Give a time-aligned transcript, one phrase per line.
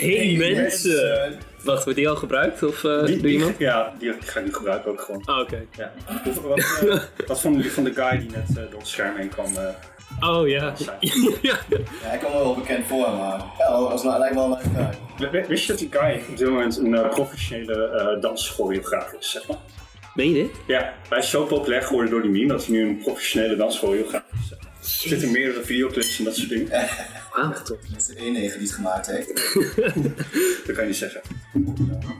[0.00, 1.38] Hey, mensen!
[1.62, 2.62] Wacht, wordt die al gebruikt?
[2.62, 3.58] Of eh Die, doe die, iemand?
[3.58, 5.22] ja, die ga ik nu gebruiken ook gewoon.
[5.28, 5.64] Oh, oké.
[5.76, 5.92] Ja.
[6.24, 9.16] Wat, wat, eh, wat vonden jullie van de guy die net eh, door het scherm
[9.16, 9.56] heen kwam?
[9.56, 10.28] eh?
[10.30, 10.72] Oh ja.
[10.78, 10.98] ja.
[11.42, 11.58] Ja,
[12.02, 15.46] hij kwam wel bekend voor, maar ja, als nou, lijkt wel een leuke guy.
[15.48, 19.56] Wist je dat die guy op dit moment een professionele eh danschoreograaf is, zeg maar?
[20.14, 20.50] Meen je dit?
[20.66, 24.22] Ja, hij is zo populair geworden door die meme dat hij nu een professionele danschoreograaf
[24.32, 24.45] is.
[24.86, 26.68] Er zitten meerdere videoclips en dat soort dingen.
[27.32, 27.64] Wauw, toch.
[27.66, 29.28] Dat is de enige die het gemaakt heeft.
[30.66, 31.20] Dat kan je niet zeggen.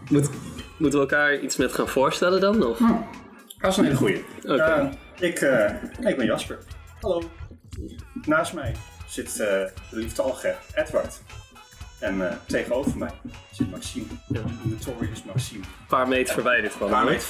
[0.09, 0.30] Moet,
[0.79, 2.65] moeten we elkaar iets met gaan voorstellen dan?
[2.65, 2.79] Of?
[3.59, 4.24] Dat is een hele goeie.
[4.43, 4.55] Oké.
[4.55, 4.88] Eh,
[5.29, 6.59] ik, eh, ik ben Jasper.
[7.01, 7.30] Hallo.
[8.24, 8.74] Naast mij
[9.09, 11.21] zit eh, de lieftallige Edward.
[11.98, 13.10] En eh, tegenover mij
[13.52, 14.07] zit Maxime.
[14.29, 14.41] Ja.
[14.41, 15.62] De Notorious Maxime.
[15.62, 17.10] Een paar meter verwijderd van Waar me.
[17.10, 17.27] weet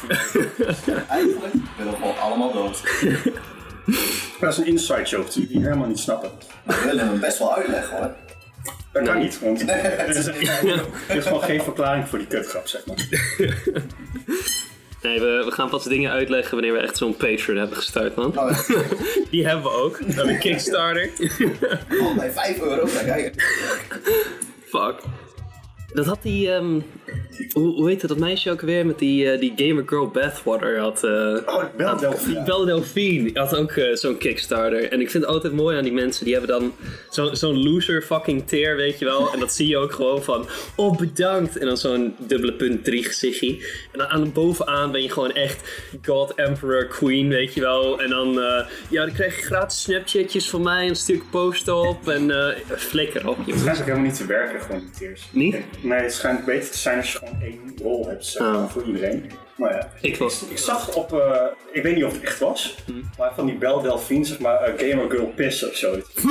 [0.84, 2.82] je Eigenlijk willen we gewoon allemaal dood.
[4.40, 6.30] Dat is een inside joke die jullie helemaal niet snappen.
[6.64, 8.14] We willen hem best wel uitleggen hoor.
[8.92, 9.22] Dat kan Nee.
[9.24, 13.06] niet, want er is, er is gewoon geen verklaring voor die kutgrap, zeg maar.
[15.02, 18.38] Nee, we, we gaan pas dingen uitleggen wanneer we echt zo'n Patreon hebben gestart, man.
[18.38, 18.76] Oh, ja.
[19.30, 19.98] Die hebben we ook.
[19.98, 21.10] We hebben een Kickstarter.
[22.00, 23.34] Oh, bij 5 euro, kijk, kijk.
[24.68, 24.94] Fuck.
[25.92, 26.80] Dat had die, ehm,
[27.52, 31.04] hoe, hoe heette dat meisje ook weer met die, eh, die Gamer Girl Bathwater had.
[31.04, 31.10] eh
[31.46, 32.42] Oh, wel Delphine.
[32.42, 34.92] Belle Delphine had ook eh, zo'n Kickstarter.
[34.92, 36.72] En ik vind het altijd mooi aan die mensen, die hebben dan
[37.10, 39.32] zo- zo'n loser fucking tear, weet je wel.
[39.32, 41.58] En dat zie je ook gewoon van, oh bedankt.
[41.58, 43.48] En dan zo'n dubbele punt 3 gezichtje.
[43.92, 48.00] En dan aan bovenaan ben je gewoon echt God Emperor Queen, weet je wel.
[48.00, 48.32] En dan,
[48.88, 52.08] ja, dan krijg je gratis snapchatjes van mij, een stuk post op.
[52.08, 55.22] En flikker op, Het schijnt ook helemaal niet te werken, gewoon die tears.
[55.32, 55.56] Niet?
[55.80, 58.70] Nee, het schijnt beter te zijn als je gewoon één rol hebt zeg maar, Ah.
[58.70, 59.30] voor iedereen.
[59.56, 60.42] Maar ja, Ik was...
[60.48, 62.74] ik zag op, eh, ik weet niet of het echt was,
[63.18, 66.08] maar van die Belle Delphine, zeg maar, eh, Gamer Girl Piss of zoiets.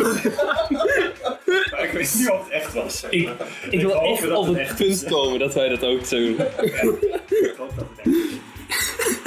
[1.72, 2.99] maar ik weet niet of het echt was.
[2.99, 3.35] zeg Ik, maar.
[3.69, 5.03] ik wil echt op het het echt punt is.
[5.03, 6.38] komen dat wij dat ook zo doen.
[6.59, 9.23] Ik hoop dat het echt is.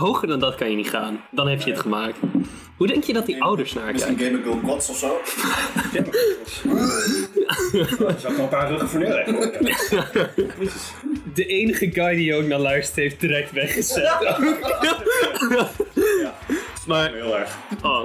[0.00, 1.20] Hoger dan dat kan je niet gaan.
[1.30, 2.16] Dan heb je het gemaakt.
[2.76, 4.40] Hoe denk je dat die ouders naar Misschien kijken?
[4.40, 5.08] Gamer Girl Kots of zo.
[8.28, 9.64] Nog een paar ruggen voor neerleggen.
[11.34, 14.04] De enige guy die ook naar luistert heeft direct weggezet.
[16.86, 17.56] maar, Heel erg.
[17.82, 18.04] oh.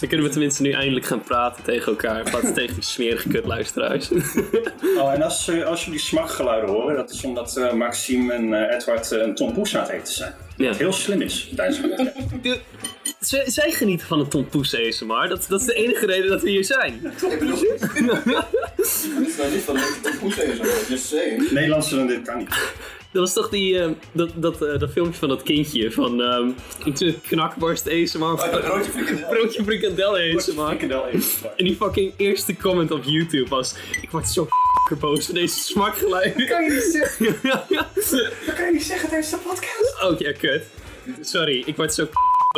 [0.00, 2.18] Dan kunnen we tenminste nu eindelijk gaan praten tegen elkaar.
[2.18, 4.10] In plaats tegen die smerige kutluisteraars.
[4.98, 8.76] Oh, en als, eh, als jullie smakgeluiden horen, dat is omdat eh, Maxime en eh,
[8.76, 10.34] Edward een Tom Poes aan het eten zijn.
[10.56, 10.68] Ja.
[10.68, 12.60] Wat heel slim is tijdens het
[13.54, 15.28] zij, genieten van een Tom Poes ASMR.
[15.28, 16.94] Dat, dat is de enige reden dat we hier zijn.
[17.30, 17.58] Ik bedoel,
[18.76, 18.86] het
[19.26, 21.50] is nou niet van maar just saying.
[21.50, 22.48] Nederlandser dan dit kan niet.
[23.14, 26.50] Dat was toch die, eh, dat, dat, eh, dat filmpje van dat kindje van ehm
[26.84, 28.22] met knakworst ASMR.
[28.22, 29.28] Oh, dat broodje frikandel.
[29.28, 30.76] Broodje frikandel ASMR.
[31.56, 34.48] En die fucking eerste comment op YouTube was: Ik word zo
[35.00, 36.46] boos van deze smakgeluiden.
[36.46, 37.36] kan je niet zeggen.
[38.46, 40.02] Dat kan je niet zeggen tijdens de podcast.
[40.02, 40.62] Oh ja, kut.
[41.20, 42.08] Sorry, ik word zo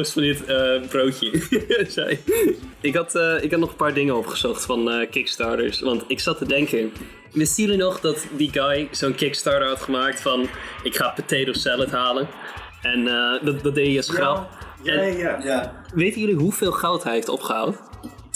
[0.04, 1.30] van dit eh, broodje.
[2.80, 5.80] Ik, had, eh, ik had nog een paar dingen opgezocht van eh, Kickstarters.
[5.80, 6.92] Want ik zat te denken.
[7.32, 10.48] Wisten jullie nog dat die guy zo'n Kickstarter had gemaakt van:
[10.82, 12.28] Ik ga potato salad halen?
[12.82, 13.04] En
[13.44, 14.48] dat, dat deed je als grap.
[14.82, 15.42] Ja, ja.
[15.42, 17.76] Ja, weten jullie hoeveel goud hij heeft opgehaald?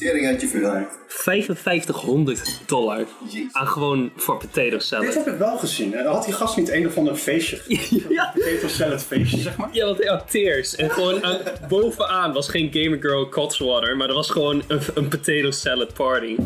[0.00, 0.88] Tering uit je vuur.
[1.06, 3.04] 5500 dollar.
[3.28, 3.52] Jezus.
[3.52, 5.14] Aan gewoon voor potato Dit salad.
[5.14, 5.92] heb ik wel gezien.
[5.92, 6.02] hè.
[6.04, 7.60] Had die gast niet een of ander feestje?
[8.08, 8.32] ja.
[8.34, 9.68] Potato salad feestje, zeg maar.
[9.72, 10.76] Ja, want hij had tears.
[10.76, 11.38] En gewoon aan-
[11.68, 16.36] bovenaan was geen Gamer Girl Cotswater, maar er was gewoon een, een potato salad party.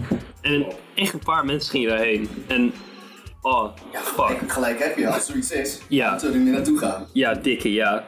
[0.41, 2.29] En echt een paar mensen gingen daarheen.
[2.47, 2.73] En,
[3.41, 4.27] oh, fuck.
[4.27, 5.79] Kijk, gelijk heb je, als zoiets is.
[5.89, 6.19] Ja.
[6.19, 7.07] Zullen we er naartoe gaan?
[7.13, 8.05] Ja, dikke ja.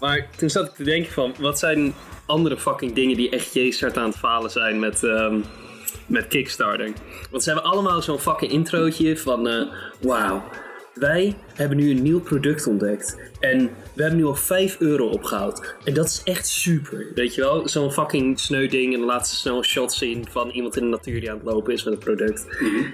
[0.00, 1.94] Maar toen zat ik te denken van, wat zijn
[2.30, 5.40] andere fucking dingen die echt jeeshard aan het falen zijn met, ehm,
[6.06, 6.92] met Kickstarter?
[7.30, 9.62] Want ze hebben allemaal zo'n fucking introotje van, eh
[10.00, 10.42] wauw,
[10.94, 13.16] wij hebben nu een nieuw product ontdekt.
[13.40, 15.74] En we hebben nu al 5 euro opgehaald.
[15.84, 17.68] En dat is echt super, weet je wel?
[17.68, 20.82] Zo'n fucking sneu ding en dan laat ze snel een shot zien van iemand in
[20.82, 22.46] de natuur die aan het lopen is met het product.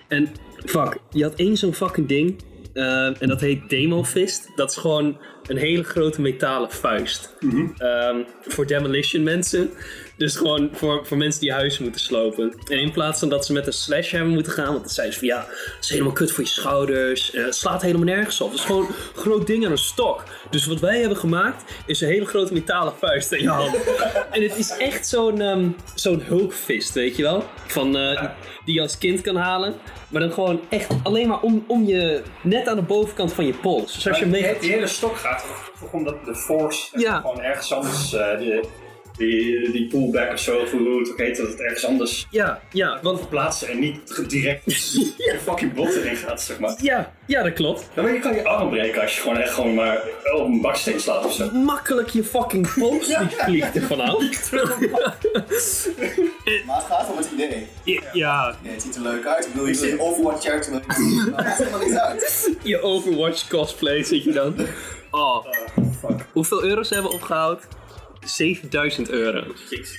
[0.08, 0.28] En
[0.64, 2.42] fuck, je had één zo'n fucking ding
[2.76, 4.50] eh, en dat heet Demo Fist.
[4.56, 7.36] Dat is gewoon een hele grote metalen vuist.
[7.78, 9.70] Ehm, voor demolition mensen.
[10.16, 12.54] Dus gewoon voor, voor mensen die huizen moeten slopen.
[12.68, 15.18] En in plaats van dat ze met een sledgehammer moeten gaan, want dan zijn ze
[15.18, 17.30] van ja, het is helemaal kut voor je schouders.
[17.32, 18.50] eh, het slaat helemaal nergens op.
[18.50, 20.22] Het is gewoon een groot ding aan een stok.
[20.50, 23.76] Dus wat wij hebben gemaakt is een hele grote metalen vuist in je hand.
[24.30, 27.44] en het is echt zo'n ehm, zo'n hulkfist, weet je wel?
[27.66, 28.24] Van, eh,
[28.64, 29.74] die je als kind kan halen.
[30.08, 33.52] Maar dan gewoon echt alleen maar om, om je, net aan de bovenkant van je
[33.54, 33.94] pols.
[33.94, 35.44] Dus als je mee die hele stok gaat
[35.80, 37.20] toch om dat de force Ja.
[37.20, 38.10] gewoon ergens anders.
[38.10, 38.68] de,
[39.16, 42.60] die, die pullback of zo, of hoe het ook heet, dat het ergens anders Ja,
[42.72, 44.62] ja, want verplaatsen en niet direct
[45.16, 46.74] je fucking bot erin gaat, zeg maar.
[46.80, 47.88] ja, ja, dat klopt.
[47.94, 50.02] Dan je kan je arm breken als je gewoon echt gewoon maar
[50.34, 51.50] op een baksteen slaat of zo.
[51.50, 54.18] Makkelijk je fucking post vliegt er vanaf.
[56.66, 57.66] Maar het gaat om het idee.
[58.12, 59.46] ja, Nee, het ziet er leuk uit.
[59.46, 60.72] Ik bedoel, je zit Overwatch character.
[60.72, 62.50] Maar het maakt helemaal niet uit.
[62.62, 64.54] je Overwatch cosplay zit je dan.
[65.10, 65.46] Oh,
[66.00, 66.26] Fuck.
[66.32, 67.62] hoeveel euro's hebben we opgehaald?
[68.28, 69.44] 7000 euro.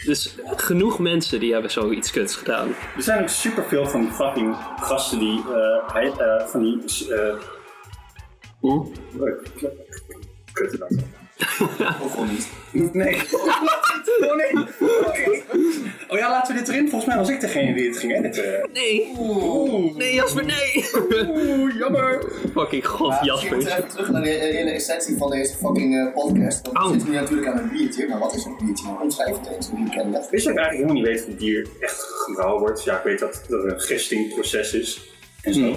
[0.05, 2.67] Dus genoeg mensen die hebben zoiets kuts gedaan.
[2.95, 7.35] Er zijn ook superveel van die fucking gasten die, eh, hij- eh, van die, eh,
[8.61, 8.79] Hm?
[10.53, 10.77] kut.
[12.03, 12.47] Of gewoon niet.
[12.93, 13.21] Nee.
[14.21, 14.65] Oh nee.
[16.07, 16.89] Oh ja, laten we dit erin.
[16.89, 18.69] Volgens mij was ik degene die het ging editen.
[18.73, 19.95] Nee, Oeh.
[19.95, 20.85] nee Jasper, nee.
[21.27, 22.31] Oeh, jammer.
[22.53, 23.57] Fucking god, Ja, Jasper.
[23.57, 26.69] even terug naar de hele essentie van deze fucking eh, podcast.
[26.71, 28.07] Want we zitten nu natuurlijk aan een biertje.
[28.07, 28.85] Maar wat is een biertje?
[28.85, 29.69] Nou, Omschrijf het eens.
[29.71, 30.29] Wie dat?
[30.29, 32.83] Wist je dat ik eigenlijk helemaal niet weet hoe bier echt gebrouwen wordt?
[32.83, 35.11] Ja, ik weet dat er een gistingproces is
[35.41, 35.75] en zo.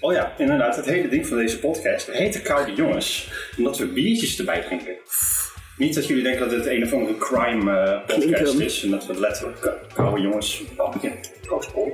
[0.00, 3.30] Oh ja, inderdaad, het hele ding van deze podcast heet de Koude Jongens.
[3.58, 4.96] Omdat we biertjes erbij drinken.
[5.76, 8.90] Niet dat jullie denken dat het een of andere crime eh, podcast Klinkt is en
[8.90, 10.62] dat we letterlijk koude jongens.
[10.76, 11.10] Oh ja,
[11.46, 11.92] koosbol.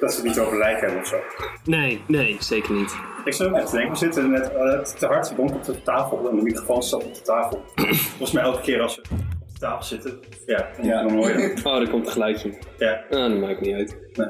[0.00, 1.16] Dat we het niet over lijk hebben of zo.
[1.64, 2.96] Nee, nee, zeker niet.
[3.24, 6.36] Ik zou net denken, we zitten net eh, te hard bonk op de tafel en
[6.36, 7.64] de microfoon staat op de tafel.
[7.76, 9.18] Volgens mij elke keer als we op
[9.52, 10.18] de tafel zitten.
[10.46, 11.02] Ja, Ja.
[11.02, 11.64] dan hoor je het.
[11.64, 12.52] Oh, er komt een geluidje.
[12.78, 13.04] Ja.
[13.10, 13.96] Ah, dat maakt niet uit.
[14.12, 14.28] Nee.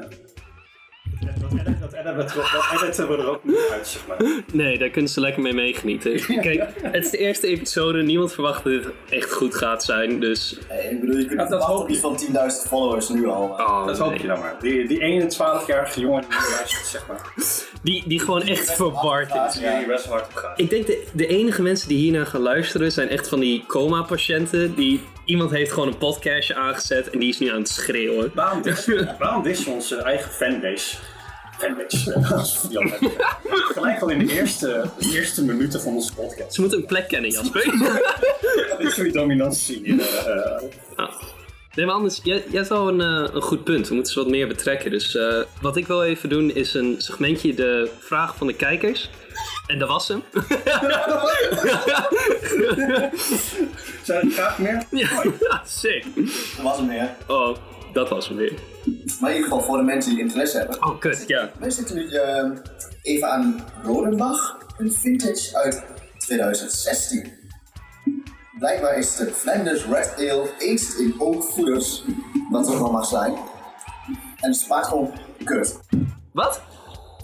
[1.19, 4.17] Dat editen dat editen- dat editen we er ook niet uit, zeg maar.
[4.53, 6.11] Nee, daar kunnen ze lekker mee meegenieten.
[6.41, 8.01] Kijk, het is de eerste episode.
[8.03, 10.19] Niemand verwacht dat het echt goed gaat zijn.
[10.19, 10.59] Dus.
[10.69, 12.19] Nee, ik bedoel, je kunt dat niet hoop iets van
[12.63, 13.57] 10.000 followers nu al.
[13.59, 13.65] eh.
[13.65, 14.55] Oh, Dat hoop je dan maar.
[14.61, 17.33] Die, die ene 12-jarige jongen die nu luistert, zeg maar.
[17.81, 19.53] Die, die gewoon echt verward is.
[19.53, 20.59] Die best wel hard op gaat.
[20.59, 24.75] Ik denk de, de enige mensen die hiernaar gaan luisteren zijn echt van die coma-patiënten.
[24.75, 28.31] Die iemand heeft gewoon een podcastje aangezet en die is nu aan het schreeuwen.
[28.35, 28.89] Waarom dis,
[29.19, 30.97] waarom dis je onze eigen fanbase?
[31.57, 32.67] Fanbase.
[32.69, 33.11] die.
[33.49, 36.53] Gelijk al in de eerste, de eerste minuten van onze podcast.
[36.53, 37.63] Ze moeten een plek kennen, Jasper.
[38.77, 40.01] Dit is die dominantie.
[40.95, 41.11] Ah.
[41.75, 43.87] Nee, maar anders, jij, jij hebt wel een, eh, een goed punt.
[43.87, 44.91] We moeten ze wat meer betrekken.
[44.91, 49.09] Dus eh, wat ik wil even doen is een segmentje de vraag van de kijkers.
[49.67, 50.23] En dat was hem.
[54.03, 54.85] Zijn er graag meer?
[54.89, 55.23] ja,
[55.65, 56.05] sick.
[56.15, 57.09] Dat was hem meer.
[57.27, 57.57] Oh,
[57.93, 58.53] dat was hem weer.
[59.19, 60.83] Maar in ieder geval voor de mensen die interesse hebben.
[60.83, 61.51] Oh, kut, ja.
[61.59, 62.49] Wij zitten nu eh,
[63.01, 65.83] even aan Rodenbach, een vintage uit
[66.17, 67.38] 2016.
[68.59, 72.03] Blijkbaar is het Flanders Red Ale aged in oak foeders,
[72.49, 73.33] wat er nog mag zijn.
[74.39, 75.11] En het smaakt gewoon
[75.43, 75.79] kut.
[76.31, 76.61] Wat?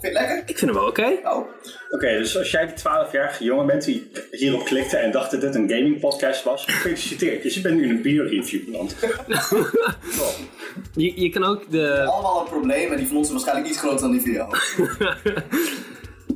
[0.00, 0.38] je het lekker?
[0.38, 1.18] Ik vind hem wel oké.
[1.24, 1.48] Oh,
[1.90, 5.54] Oké, dus als jij die 12-jarige jongen bent die hierop klikte en dacht dat dit
[5.54, 7.42] een gaming podcast was, gefeliciteerd.
[7.42, 8.96] Dus je bent nu in een beer review beland.
[10.94, 12.04] Je, je kan ook de...
[12.04, 14.54] allemaal een probleem en die van ons is waarschijnlijk iets groter dan die van jou.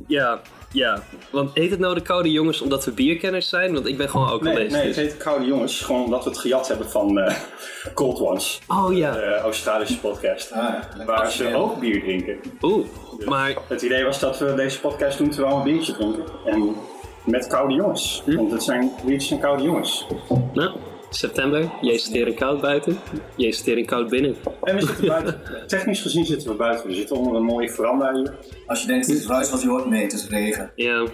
[0.07, 0.41] Ja,
[0.71, 1.03] ja.
[1.29, 3.73] Want heet het nou de koude jongens omdat we bierkenners zijn?
[3.73, 4.71] Want ik ben gewoon ook Nee, geweest.
[4.75, 7.35] nee, het dus- heet Koude Jongens, gewoon omdat we het gejat hebben van eh,
[7.93, 9.11] Cold Ones, Oh ja.
[9.11, 10.73] de Australische podcast, Ah,
[11.05, 12.39] waar ze ook bier drinken.
[12.61, 12.85] Oeh.
[13.25, 16.23] Maar Het idee was dat we deze podcast doen terwijl we een biertje drinken.
[16.45, 16.75] En
[17.23, 20.05] met Koude Jongens, want het zijn biertjes en Koude Jongens.
[20.53, 20.71] Nou,
[21.15, 22.99] september, jij zit hier in koud buiten,
[23.35, 24.35] jij zit hier in koud binnen.
[24.63, 25.41] En we zitten buiten.
[25.67, 26.87] Technisch gezien zitten we buiten.
[26.87, 28.33] We zitten onder een mooie veranda hier.
[28.67, 30.71] Als je denkt het is ruis wat je hoort, nee, het is regen.
[30.75, 31.09] Ja, dat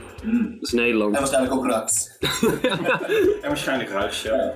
[0.62, 1.14] is Nederland.
[1.14, 2.18] En waarschijnlijk ook rakt.
[3.42, 4.54] En waarschijnlijk ruis, ja.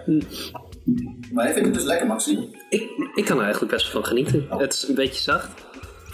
[1.32, 2.50] Maar ik vind het dus lekker, Maxi.
[2.70, 4.46] Ik, ik kan er eigenlijk best wel van genieten.
[4.50, 5.50] Het is een beetje zacht.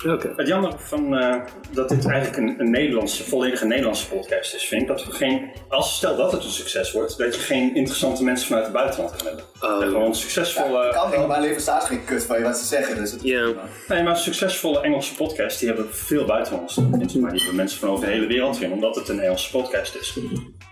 [0.06, 0.34] Oké.
[0.36, 1.36] Het jammer van, eh,
[1.72, 4.88] dat dit eigenlijk een, een Nederlandse, volledige Nederlandse podcast is, vind ik.
[4.88, 8.48] Dat we geen, als stel dat het een succes wordt, dat je geen interessante mensen
[8.48, 9.44] vanuit het buitenland kan hebben.
[9.62, 9.84] Oh.
[9.84, 12.66] En gewoon Ja, succesvolle, kan niet, maar leven staat geen kut van je wat ze
[12.66, 12.96] zeggen.
[12.96, 13.52] Dus het Ja.
[13.88, 17.22] nee, maar succesvolle Engelse podcasts, die hebben veel buitenlandse mensen.
[17.22, 19.96] Maar die hebben mensen van over de hele wereld in, omdat het een Engelse podcast
[19.96, 20.18] is.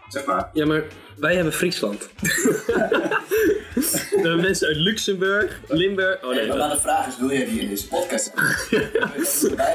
[0.08, 0.50] Zeg maar.
[0.54, 0.84] Ja, maar
[1.18, 2.10] wij hebben Friesland.
[4.26, 6.24] We hebben mensen uit Luxemburg, Limburg.
[6.24, 8.32] Oh nee, maar de vraag is, wil jij die in deze podcast?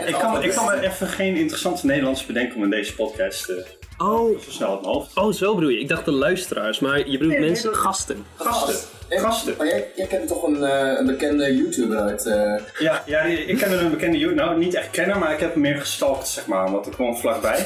[0.07, 3.57] Ik kan, ik kan me even geen interessante Nederlands bedenken om in deze podcast eh,
[3.99, 5.17] oh, zo snel mijn hoofd.
[5.17, 5.81] oh, zo bedoel je.
[5.81, 8.25] Ik dacht de luisteraars, maar je bedoelt Nee, mensen, gasten.
[8.37, 8.75] Gasten.
[9.09, 9.55] Eh, Gasten.
[9.59, 12.27] Maar jij, jij kent toch een, eh, een bekende YouTuber uit...
[12.27, 15.53] eh, Ja, ja ik ken een bekende YouTuber, nou niet echt kennen, maar ik heb
[15.53, 17.65] hem meer gestalkt, zeg maar, omdat ik gewoon vlakbij.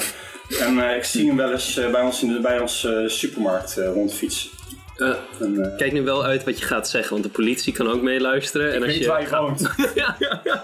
[0.60, 2.92] En eh, ik zie hem wel eens eh, bij ons in de bij ons, eh,
[3.06, 4.50] supermarkt eh, rondfietsen.
[4.96, 5.08] Eh,
[5.40, 8.02] En, eh, kijk nu wel uit wat je gaat zeggen, want de politie kan ook
[8.02, 8.72] meeluisteren.
[8.72, 9.70] En als weet je waar je gaat- woont.
[9.94, 10.62] ja, ja, ja.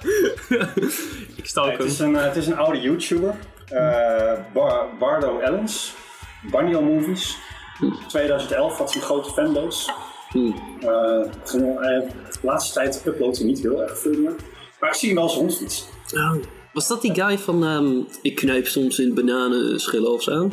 [1.36, 1.86] ik stalk het, hem.
[1.86, 3.34] is een, eh, het is een oude YouTuber,
[3.68, 5.92] eh, Bar- Bardo Ellens,
[6.50, 7.36] Banjo Movies.
[8.08, 9.90] 2011 had hij een grote fanbase.
[10.80, 14.34] Eh, gewoon, eh, de laatste tijd uploadt hij niet heel erg veel meer.
[14.80, 15.86] Maar ik zie hem wel eens rondfietsen.
[16.14, 16.32] Oh.
[16.72, 20.50] Was dat die guy van ehm, ik knijp soms in bananenschillen of zo?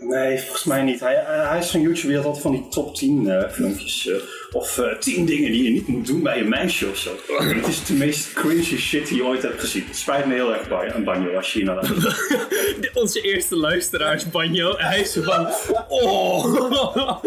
[0.00, 1.00] Nee, volgens mij niet.
[1.00, 4.10] Hij, eh, hij is van YouTube, die had altijd van die top 10 eh, filmpjes.
[4.50, 7.16] Eh, of eh 10 dingen die je niet moet doen bij een meisje of zo.
[7.38, 9.84] Het is de meest cringy shit die je ooit hebt gezien.
[9.86, 11.92] Het spijt me heel erg, Ba- een banjo, als je hier naar
[13.02, 14.74] Onze eerste luisteraar is Banjo.
[14.74, 15.48] En hij is zo van...
[15.88, 17.24] Oh!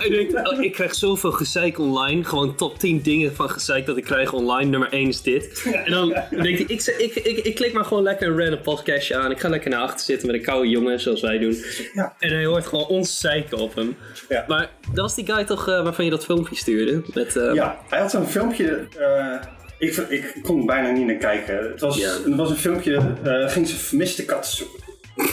[0.00, 2.24] ik denk, oh, ik krijg zoveel gezeik online.
[2.24, 4.70] Gewoon top 10 dingen van gezeik dat ik krijg online.
[4.70, 5.62] Nummer 1 is dit.
[5.84, 9.16] En dan denkt hij, ik, ik, ik, ik klik maar gewoon lekker een random podcastje
[9.16, 9.30] aan.
[9.30, 11.56] Ik ga lekker naar achter zitten met een koude jongen, zoals wij doen.
[11.94, 12.14] Ja.
[12.18, 13.96] En hij hoort gewoon ons zeiken op hem.
[14.28, 14.44] Ja.
[14.48, 17.02] Maar dat was die guy toch eh, waarvan je dat filmpje stuurde?
[17.14, 18.86] Met, eh, Ja, hij had zo'n filmpje.
[18.98, 19.34] eh,
[19.78, 21.56] ik, ik kon er bijna niet naar kijken.
[21.70, 22.10] Het was, Ja.
[22.24, 23.00] het was een filmpje,
[23.48, 24.82] ging ze vermiste katten zoeken.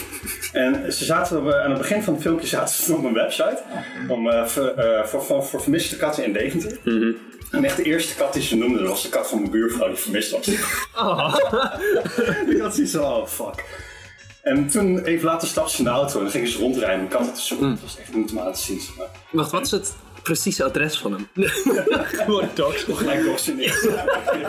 [0.52, 3.58] En ze zaten aan het begin van het filmpje zaten ze op een website
[4.08, 6.78] om, ver- voor, voor, voor vermiste katten in Deventer.
[7.50, 9.86] En echt de eerste kat die ze noemden, dat was de kat van mijn buurvrouw
[9.88, 10.48] die vermist was.
[10.98, 11.34] Oh.
[12.48, 13.64] ik had zoiets van, oh fuck.
[14.42, 17.08] En toen, even later, stapten ze in de auto en dan gingen ze rondrijden om
[17.08, 17.70] katten te zoeken.
[17.70, 18.80] Het was echt niet om aan te zien.
[18.98, 21.28] Maar Wacht, wat is het precieze adres van hem?
[22.22, 22.84] Gewoon dogs.
[22.88, 23.62] gelijk doxen.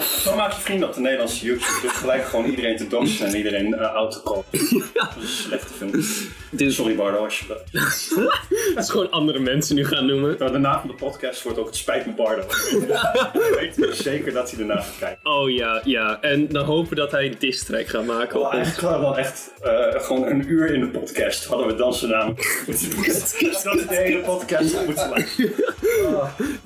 [0.01, 1.81] Zo maak je vrienden op de Nederlandse YouTube.
[1.81, 4.43] Dus gelijk gewoon iedereen te doxen en iedereen uh, out te call.
[4.93, 5.91] Dat is een slechte film.
[6.51, 7.61] Dus Sorry Bardo als je dat...
[8.75, 10.35] het is gewoon andere mensen nu gaan noemen.
[10.39, 12.41] Nou, de naam van de podcast wordt ook Het Spijt me Bardo.
[13.61, 15.31] Ik weet zeker dat hij ernaar gaat kijken.
[15.31, 16.21] Oh ja, ja.
[16.21, 18.39] En dan hopen dat hij een diss track gaat maken.
[18.39, 18.53] Ons.
[18.53, 21.93] eigenlijk hadden we wel echt eh, gewoon een uur in de podcast hadden we dan
[21.93, 22.35] zijn naam.
[22.65, 25.11] dat is de hele podcast moeten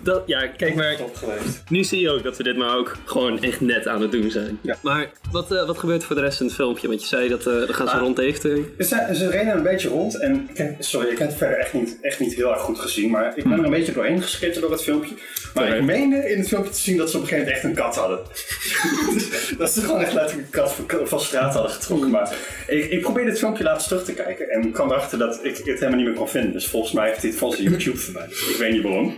[0.03, 0.95] Dat, ja, kijk maar.
[0.97, 1.63] Top geweest.
[1.69, 4.31] Nu zie je ook dat we dit maar ook gewoon echt net aan het doen
[4.31, 4.59] zijn.
[4.61, 4.77] Ja.
[4.81, 6.87] Maar wat, eh, wat gebeurt er voor de rest in het filmpje?
[6.87, 8.01] Want je zei dat eh dan gaan ze Ah.
[8.01, 8.57] rond Deventer.
[8.79, 11.73] Ze, ze reden een beetje rond en ik heb- sorry, ik heb het verder echt
[11.73, 14.61] niet, echt niet heel erg goed gezien, maar ik ben er een beetje doorheen geschreven
[14.61, 15.13] door het filmpje.
[15.53, 17.77] Maar ik meende in het filmpje te zien dat ze op een gegeven moment echt
[17.77, 18.19] een kat hadden.
[19.57, 22.09] Dat ze gewoon echt letterlijk een kat van, van straat hadden getrokken.
[22.09, 22.35] Maar
[22.67, 25.65] ik, ik probeerde het filmpje laatst terug te kijken en kwam erachter dat ik het
[25.65, 26.51] helemaal niet meer kon vinden.
[26.51, 28.39] Dus volgens mij heeft hij het van zijn YouTube verwijderd.
[28.49, 29.15] Ik weet niet waarom.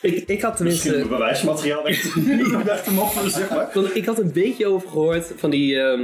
[0.00, 1.14] Ik, ik had Misschien tenminste.
[1.14, 3.70] een bewijsmateriaal dat ik niet weg te zeg maar.
[3.74, 5.78] Want ik had een beetje over gehoord van die.
[5.80, 6.02] ehm,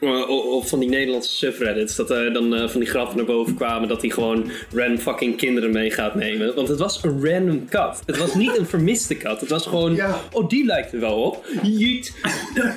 [0.00, 1.96] eh, of van die Nederlandse subreddits.
[1.96, 3.88] Dat er dan eh, van die grappen naar boven kwamen.
[3.88, 6.54] Dat hij gewoon random fucking kinderen mee gaat nemen.
[6.54, 8.02] Want het was een random kat.
[8.06, 9.40] Het was niet een vermiste kat.
[9.40, 9.94] Het was gewoon.
[9.94, 10.20] Ja.
[10.32, 11.46] Oh, die lijkt er wel op.
[11.62, 12.14] Jeet.
[12.54, 12.74] Dat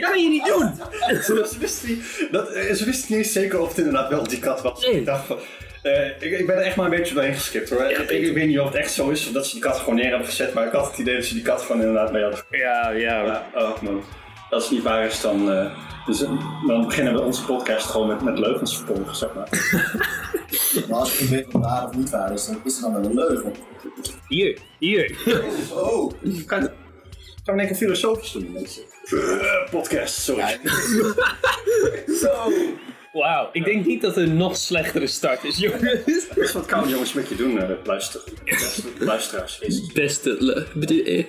[0.00, 0.70] kan je niet doen.
[1.22, 4.62] Ze wisten niet, dat, eh, ze wisten niet zeker of het inderdaad wel die kat
[4.62, 4.86] was.
[4.86, 4.96] Nee.
[4.96, 5.36] Ik dacht van,
[5.82, 7.90] eh, ik, ik ben er echt maar een beetje doorheen geskipt hoor.
[7.90, 10.08] ik, weet niet of het echt zo is of dat ze die kat gewoon neer
[10.08, 12.44] hebben gezet, maar ik had het idee dat ze die kat gewoon inderdaad mee hadden.
[12.50, 13.24] Ja, ja.
[13.24, 14.02] Ja, oh man.
[14.50, 16.18] Als het niet waar is, dan, eh, dus,
[16.66, 19.48] dan beginnen we onze podcast gewoon met, met leugens verkondigen, zeg maar.
[20.88, 23.04] Maar als je weet wat waar of niet waar is, dan is het dan wel
[23.04, 23.52] een leugen.
[24.28, 25.16] Hier, hier.
[25.74, 26.12] Oh,
[26.46, 26.70] Kan,
[27.44, 28.82] kan ik filosofisch doen, mensen?
[29.04, 30.60] Eh, podcast, sorry.
[32.22, 32.50] zo.
[33.12, 36.28] Wauw, ik denk niet dat er een nog slechtere start is, jongens.
[36.28, 38.20] Dat is wat koude jongens met je doen, eh, luister,
[38.98, 39.58] luisteraars.
[39.60, 40.36] Jezus, Beste.
[40.38, 41.24] le- bedoel, eh,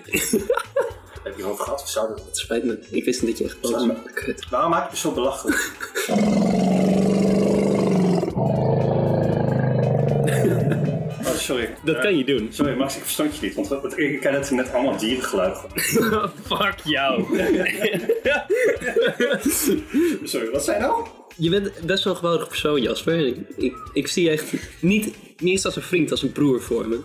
[1.23, 1.81] heb je erover gehad?
[1.83, 2.79] We zouden Het spijt me.
[2.91, 4.13] Ik wist niet dat je echt.
[4.13, 4.49] Kut.
[4.49, 5.71] Waarom maak je me zo belachelijk?
[11.25, 11.69] Oh, sorry.
[11.83, 12.47] Dat kan je doen.
[12.51, 15.57] Sorry, Max, ik verstond je niet, want wat- ik ken het net allemaal dierengeluid.
[16.47, 17.23] Fuck jou.
[20.23, 21.07] Sorry, wat zei je nou?
[21.37, 23.27] Je bent best wel een geweldig persoon, Jasper.
[23.27, 25.05] Ik, ik, ik zie je echt niet,
[25.37, 26.99] niet eens als een vriend, als een broer voor me.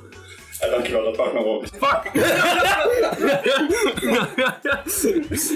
[0.61, 1.67] Ja, dankjewel, dat pak maar op.
[1.67, 2.11] Fuck!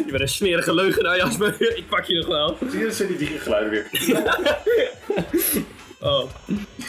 [0.07, 1.77] je bent een smerige leugenaar, Jasper.
[1.77, 2.57] Ik pak je nog wel.
[2.71, 3.89] Zie je, dat zijn die dierengeluiden weer.
[6.03, 6.31] Oh.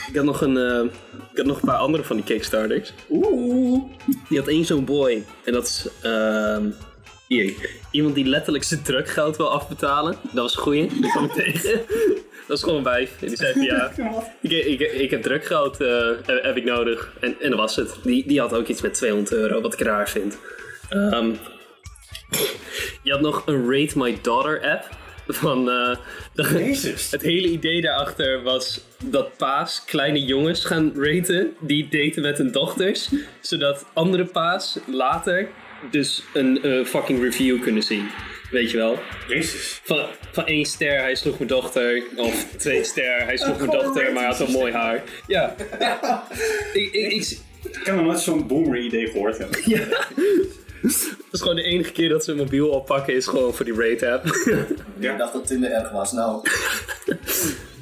[0.07, 0.83] Ik had nog een, eh,
[1.31, 2.93] ik had nog een paar andere van die Kickstarters.
[3.09, 3.83] Oeh.
[4.29, 5.25] Die had één zo'n boy.
[5.43, 6.69] En dat is, ehm
[7.41, 7.69] hier.
[7.91, 10.15] Iemand die letterlijk zijn drukgeld wil afbetalen.
[10.21, 10.87] Dat was een goeie.
[10.87, 11.81] Die kwam ik tegen.
[12.47, 13.21] Dat is gewoon een wijf.
[13.21, 13.91] En die zei van ja,
[14.41, 17.13] ik, ik, ik heb drukgeld eh, heb, heb ik nodig.
[17.19, 17.95] En, en dat was het.
[18.03, 20.37] Die, die had ook iets met 200 euro, wat ik raar vind.
[20.89, 21.31] Ehm,
[23.01, 24.89] je had nog een Rate My Daughter app.
[25.27, 25.95] Van, eh,
[26.53, 27.11] Jezus.
[27.11, 32.51] het hele idee daarachter was dat paas kleine jongens gaan raten die daten met hun
[32.51, 33.09] dochters.
[33.41, 35.49] Zodat andere paas later
[35.91, 38.09] dus een eh, fucking review kunnen zien.
[38.51, 38.99] Weet je wel?
[39.27, 39.81] Jezus.
[39.83, 42.03] Van, van één ster, hij sloeg mijn dochter.
[42.15, 45.03] Of twee ster, hij sloeg mijn dochter, maar hij had wel mooi haar.
[45.27, 45.55] Ja.
[46.73, 49.37] ik, ik, ik, Ik heb nog nooit zo'n boomer idee gehoord.
[49.37, 49.59] Hebben.
[50.81, 53.75] dat is gewoon de enige keer dat ze een mobiel oppakken, is gewoon voor die
[53.75, 54.25] rate app.
[54.99, 56.11] Ik dacht dat Tinder erg was.
[56.11, 56.41] Nou,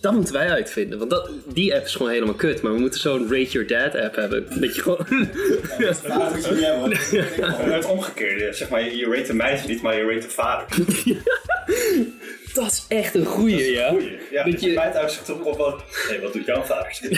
[0.00, 2.62] Dat moeten wij uitvinden, want dat, die app is gewoon helemaal kut.
[2.62, 4.60] Maar we moeten zo'n Rate Your Dad app hebben.
[4.60, 5.06] Dat je gewoon...
[5.06, 7.58] Vader moet je niet hebben.
[7.58, 10.66] En het omgekeerde, zeg maar, je rate de meisje niet, maar je rate de vader.
[12.54, 13.88] dat is echt een goeie, ja.
[13.88, 14.18] Goeie.
[14.30, 15.82] Ja, Dat dat je- mij uitzicht op op wat.
[16.10, 16.98] Nee, wat doet jouw vader?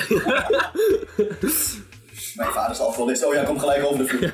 [2.34, 3.24] Mijn vader is alcoholist.
[3.24, 4.32] Oh ja, kom gelijk over de vloer.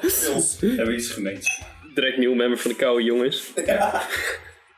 [0.00, 0.56] Pils.
[0.60, 1.60] We hebben iets gemeens.
[1.94, 3.42] Direct nieuw member van de koude jongens.
[3.66, 4.02] Ja.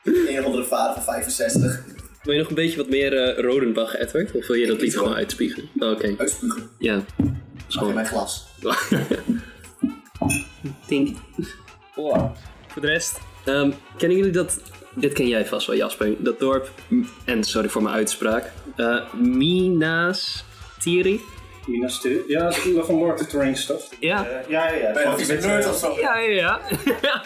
[0.03, 1.83] Een of andere vader van 65.
[2.23, 4.31] Wil je nog een beetje wat meer eh Rodenbach, Edward?
[4.31, 5.69] Of wil je dat liever gewoon uitspiegelen?
[5.79, 6.69] Oh, Oké, Uitspugen.
[6.79, 7.01] ja.
[7.75, 8.47] Mag in mijn glas.
[10.87, 11.17] Tink.
[11.93, 12.31] Voor
[12.81, 14.61] de rest, ehm, kennen jullie dat...
[14.95, 16.15] Dit ken jij vast wel, Jasper.
[16.23, 16.69] Dat dorp,
[17.25, 20.43] en sorry voor mijn uitspraak, eh Minas
[20.79, 21.21] Tirith?
[21.67, 22.27] Minas Tirith?
[22.27, 23.89] Ja, dat is wel van Lord of the Rings stuff.
[23.99, 24.27] Ja.
[24.27, 25.15] Eh, ja, ja, ja.
[25.27, 25.99] Nerd of zo?
[25.99, 26.59] Ja, ja,
[27.01, 27.21] ja.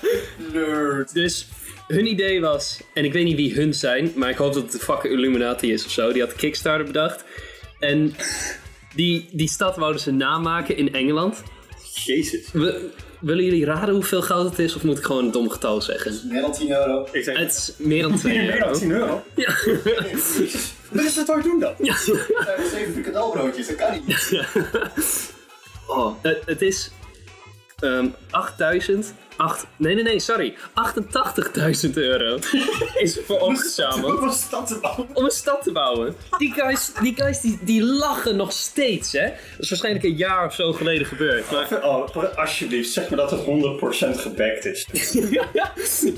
[0.53, 1.13] Nerd.
[1.13, 1.47] Dus
[1.87, 4.71] hun idee was, en ik weet niet wie hun zijn, maar ik hoop dat het
[4.71, 6.11] de fucking Illuminati is of zo.
[6.11, 7.23] Die had Kickstarter bedacht.
[7.79, 8.15] En
[8.95, 11.43] die, die stad wouden ze namaken in Engeland.
[11.93, 12.51] Jezus.
[12.51, 12.89] We,
[13.19, 16.19] willen jullie raden hoeveel geld het is, of moet ik gewoon een dom getal zeggen?
[16.29, 17.07] Meer dan 10 euro.
[17.11, 18.79] Ik zeg, Het is meer dan 2 meer dan euro.
[18.79, 19.23] 10 euro.
[19.35, 19.55] Ja.
[20.91, 21.73] Wat is dat waar doen dan?
[21.81, 21.95] ja.
[22.07, 24.31] Uh, 7 frikandalbroodjes, dat kan niet.
[25.87, 26.91] Oh, het, het is
[27.79, 29.13] ehm 8000.
[29.37, 30.55] 8, nee, nee, nee, sorry.
[31.87, 32.37] 88.000 euro
[33.03, 34.11] is voor opgezameld.
[34.11, 35.07] Wat was dat te bouwen?
[35.13, 36.15] om een stad te bouwen.
[36.37, 39.25] Die guys, die, guys die, die lachen nog steeds, hè?
[39.25, 41.51] Dat is waarschijnlijk een jaar of zo geleden gebeurd.
[41.51, 43.41] Maar, Oh, alsjeblieft, zeg me dat het
[44.17, 44.87] 100% gebackt is.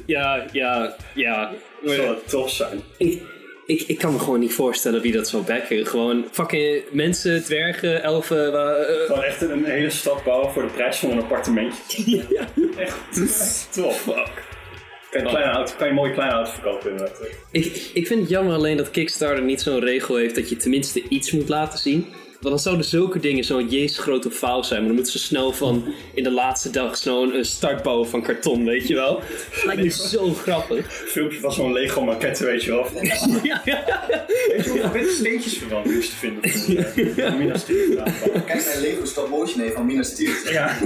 [0.05, 1.51] ja, ja, ja.
[1.83, 2.81] Dat zou het tof zijn.
[2.97, 3.23] Ik,
[3.67, 5.85] ik, ik kan me gewoon niet voorstellen wie dat zou backen.
[5.85, 8.53] Gewoon fucking mensen, dwergen, elfen.
[8.53, 12.15] eh, Gewoon echt een hele stad bouwen voor de prijs van een appartementje.
[12.29, 12.47] ja.
[12.77, 14.03] Echt, echt tof.
[14.05, 17.21] Kan je, een kleine auto, kan je een mooie kleine auto verkopen inderdaad.
[17.51, 21.03] ik, ik vind het jammer alleen dat Kickstarter niet zo'n regel heeft dat je tenminste
[21.09, 22.07] iets moet laten zien.
[22.39, 24.79] Want dan zouden zulke dingen zo'n jezus grote faal zijn.
[24.79, 28.21] Maar dan moeten ze snel van in de laatste dag snel een, start bouwen van
[28.21, 29.21] karton, weet je wel.
[29.65, 30.77] Lijkt me zo grappig.
[30.77, 32.85] Een filmpje van zo'n Lego maquette, weet je wel.
[33.43, 34.05] Ja, ja.
[34.47, 38.45] Weet je hoeveel witte steentjes nu eens te vinden voor Minas Tirith aanbouwen?
[38.45, 40.49] Kijk naar Lego stop motion van Minas Tirith.
[40.49, 40.81] Ja.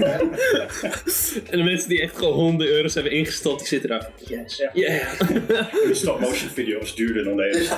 [1.49, 4.09] En de mensen die echt gewoon honderden euro's hebben ingestopt, die zitten daar.
[4.27, 4.57] Yes.
[4.57, 4.71] Ja.
[4.73, 5.19] Yeah.
[5.87, 7.75] De stop-motion video's duurder dan deze.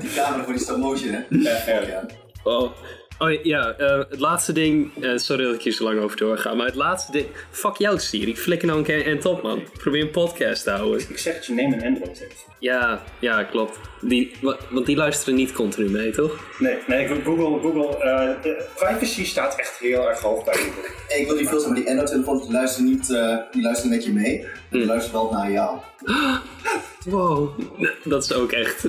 [0.00, 1.20] Die camera voor die stop motion hè.
[1.28, 1.80] Ja, ja.
[1.86, 2.06] Ja.
[2.46, 2.70] Oh.
[3.18, 5.04] Oh ja, eh, het laatste ding.
[5.04, 6.54] eh, sorry dat ik hier zo lang over doorga.
[6.54, 7.26] Maar het laatste ding.
[7.50, 8.36] Fuck jou, Siri.
[8.36, 9.62] Flikker nou een keer en top, man.
[9.78, 11.00] Probeer een podcast te houden.
[11.08, 12.44] Ik zeg dat je neem een Android hebt.
[12.58, 13.78] Ja, ja, klopt.
[14.00, 16.38] Die, wa- want die luisteren niet continu mee, toch?
[16.58, 20.90] Nee, nee, Google, Google eh, de privacy staat echt heel erg hoog bij Google.
[21.08, 23.90] Hey, ik wil niet veel zeggen, maar die Android-telefoons die luisteren niet eh, die luisteren
[23.96, 24.46] met je mee.
[24.70, 25.78] Die luisteren wel naar jou.
[27.04, 27.50] Wow.
[28.04, 28.86] Dat is ook echt.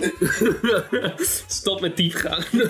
[1.48, 2.44] Stop met diepgaan.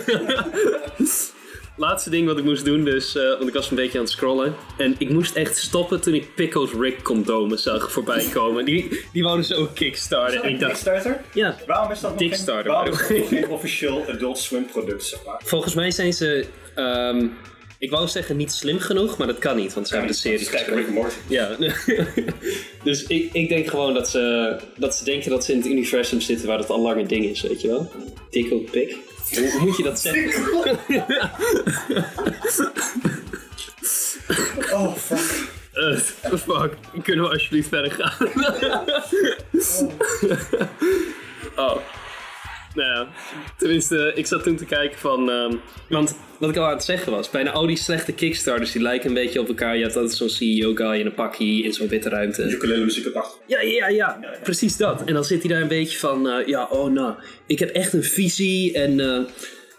[1.78, 4.14] Laatste ding wat ik moest doen, dus, eh, want ik was een beetje aan het
[4.14, 4.56] scrollen.
[4.78, 8.66] En ik moest echt stoppen toen ik Pickles Rick condomen zag voorbij komen.
[8.66, 10.44] Die, die wouden ze ook kickstarten.
[10.44, 11.22] En ik dacht, Kickstarter?
[11.34, 14.66] ja, Waarom is dat nog geen, Kickstarter, waarom is dat nog geen officieel Adult Swim
[14.66, 15.42] product, zeg maar?
[15.46, 17.28] volgens mij zijn ze, ehm,
[17.80, 20.92] ik wou zeggen niet slim genoeg, maar dat kan niet, want ze hebben de serie
[20.92, 21.16] Morty.
[21.28, 21.56] Ja,
[22.84, 26.22] dus ik, ik denk gewoon dat ze, dat ze denken dat ze in het universum
[26.22, 27.92] zitten waar het al lang een ding is, weet je wel?
[28.30, 28.96] Tickle pick.
[29.36, 30.46] Hoe, moet je dat zeggen?
[34.74, 35.48] Oh, fuck.
[35.74, 35.98] Eh,
[36.38, 38.28] fuck, kunnen we alsjeblieft verder gaan?
[41.56, 41.78] oh.
[42.78, 43.08] Nou ja,
[43.58, 45.30] tenminste, ik zat toen te kijken van...
[45.30, 45.56] ehm,
[45.90, 49.08] want wat ik al aan het zeggen was, bijna al die slechte kickstarters die lijken
[49.08, 49.76] een beetje op elkaar.
[49.78, 52.44] Je hebt altijd zo'n CEO-guy in een pakje in zo'n witte ruimte.
[52.44, 53.40] Ukulele muziek op achter.
[53.46, 55.04] Ja, ja, ja, precies dat.
[55.06, 57.14] En dan zit hij daar een beetje van, eh, ja, oh nou,
[57.46, 59.00] ik heb echt een visie en...
[59.00, 59.20] eh,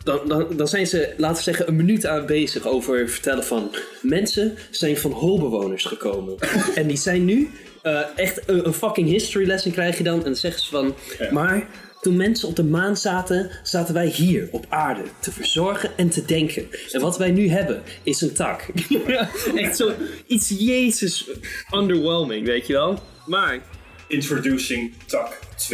[0.05, 3.71] dan, dan, dan zijn ze, laten we zeggen, een minuut aan bezig over vertellen van...
[4.03, 6.37] Mensen zijn van holbewoners gekomen.
[6.75, 7.51] en die zijn nu
[7.83, 10.19] eh, echt een, een fucking history lesson krijg je dan.
[10.19, 11.33] En dan zeggen ze van, Ja.
[11.33, 11.69] maar
[12.01, 16.25] toen mensen op de maan zaten, zaten wij hier op aarde te verzorgen en te
[16.25, 16.67] denken.
[16.93, 18.69] En wat wij nu hebben is een tak.
[19.55, 19.93] echt zo
[20.27, 21.31] iets jezus
[21.75, 22.99] underwhelming, weet je wel.
[23.27, 23.61] Maar
[24.09, 25.71] Introducing Tak 2.0.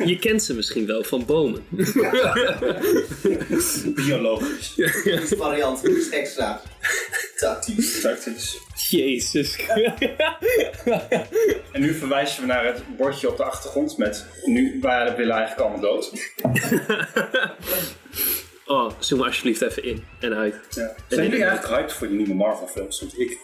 [0.10, 1.64] je kent ze misschien wel van bomen.
[3.94, 4.74] Biologisch.
[5.36, 6.60] Variant is extra
[7.36, 8.00] tactisch.
[8.00, 8.58] Tactisch.
[8.88, 9.56] Jezus.
[11.72, 14.26] En nu verwijzen we naar het bordje op de achtergrond met...
[14.44, 16.12] Nu, wij willen eigenlijk allemaal dood.
[18.66, 20.54] Oh, zoom alsjeblieft even in en uit.
[20.70, 20.94] Ja.
[21.08, 23.00] Zijn jullie eigenlijk hyped voor die nieuwe Marvel films?
[23.00, 23.38] Want ik.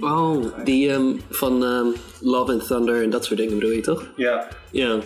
[0.00, 1.86] Oh, die ehm, van ehm,
[2.20, 4.04] Love and Thunder en dat soort dingen bedoel je toch?
[4.16, 4.48] Ja.
[4.70, 4.98] Ja.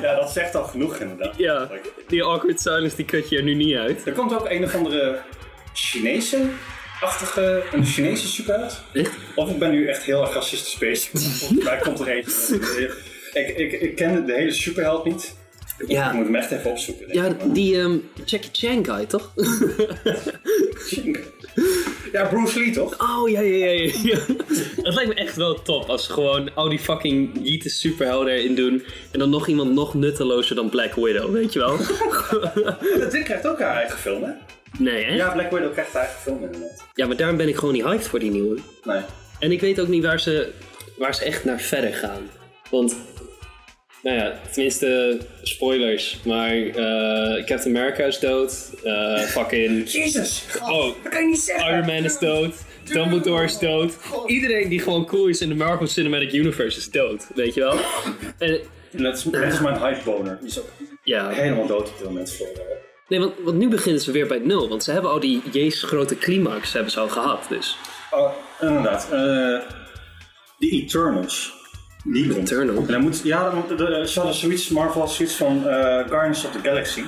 [0.00, 1.36] ja, dat zegt al genoeg inderdaad.
[1.36, 1.70] Ja,
[2.06, 4.06] die awkward silence die kut je er nu niet uit.
[4.06, 5.20] Er komt ook een of andere
[5.72, 8.82] Chinese-achtige, een Chinese superheld.
[8.92, 9.12] Echt?
[9.34, 11.10] Of ik ben nu echt heel erg racistisch bezig.
[11.10, 12.60] Volgens mij komt er eentje.
[13.32, 15.34] Ik, ik, ik ken de hele superheld niet.
[15.82, 16.12] Ik Ja.
[16.12, 17.06] moet hem echt even opzoeken.
[17.08, 17.54] denk Ja, ik.
[17.54, 19.32] die ehm, Jackie Chan guy, toch?
[22.12, 22.96] Ja, Bruce Lee toch?
[23.20, 24.18] Oh, ja, ja, ja, ja.
[24.82, 28.54] Het lijkt me echt wel top als ze gewoon al die fucking Yeete superhelden erin
[28.54, 28.82] doen.
[29.12, 31.76] En dan nog iemand nog nuttelozer dan Black Widow, weet je wel?
[33.00, 34.30] Dat ding krijgt ook haar eigen film, hè?
[34.78, 35.14] Nee, hè?
[35.14, 36.84] Ja, Black Widow krijgt haar eigen film inderdaad.
[36.94, 38.58] Ja, maar daarom ben ik gewoon niet hyped voor die nieuwe.
[38.84, 39.00] Nee.
[39.38, 40.48] En ik weet ook niet waar ze,
[40.98, 42.22] waar ze echt naar verder gaan.
[42.70, 42.96] Want,
[44.02, 46.18] nou ja, tenminste, spoilers.
[46.24, 48.70] Maar eh, Captain America is dood.
[48.84, 49.90] Eh, fucking.
[49.90, 50.44] Jezus!
[50.62, 51.68] Oh, Dat kan je niet zeggen!
[51.74, 52.54] Iron Man is dood.
[52.84, 53.96] Dumbledore is dood.
[54.26, 57.76] Iedereen die gewoon cool is in de Marvel Cinematic Universe is dood, weet je wel?
[58.48, 58.60] En,
[58.90, 60.38] Net is, mijn hypeboner.
[60.40, 60.68] Die is ook
[61.04, 62.46] ja, helemaal dood op dit moment voor.
[62.46, 62.60] eh,
[63.08, 64.68] nee, want, want nu beginnen ze weer bij nul.
[64.68, 67.76] Want ze hebben al die Jezus grote climax hebben ze al gehad, dus.
[68.10, 69.04] Oh, inderdaad.
[69.04, 69.10] eh,
[70.58, 71.52] De Eternals.
[72.04, 72.50] Die komt.
[72.50, 72.76] Eternal?
[72.76, 76.52] En dan moet, ja, de, ze hadden zoiets, Marvel had zoiets van eh, Guardians of
[76.52, 77.02] the Galaxy.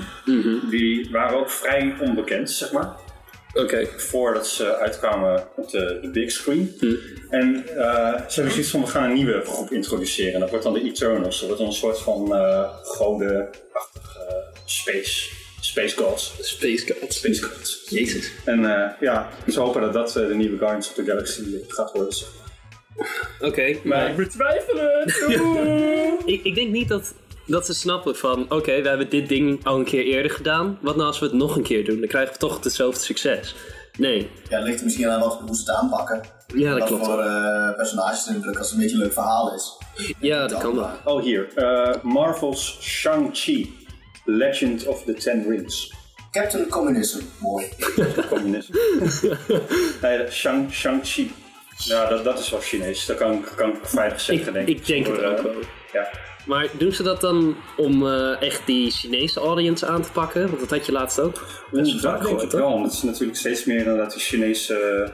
[0.71, 2.97] Die waren ook vrij onbekend, zeg maar.
[3.55, 3.87] Oké.
[3.97, 6.77] Voordat ze uitkwamen op de, de big screen.
[7.31, 10.35] En eh, ze hebben zoiets van, we gaan een nieuwe groep introduceren.
[10.35, 11.39] En dat wordt dan de Eternals.
[11.39, 15.31] Dat wordt dan een soort van eh goden-achtige space,
[15.61, 16.35] space gods.
[16.41, 17.17] Space Gods.
[17.17, 17.87] Space gods.
[17.89, 18.31] Jezus.
[18.45, 18.61] En
[19.01, 22.17] ja, ze hopen dat dat de nieuwe Guardians of the Galaxy gaat worden.
[22.97, 23.31] Maar.
[23.41, 25.25] Oké, maar ik betwijfel het!
[26.35, 27.15] ik, ik denk niet dat,
[27.47, 28.47] dat ze snappen van...
[28.49, 30.79] Oké, we hebben dit ding al een keer eerder gedaan.
[30.81, 31.99] Wat nou als we het nog een keer doen?
[31.99, 33.55] Dan krijgen we toch hetzelfde succes.
[33.99, 34.31] Nee.
[34.49, 36.21] Ja, het ligt er misschien aan wat hoe ze het aanpakken.
[36.55, 37.05] Ja, dat Wat klopt.
[37.05, 39.79] voor eh, personages erin drukken als het een beetje een leuk verhaal is.
[40.21, 40.91] Ja, dat kan wel.
[41.05, 41.49] Oh, hier.
[41.55, 43.75] eh, Marvel's Shang-Chi.
[44.25, 45.93] Legend of the Ten Rings.
[46.31, 47.69] Captain Communism, mooi.
[48.29, 48.79] Communisme.
[50.03, 51.31] nee, de Shang, Shang-Chi.
[51.85, 53.07] Ja, dat, dat is wel Chinees.
[53.07, 54.79] Dat kan, kan ik veilig zeggen, denk ik.
[54.79, 55.53] ik denk het ook eh, wel.
[55.93, 56.09] Ja.
[56.47, 60.47] Maar doen ze dat dan om eh, echt die Chinese audience aan te pakken?
[60.47, 63.65] Want dat had je laatst ook Dat denk ik wel, want het is natuurlijk steeds
[63.65, 64.75] meer inderdaad die Chinese...
[64.75, 65.11] eh,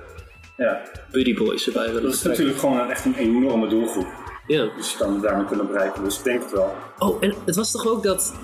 [0.57, 4.09] ja, Buddy Boys erbij willen dat is natuurlijk gewoon echt een enorme doelgroep.
[4.47, 4.69] Ja.
[4.77, 6.75] Dus je kan het daarmee kunnen bereiken, dus ik denk het wel.
[6.99, 8.35] Oh, en het was toch ook dat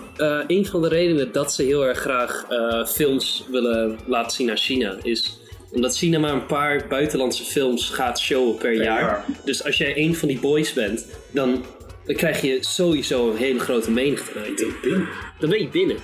[0.46, 2.46] een van de redenen dat ze heel erg graag
[2.86, 5.38] films willen laten zien naar China is
[5.70, 9.00] omdat China maar een paar buitenlandse films gaat showen per, jaar.
[9.00, 9.24] jaar.
[9.44, 11.64] Dus als jij een van die boys bent, dan,
[12.04, 15.06] dan krijg je sowieso een hele grote menigte naar je toe.
[15.38, 15.96] Dan ben je binnen.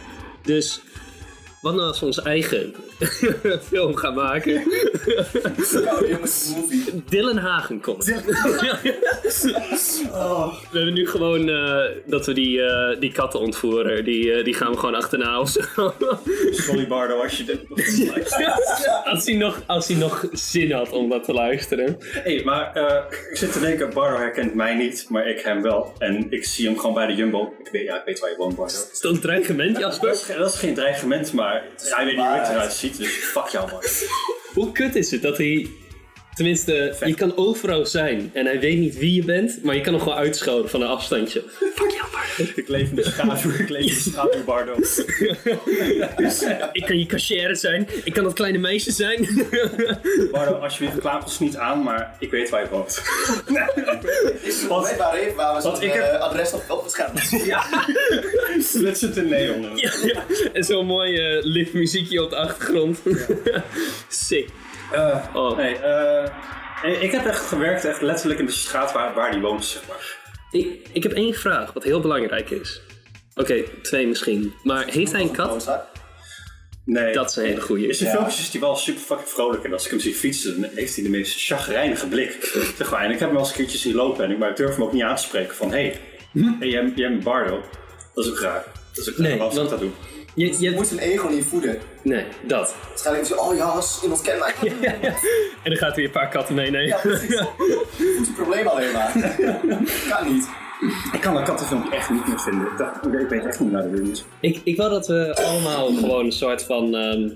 [0.43, 0.81] Dus
[1.61, 2.75] wat nou als we onze eigen
[3.71, 4.57] film gaan maken?
[4.57, 7.03] Oh, jongens, movie.
[7.09, 8.05] Dylan Hagen komt.
[10.71, 14.05] We hebben nu gewoon eh, dat we die, eh, die katten ontvoeren.
[14.05, 15.61] Die, eh, die gaan we gewoon achterna of zo.
[16.51, 17.61] Sorry Bardo, als je dit
[19.05, 21.97] als, hij nog, als hij nog zin had om dat te luisteren.
[22.01, 22.77] hey, maar
[23.31, 25.93] ik zit te denken, Bardo herkent mij niet, maar ik hem wel.
[25.99, 27.55] En ik zie hem gewoon bij de Jumbo.
[27.65, 28.73] Ik weet, ja, ik weet waar je woont, Bardo.
[28.93, 30.09] Is dat een dreigement, Jasper?
[30.09, 33.25] Dat is, dat is geen dreigement, maar hij weet niet hoe ik eruit ziet, dus
[33.25, 33.83] fuck jou, man.
[34.55, 35.71] Hoe kut is het dat hij...
[36.35, 39.93] Tenminste, je kan overal zijn en hij weet niet wie je bent, maar je kan
[39.93, 41.43] hem gewoon uitschelden van een afstandje.
[41.75, 42.57] Fuck jou, Bart.
[42.57, 44.73] Ik leef in de schaduw, ik leef in de schaduw, Bardo.
[46.73, 49.29] Ik kan je cashier zijn, ik kan dat kleine meisje zijn.
[50.31, 53.03] Bardo, alsjeblieft, klaap ons niet aan, maar ik weet waar je woont.
[54.69, 56.93] Want- Weet waar even waar we want zijn ik heb- eh, adres op, op het
[56.93, 57.17] scherm.
[58.95, 59.63] Zit in neon.
[59.77, 60.25] Ja, ja.
[60.53, 62.99] En zo'n mooi licht muziekje op de achtergrond.
[64.09, 64.49] Sick.
[64.93, 65.57] Eh, Oh.
[65.57, 69.65] Nee, eh, ik heb echt gewerkt, echt letterlijk in de straat waar, waar die woont,
[69.65, 70.17] zeg maar.
[70.51, 72.81] Ik, ik heb één vraag, wat heel belangrijk is.
[73.35, 74.53] Oké, twee misschien.
[74.63, 75.71] Maar heeft hij een kat?
[76.85, 77.13] Nee.
[77.13, 77.87] Dat is een hele goeie.
[77.89, 78.15] In zijn Ja.
[78.17, 79.65] filmpjes is hij wel super fucking vrolijk.
[79.65, 82.33] En als ik hem zie fietsen, dan heeft hij de meest chagrijnige blik.
[82.79, 83.01] Zeg maar.
[83.05, 84.25] En ik heb hem wel eens een keertje zien lopen.
[84.25, 85.71] En ik, maar ik durf hem ook niet aan te spreken van...
[85.73, 85.77] Hé,
[86.33, 87.63] hey, hey, jij, jij bent Bardo.
[88.15, 88.65] Dat is ook raar.
[88.95, 89.29] Dat is ook raar.
[89.29, 89.95] Nee, zou ik dat doen?
[90.35, 91.79] Je, Je je, moet zijn ego niet voeden.
[92.03, 92.75] nee, dat.
[92.89, 94.55] Waarschijnlijk is hij, oh ja, als iemand kent mij.
[95.63, 96.87] En dan gaat hij een paar katten meenemen.
[96.87, 97.29] Ja, precies.
[97.29, 99.13] Je voedt het probleem alleen maar.
[100.09, 100.49] kan niet.
[101.13, 102.69] Ik kan dat kattenfilmpje echt niet meer vinden.
[102.77, 104.25] Dat, ik weet echt niet naar de wereld.
[104.41, 107.29] Ik, ik wil dat we allemaal gewoon een soort van ehm,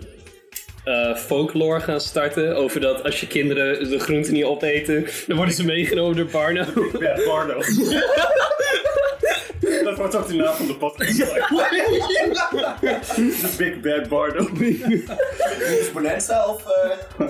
[0.87, 2.57] eh, folklore gaan starten.
[2.57, 6.64] Over dat als je kinderen de groenten niet opeten, dan worden ze meegenomen door Barno.
[7.01, 7.61] Ja, Bardo.
[9.85, 11.16] Dat wordt ook de naam van de podcast.
[11.16, 12.55] De
[13.59, 14.49] Big Bad Bardo.
[15.79, 16.62] Exponenza of...
[17.18, 17.29] eh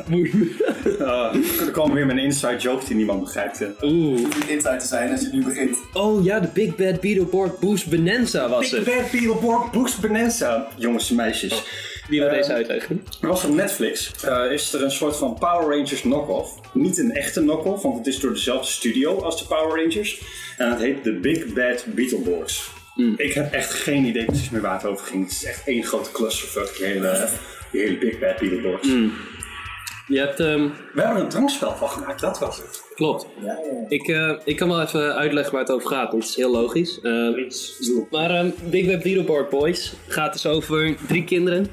[1.01, 3.59] Uh, er komen weer een inside joke die niemand begrijpt.
[3.59, 3.67] hè.
[3.83, 4.19] Oeh.
[4.21, 5.77] hoeft niet inside te zijn als je nu begint.
[5.93, 8.97] Oh ja, de Big Bad Beetleborg Boost Bonanza was Big het.
[8.97, 10.69] Bad Beetleborg Boost Bonanza.
[10.77, 11.63] Jongens en meisjes.
[12.09, 13.03] Wie wil Eh, deze uitleggen?
[13.21, 16.53] Er was op Netflix, eh, is er een soort van Power Rangers knock-off.
[16.73, 20.21] Niet een echte knock-off, want het is door dezelfde studio als de Power Rangers.
[20.57, 22.71] En het heet The Big Bad Beetleborgs.
[23.17, 25.23] Ik heb echt geen idee precies meer waar het over ging.
[25.23, 27.29] Het is echt één grote clusterfuck, die hele,
[27.73, 28.89] die hele Big Bad Beetleborgs.
[30.09, 30.61] Je hebt, ehm,
[30.93, 32.83] We hebben er een drankspel van gemaakt, dat was het.
[32.95, 33.27] klopt.
[33.41, 33.85] Ja, ja.
[33.89, 36.51] Ik, eh, ik kan wel even uitleggen waar het over gaat, want het is heel
[36.51, 37.01] logisch.
[37.01, 37.29] Eh,
[38.11, 41.67] maar ehm, Big Bad Beetleborg Boys gaat dus over drie kinderen.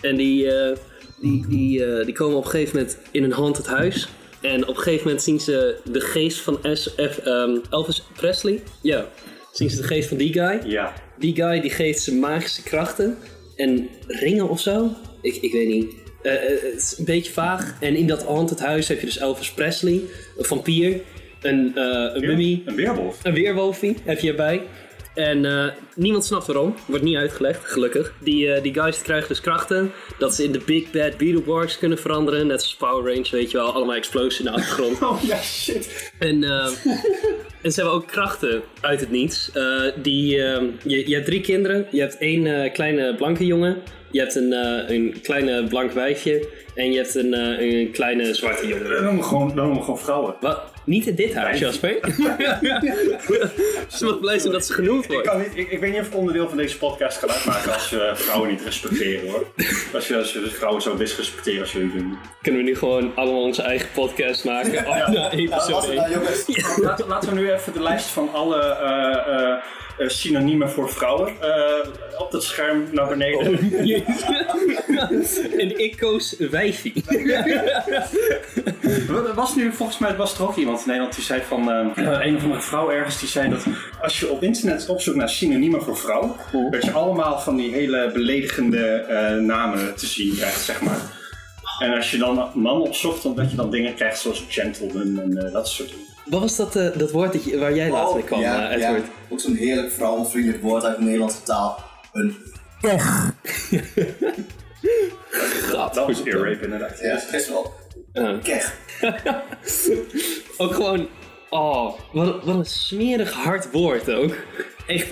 [0.00, 0.76] En die, eh,
[1.20, 4.08] die, die, eh, die komen op een gegeven moment in een haunted huis.
[4.40, 8.62] En op een gegeven moment zien ze de geest van S F, ehm, Elvis Presley.
[8.82, 9.06] Ja,
[9.52, 10.60] zien ze de geest van die guy.
[10.64, 10.92] Ja.
[11.18, 13.16] Die guy die geeft ze magische krachten
[13.56, 14.90] en ringen of zo.
[15.22, 15.94] Ik, ik weet niet.
[16.22, 17.76] Eh, het is een beetje vaag.
[17.80, 20.00] En in dat haunted huis heb je dus Elvis Presley,
[20.38, 21.00] een vampier,
[21.42, 23.18] een, eh een mummy, Een weerwolf.
[23.22, 24.62] een weerwolfie heb je erbij.
[25.14, 26.74] En eh, niemand snapt waarom.
[26.86, 28.12] Wordt niet uitgelegd, gelukkig.
[28.20, 29.92] Die, eh, die guys krijgen dus krachten.
[30.18, 32.46] Dat ze in de Big Bad Beetleborgs kunnen veranderen.
[32.46, 33.72] Net als Power Rangers, weet je wel.
[33.72, 34.98] Allemaal explosies in de achtergrond.
[35.10, 36.12] Oh ja, shit.
[36.18, 36.66] En, eh,
[37.62, 39.50] en ze hebben ook krachten uit het niets.
[40.02, 41.86] Die, eh, je, je hebt drie kinderen.
[41.90, 43.82] Je hebt één kleine blanke jongen.
[44.10, 44.52] Je hebt een,
[44.92, 46.48] een kleine blank wijfje.
[46.74, 48.88] En je hebt een, een kleine zwarte jongen.
[48.90, 50.34] Dan noemen we gewoon, dan noemen we gewoon vrouwen.
[50.40, 50.69] Wat?
[50.84, 51.98] Niet in dit huis, Jasper.
[53.88, 55.28] ze mag blij zijn dat ze genoemd Ik, wordt.
[55.28, 57.90] kan niet, ik, ik weet niet of ik onderdeel van deze podcast kan uitmaken als
[57.90, 59.46] we vrouwen niet respecteren hoor.
[59.94, 62.18] Als je, als je de vrouwen zo disrespecteren als jullie doen.
[62.42, 64.86] Kunnen we nu gewoon allemaal onze eigen podcast maken?
[64.86, 65.48] Oh, nou, Nou, één.
[65.50, 69.62] nou jongens, Laten, laten we nu even de lijst van alle eh, eh, eh,
[70.06, 73.58] synoniemen voor vrouwen eh, op het scherm naar beneden.
[75.58, 76.92] en ik koos wijfie.
[79.08, 82.26] Er was nu volgens mij was er ook iemand in Nederland die zei van eh,
[82.26, 83.66] een of andere vrouw ergens die zei dat
[84.02, 86.36] als je op internet opzoekt naar synoniemen voor vrouw,
[86.70, 91.00] dat je allemaal van die hele beledigende eh, namen te zien krijgt, zeg maar.
[91.78, 95.46] En als je dan man opzocht, dan dat je dan dingen krijgt zoals gentleman en
[95.46, 96.08] eh, dat soort dingen.
[96.24, 98.80] Wat was dat, eh, dat woord dat je, waar jij laatst mee kwam, ja, eh,
[98.80, 98.96] ja,
[99.28, 101.78] ook zo'n heerlijk vrouwenvriendelijk woord uit de Nederlandse taal.
[102.12, 102.36] Een
[105.72, 106.98] Dat was ear rape inderdaad.
[107.00, 107.72] ja, best wel.
[108.12, 108.38] Ja.
[108.42, 108.74] Kech.
[110.58, 111.08] Ook gewoon,
[111.50, 114.34] oh, wat, wat een smerig hard woord ook.
[114.86, 115.06] Echt,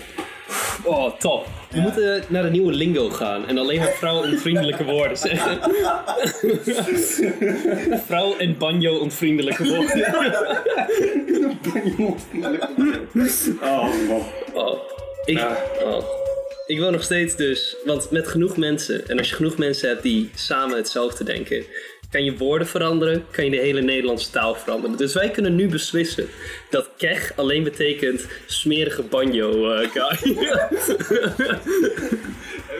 [0.84, 1.46] oh, top.
[1.70, 5.60] We moeten naar de nieuwe lingo gaan en alleen maar vrouw onvriendelijke woorden zeggen.
[8.06, 10.06] vrouw en banjo onvriendelijke woorden.
[13.62, 14.22] Oh man.
[14.52, 14.78] Oh,
[15.24, 15.38] ik,
[15.84, 16.04] oh.
[16.66, 20.02] ik wil nog steeds dus, want met genoeg mensen, en als je genoeg mensen hebt
[20.02, 21.64] die samen hetzelfde denken,
[22.10, 24.96] kan je woorden veranderen, kan je de hele Nederlandse taal veranderen.
[24.96, 26.28] Dus wij kunnen nu beslissen
[26.70, 30.36] dat kech alleen betekent smerige banjo eh, guy.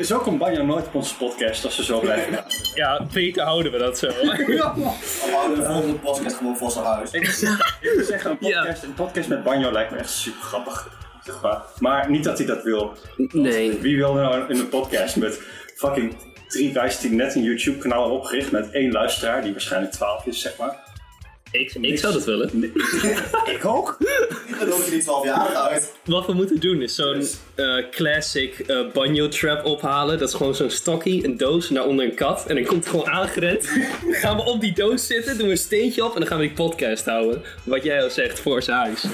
[0.01, 2.45] Zo komt Banjo nooit op onze podcast als ze zo blijven gaan.
[2.75, 4.07] ja, beter houden we dat zo.
[4.17, 7.11] Houden we de volgende podcast gewoon voor zijn huis.
[7.11, 7.25] Ik
[7.81, 10.89] wil zeggen, een podcast, een podcast met Banjo lijkt me echt super grappig.
[11.25, 11.63] Zeg maar.
[11.79, 12.93] maar niet dat hij dat wil.
[13.33, 13.79] nee.
[13.81, 15.41] Wie wil nou in een podcast met
[15.75, 16.17] fucking
[16.49, 20.27] drie guys die net een YouTube kanaal hebben opgericht met één luisteraar die waarschijnlijk 12
[20.27, 20.88] is, zeg maar.
[21.53, 22.51] Ik, ik zou dat willen.
[23.55, 23.97] Ik ook.
[24.59, 25.93] Dan ook niet 12 jaar uit.
[26.05, 27.23] Wat we moeten doen is zo'n
[27.55, 30.19] eh, classic eh, banjo trap ophalen.
[30.19, 32.47] Dat is gewoon zo'n stokkie, een doos en daaronder een kat.
[32.47, 33.69] En dan komt het gewoon aangerend.
[34.05, 36.39] Dan gaan we op die doos zitten, doen we een steentje op en dan gaan
[36.39, 37.43] we die podcast houden.
[37.65, 39.05] Wat jij al zegt, voor zijn huis.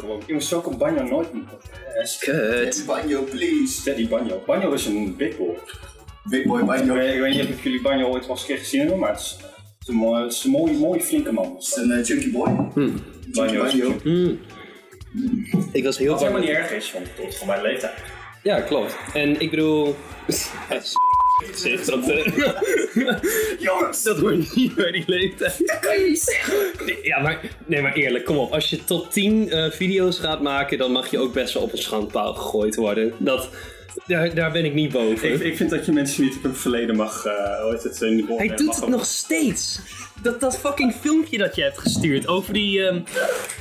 [0.00, 0.22] Gewoon.
[0.26, 2.18] Jongens, zo komt Banjo nooit in een podcast.
[2.18, 2.82] Kut.
[2.86, 3.72] Banjo, please.
[3.72, 4.42] Steady Banjo.
[4.46, 5.56] Banjo is een big boy.
[6.24, 6.94] Big boy Ik banjo.
[6.94, 9.10] weet, ik weet niet of jullie Banjo ooit wel eens een keer gezien hebben, maar
[9.10, 9.36] het is,
[9.94, 11.54] mooi, het is een mooie, mooie flinke man.
[11.54, 12.48] Het is een eh, chunky boy.
[13.32, 13.94] Banjo is Banjo.
[15.72, 16.52] Ik was heel Wat helemaal bang.
[16.52, 17.92] niet erg is, want tot van mijn leeftijd.
[18.42, 18.96] Ja, klopt.
[19.14, 19.94] En ik bedoel...
[21.54, 22.26] Zeg, dat, eh,
[23.58, 24.02] Jongens!
[24.02, 25.78] dat hoort niet bij die leeftijd.
[25.80, 26.86] kan je niet zeggen.
[26.86, 28.52] Nee, Ja, maar, nee, maar eerlijk, kom op.
[28.52, 31.72] Als je tot 10 eh, video's gaat maken, dan mag je ook best wel op
[31.72, 33.12] een schandpaal gegooid worden.
[33.18, 33.48] Dat,
[34.06, 35.32] daar, daar ben ik niet boven.
[35.32, 38.00] Ik, ik vind dat je mensen niet op hun verleden mag, eh hoe heet het,
[38.00, 39.80] in de Hij doet het nog steeds.
[40.22, 43.00] Dat, dat fucking filmpje dat je hebt gestuurd over die, ehm,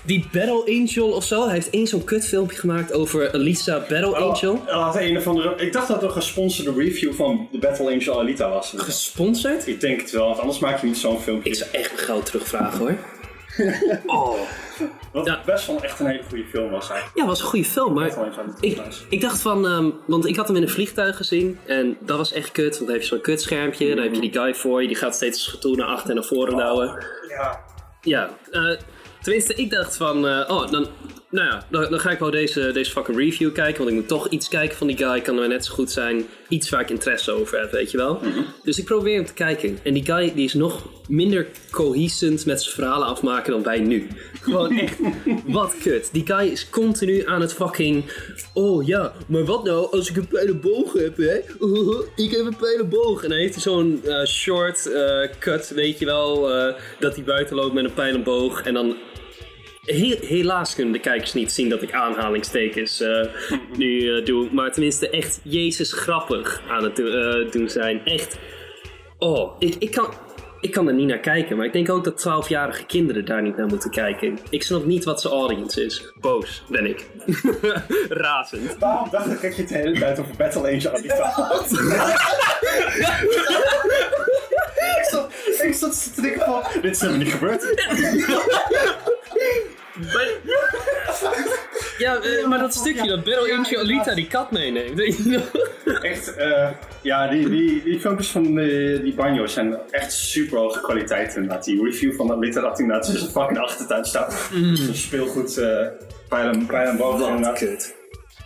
[0.03, 1.43] die Battle Angel of zo.
[1.43, 4.53] Hij heeft één zo'n kutfilmpje gemaakt over Elisa Battle Angel.
[4.53, 7.91] Oh, had een of andere, ik dacht dat het een gesponsorde review van de Battle
[7.91, 8.73] Angel Alita was.
[8.75, 9.67] Gesponsord?
[9.67, 11.49] Ik denk het wel, want anders maak je niet zo'n filmpje.
[11.49, 12.97] Ik zou echt mijn geld terugvragen hoor.
[14.05, 14.39] Oh.
[15.11, 15.41] Wat Ja.
[15.45, 17.19] best wel echt een hele goede film was eigenlijk.
[17.19, 18.07] Ja, was een goede film, maar
[18.59, 18.77] ik,
[19.09, 22.31] ik dacht van, ehm, want ik had hem in een vliegtuig gezien en dat was
[22.33, 24.87] echt kut, want dan heb je zo'n kutschermpje, dan heb je die guy voor je,
[24.87, 27.05] die gaat steeds schatoen naar achter en naar voren douwen.
[27.29, 27.59] Ja,
[28.01, 28.77] Ja, eh,
[29.21, 30.87] tenminste, ik dacht van, eh, oh, dan,
[31.31, 34.07] nou ja, dan, dan ga ik wel deze, deze fucking review kijken, want ik moet
[34.07, 36.89] toch iets kijken van die guy, kan er net zo goed zijn, iets waar ik
[36.89, 38.21] interesse over heb, weet je wel.
[38.63, 39.79] Dus ik probeer hem te kijken.
[39.83, 44.07] En die guy, die is nog minder cohesend met zijn verhalen afmaken dan wij nu.
[44.41, 44.97] Gewoon echt,
[45.45, 46.09] wat kut.
[46.11, 48.03] Die guy is continu aan het fucking,
[48.53, 51.37] oh ja, maar wat nou als ik een pijlenboog heb, hè?
[52.15, 53.23] ik heb een pijlenboog.
[53.23, 57.23] En dan heeft hij zo'n eh, short eh, cut, weet je wel, eh, dat hij
[57.23, 58.61] buiten loopt met een pijlenboog.
[58.61, 58.95] En dan
[59.95, 63.25] He- helaas kunnen de kijkers niet zien dat ik aanhalingstekens eh,
[63.77, 64.47] nu eh, doe.
[64.51, 68.05] Maar tenminste echt Jezus grappig aan het eh, doen zijn.
[68.05, 68.37] Echt.
[69.17, 70.13] Oh, ik, ik, kan,
[70.61, 71.57] ik kan er niet naar kijken.
[71.57, 74.39] Maar ik denk ook dat 12-jarige kinderen daar niet naar moeten kijken.
[74.49, 76.13] Ik snap niet wat zijn audience is.
[76.19, 77.05] Boos ben ik.
[78.09, 78.77] Razend.
[78.79, 81.71] waarom dacht ik dat je het de hele tijd over Battle Angel had?
[84.97, 85.31] ik, zat,
[85.63, 87.63] ik zat te denken van, dit is helemaal niet gebeurd.
[90.13, 90.27] Maar-
[91.97, 94.93] ja, eh, maar dat stukje dat Battle Angel Alita die kat meeneemt.
[94.95, 96.01] weet je nog?
[96.03, 96.69] Echt, eh,
[97.01, 101.63] ja, die, die, die filmpjes van die, die banjo's zijn echt super hoge kwaliteit inderdaad.
[101.65, 104.49] Die review van Alita dat inderdaad tussen fucking achtertuin staat.
[104.73, 105.87] Zo'n speelgoed uh,
[106.29, 107.57] pijlen, pijlen boven Wat inderdaad.
[107.59, 107.95] kut.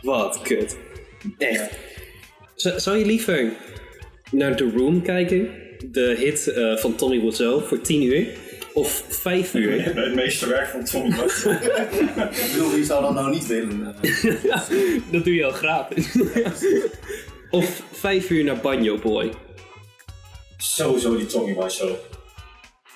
[0.01, 0.75] Wat kut.
[1.37, 1.69] Echt.
[2.55, 3.51] Z- zou je liever
[4.31, 5.49] naar The Room kijken?
[5.91, 8.27] De hit eh, van Tommy Wiseau voor 10 uur?
[8.73, 9.95] Of 5 uur?
[9.95, 11.43] Het meeste werk van Tommy was.
[11.45, 13.95] Ik bedoel, wie zou dat nou niet willen?
[14.01, 14.23] eh?
[15.11, 16.15] dat doe je al gratis.
[17.49, 19.31] of 5 uur naar Banjo Boy.
[20.57, 21.91] Sowieso die Tommy Wiseau.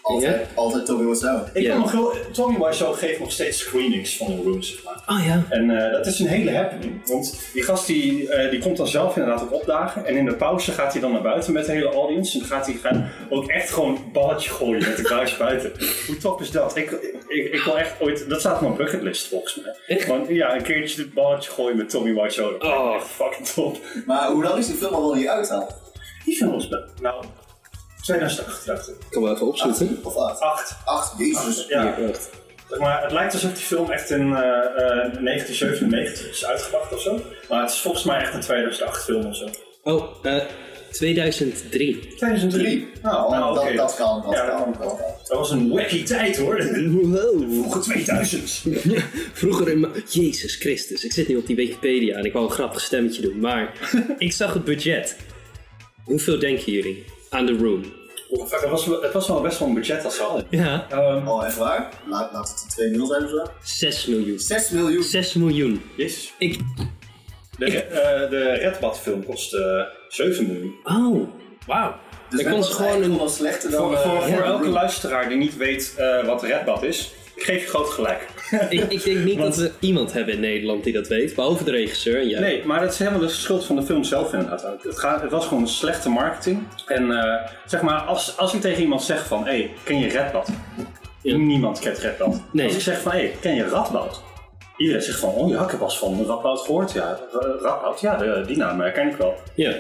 [0.08, 1.40] Altijd, altijd Tommy Wiseau.
[1.54, 5.18] Ik kan nog wel, Tommy Wiseau geeft nog steeds screenings van een room, zeg maar.
[5.18, 5.44] Oh ja.
[5.50, 7.08] En eh, dat is een hele happening.
[7.08, 10.06] Want die gast die, eh, die komt dan zelf inderdaad ook opdagen.
[10.06, 12.34] En in de pauze gaat hij dan naar buiten met de hele audience.
[12.34, 15.72] En dan gaat hij gaan ook echt gewoon een balletje gooien met de guys buiten.
[16.08, 16.76] Hoe top is dat?
[16.76, 16.92] Ik,
[17.28, 18.30] ik, ik wil echt ooit...
[18.30, 19.76] Dat staat op mijn bucketlist volgens mij.
[19.88, 20.08] Echt?
[20.08, 22.56] Want ja, een keertje dit balletje gooien met Tommy Wiseau.
[22.60, 22.96] Oh.
[22.96, 23.78] echt fucking top.
[24.06, 25.68] Maar hoe lang is die film al wel niet uit dan?
[26.26, 26.70] Die film was...
[27.02, 27.24] Nou,
[28.08, 28.96] 2008 dacht ik.
[28.96, 30.00] Ik kan wel even opzoeken.
[30.04, 30.42] Of acht?
[30.42, 30.76] 8.
[30.86, 31.66] Acht, jezus.
[31.68, 31.96] Ja.
[31.96, 32.30] Hier, wacht.
[32.70, 37.02] Zeg maar, het lijkt alsof die film echt in eh, eh, 1997 is uitgebracht of
[37.02, 37.22] zo.
[37.50, 39.46] Maar het is volgens mij echt een 2008 film of zo.
[39.84, 40.42] Oh, eh
[40.92, 42.08] 2003.
[42.16, 42.88] 2003?
[43.02, 43.76] Nou, nou dat, oké.
[43.76, 44.72] dat kan, dat Ja, kan.
[44.72, 45.08] dat Dat kan.
[45.24, 46.56] Dat was een wacky tijd hoor.
[46.90, 47.52] Wow.
[47.52, 48.64] Vroege 2000.
[49.34, 49.88] Vroeger in...
[50.10, 53.40] Jezus Christus, ik zit nu op die Wikipedia en ik wou een grappig stemmetje doen,
[53.40, 53.72] maar
[54.18, 55.18] ik zag het budget.
[56.04, 57.84] Hoeveel denken jullie aan The Room?
[58.50, 60.46] Het was, wel- het was wel best wel een budget als ze hadden.
[60.50, 60.86] Ja.
[60.90, 61.90] Ehm, Oh, echt waar?
[62.08, 63.44] Laat, laat het 2 miljoen zijn of zo?
[63.64, 64.40] 6 miljoen.
[64.40, 65.04] 6 miljoen.
[65.04, 65.82] 6 miljoen.
[65.98, 66.34] Jezus.
[66.38, 66.60] Ik...
[67.58, 70.76] De, eh, de Redbad film kostte 7 miljoen.
[70.84, 71.28] Oh,
[71.68, 71.96] wauw.
[72.30, 73.18] Dus kon ze gewoon een...
[73.18, 73.80] wel slechter dan...
[73.88, 74.74] Voor, voor, eh, voor ja, elke Room.
[74.74, 78.28] luisteraar die niet weet eh, wat Redbad is, ik geef je groot gelijk.
[78.70, 81.64] Ik, ik denk niet Want- dat we iemand hebben in Nederland die dat weet, behalve
[81.64, 82.40] de regisseur en jij.
[82.40, 84.76] Nee, maar dat is helemaal de schuld van de film zelf inderdaad.
[84.84, 86.64] Het, gaat, het was gewoon een slechte marketing.
[86.88, 90.08] En eh, zeg maar, als, als ik tegen iemand zeg van, hé, hey, ken je
[90.10, 90.50] Redbad?
[91.22, 91.36] Ja.
[91.36, 92.42] Niemand kent Redbad.
[92.52, 92.66] Nee.
[92.66, 94.22] Als ik zeg van, hé, hey, ken je Radboud?
[94.78, 96.92] Iedereen zegt van, oh ja, ik heb eens van Radboud gehoord.
[96.92, 99.34] Ja, Ra- Radboud, ja, die naam ken ik wel.
[99.56, 99.74] Ja.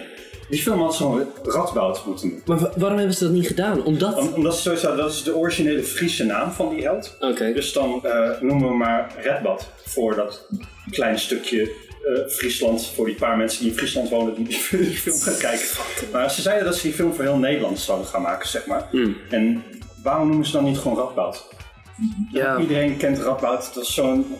[0.49, 2.41] Die film had zo'n Radboud moeten doen.
[2.45, 3.83] Maar wa- waarom hebben ze dat niet gedaan?
[3.83, 4.17] Omdat...
[4.17, 7.15] Om- Omdat ze sowieso, dat is de originele Friese naam van die held.
[7.19, 7.53] Oké.
[7.53, 10.47] Dus dan eh, noemen we maar Redbad voor dat
[10.89, 12.85] kleine stukje eh, Friesland.
[12.95, 15.67] Voor die paar mensen die in Friesland wonen die die film gaan kijken.
[16.11, 18.87] Maar ze zeiden dat ze die film voor heel Nederland zouden gaan maken, zeg maar.
[18.91, 19.15] Hmm.
[19.29, 19.63] En
[20.03, 21.45] waarom noemen ze dan niet gewoon Radboud?
[22.31, 22.57] Ja.
[22.59, 23.71] Iedereen kent Radboud.
[23.73, 24.35] Dat is zo'n...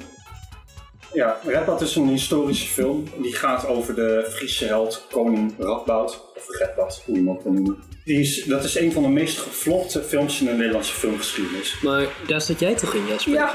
[1.17, 3.03] Ja, Radboud is een historische film.
[3.21, 6.31] Die gaat over de Friese held koning Radboud.
[6.35, 7.77] Of Redbad, hoe je hem ook wil noemen.
[8.05, 11.81] Die is, dat is een van de meest gevlogde films in de Nederlandse filmgeschiedenis.
[11.81, 13.33] Maar daar zat jij toch in, Jasper?
[13.33, 13.53] Ja.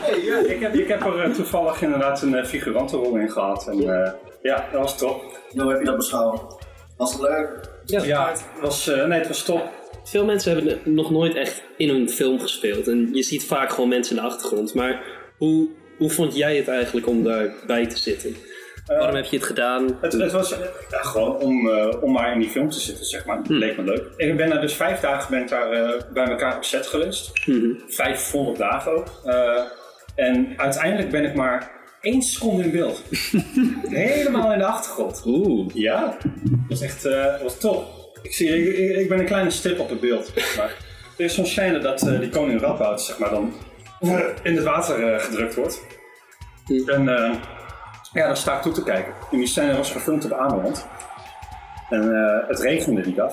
[0.00, 3.68] Hey, ja ik, heb, ik heb er eh, toevallig inderdaad een uh, figurantenrol in gehad.
[3.68, 5.40] En eh, ja, dat was top.
[5.50, 6.40] Hoe heb je dat beschouwd?
[6.96, 7.60] Was het leuk?
[7.84, 8.04] Ja.
[8.04, 9.70] Ja, het was, eh, nee, het was top.
[10.04, 12.88] Veel mensen hebben nog nooit echt in een film gespeeld.
[12.88, 14.74] En je ziet vaak gewoon mensen in de achtergrond.
[14.74, 15.02] Maar
[15.38, 15.68] hoe,
[15.98, 18.36] hoe vond jij het eigenlijk om daarbij te zitten?
[18.86, 19.98] Waarom heb je het gedaan?
[20.00, 20.58] Het, het was eh,
[20.90, 23.40] ja, gewoon om, eh, om maar in die film te zitten, zeg maar.
[23.48, 24.04] Leek me leuk.
[24.16, 27.46] Ik ben daar dus vijf dagen ben ik daar, eh, bij elkaar op set geweest.
[27.46, 27.70] Mhm.
[27.88, 29.06] Vijf volle dagen ook.
[29.24, 29.60] Eh,
[30.14, 31.70] en uiteindelijk ben ik maar
[32.00, 33.02] één seconde in beeld.
[33.88, 35.22] Helemaal in de achtergrond.
[35.26, 35.74] Oeh.
[35.74, 37.84] Ja, dat was echt eh, dat was top.
[38.22, 40.32] Ik, zie, ik, ik ben een kleine stip op het beeld.
[40.56, 40.76] Maar
[41.18, 43.65] er is zo'n scène dat eh, die koning Radboud zeg maar, dan eh,
[44.42, 45.86] in het water eh, gedrukt wordt.
[46.86, 47.34] En eh,
[48.12, 49.12] ja, daar sta ik toe te kijken.
[49.30, 50.86] En die scène was gefilmd op Ameland.
[51.90, 53.32] En eh, het regende die dag.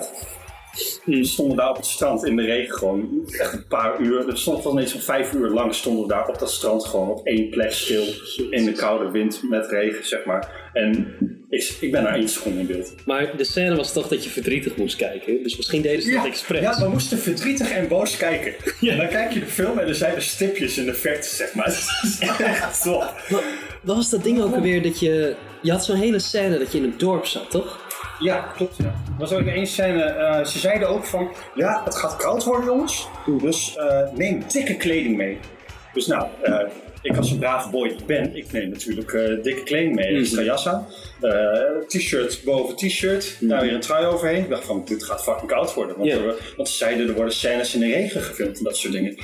[1.06, 4.30] We stonden daar op het strand in de regen gewoon echt een paar uur.
[4.30, 7.10] Er stond wel eens zo'n vijf uur lang stonden we daar op dat strand gewoon
[7.10, 8.04] op één plek stil.
[8.50, 10.70] In de koude wind met regen, zeg maar.
[10.74, 11.18] En
[11.54, 12.94] ik, ik ben daar één seconde in beeld.
[13.06, 15.44] Maar de scène was toch dat je verdrietig moest kijken.
[15.44, 16.62] Dus misschien deden ze dat expres.
[16.62, 18.54] ja, we moesten verdrietig en boos kijken.
[18.94, 21.54] En dan kijk je de film en er zijn er stipjes in de verte, zeg
[21.54, 21.66] maar.
[22.02, 23.14] Dat is echt top.
[23.82, 25.36] Wat was dat ding ook alweer dat je...
[25.62, 27.82] Je had zo'n hele scène dat je in een dorp zat, toch?
[28.20, 28.78] Ja, klopt.
[28.78, 28.84] Ja.
[28.84, 32.66] Er was ook één scène, eh, ze zeiden ook van, ja, het gaat koud worden
[32.66, 33.08] jongens,
[33.42, 35.40] dus eh, neem dikke kleding mee.
[35.94, 36.60] Dus nou, eh,
[37.04, 40.22] ik als een brave boy ben, ik neem natuurlijk eh, dikke kleding mee.
[40.44, 40.88] Jas aan,
[41.22, 41.52] eh,
[41.88, 44.44] t-shirt boven t-shirt, daar weer een trui overheen.
[44.44, 45.98] Ik dacht van, dit gaat fucking koud worden.
[45.98, 46.18] Want, Ja.
[46.18, 49.16] er- want ze zeiden, er worden scènes in de regen gefilmd en dat soort dingen.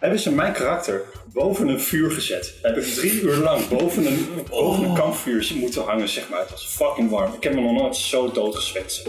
[0.00, 1.02] Hebben ze mijn karakter
[1.32, 2.54] boven een vuur gezet.
[2.62, 6.40] Heb ik drie uur lang boven een, boven een kampvuur moeten hangen, zeg maar.
[6.40, 7.32] Het was fucking warm.
[7.34, 9.04] Ik heb me nog nooit zo doodgezwet.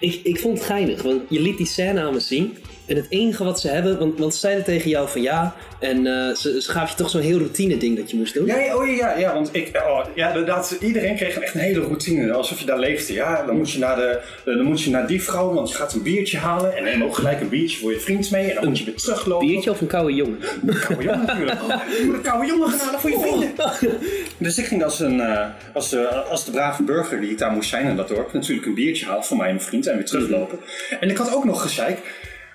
[0.00, 2.56] Ik, ik vond het geinig, want je liet die scène aan me zien.
[2.90, 6.06] En het enige wat ze hebben, want, want ze zeiden tegen jou van ja, en
[6.06, 8.46] eh, ze, ze gaven je toch zo'n heel routine ding dat je moest doen.
[8.46, 11.80] Ja, ja, oh, ja, ja, want ik, oh, ja, inderdaad, iedereen kreeg echt een hele
[11.80, 13.12] routine, alsof je daar leefde.
[13.12, 15.92] Ja, dan moet je naar, de, dan moet je naar die vrouw, want je gaat
[15.92, 18.68] een biertje halen en neem ook gelijk een biertje voor je vriend mee en dan
[18.68, 19.46] moet je weer teruglopen.
[19.46, 20.38] Biertje of een koude jongen?
[20.86, 21.62] Koude jongen natuurlijk.
[21.62, 21.68] Oh,
[21.98, 23.50] je moet een koude jongen gaan halen voor je vrienden.
[24.38, 27.52] Dus ik ging als, een, eh, als, de, als de brave burger die ik daar
[27.52, 29.96] moest zijn in dat dorp natuurlijk een biertje halen voor mij en mijn vriend en
[29.96, 30.58] weer teruglopen.
[31.00, 31.98] En ik had ook nog gezeik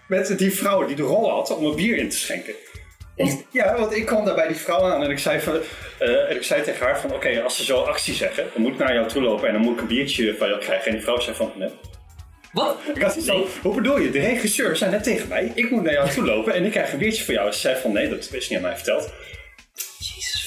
[0.08, 2.54] met die vrouw die de rol had om een bier in te schenken.
[3.16, 5.60] Want, ja, want ik kwam daar bij die vrouw aan en ik zei, van,
[6.00, 8.72] eh, en ik zei tegen haar van oké, als ze zo actie zeggen, dan moet
[8.72, 10.88] ik naar jou toe lopen en dan moet ik een biertje van jou krijgen.
[10.88, 11.70] En die vrouw zei van nee.
[12.52, 12.78] Wat?
[12.96, 14.12] Ik had van, hoe bedoel je?
[14.12, 16.92] De regisseur zei net tegen mij, ik moet naar jou toe lopen en ik krijg
[16.92, 17.48] een biertje voor jou.
[17.48, 19.14] En ze zei van nee, dat is niet aan mij verteld.